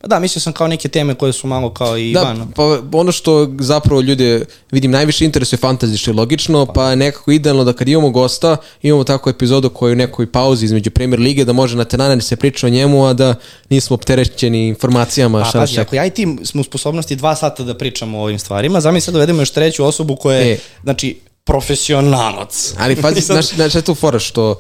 [0.00, 2.52] Pa da, mislio sam kao neke teme koje su malo kao i Da, van.
[2.56, 2.62] pa
[2.92, 7.64] ono što zapravo ljude, vidim, najviše interesuje fantasy, što je logično, pa je nekako idealno
[7.64, 11.44] da kad imamo gosta, imamo takvu epizodu koja je u nekoj pauzi između Premier Lige,
[11.44, 13.34] da može na tenane da se priča o njemu, a da
[13.68, 15.82] nismo opterećeni informacijama Pa, šta da pazi, čeka.
[15.82, 19.04] ako ja i ti smo u sposobnosti dva sata da pričamo o ovim stvarima, zamisli
[19.04, 20.58] sad dovedemo još treću osobu koja je, E.
[20.82, 22.74] znači, profesionalac.
[22.78, 24.58] Ali pazi, znaš, znaš je tu fora što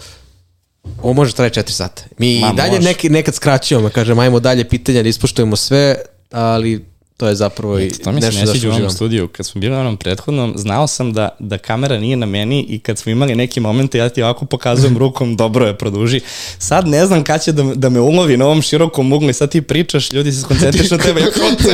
[1.02, 2.02] ovo može traje 4 sata.
[2.18, 2.88] Mi Ma, i dalje može.
[2.88, 5.96] neki, nekad skraćujemo, kažem, ajmo dalje pitanja da ispoštujemo sve,
[6.30, 6.84] ali
[7.22, 9.28] to je zapravo i To mi se nešto ne sviđa u ovom studiju.
[9.28, 12.78] Kad smo bili na onom prethodnom, znao sam da, da kamera nije na meni i
[12.78, 16.20] kad smo imali neki momente, ja ti ovako pokazujem rukom, dobro je, produži.
[16.58, 19.50] Sad ne znam kad će da, da me ulovi na ovom širokom uglu i sad
[19.50, 21.20] ti pričaš, ljudi se skoncentrišu na tebe.
[21.20, 21.26] Ja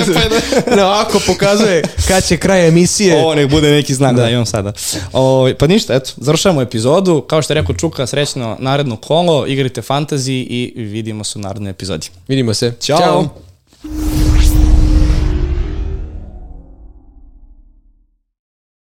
[0.04, 0.76] cepaj da...
[0.76, 3.22] Ne, ovako pokazuje kad će kraj emisije.
[3.22, 4.72] Ovo nek bude neki znak da, da imam sada.
[5.12, 7.20] O, pa ništa, eto, završavamo epizodu.
[7.20, 11.70] Kao što je rekao Čuka, srećno naredno kolo, igrajte fantasy i vidimo se u narednoj
[11.70, 12.08] epizodi.
[12.28, 12.72] Vidimo se.
[12.80, 13.28] Ćao.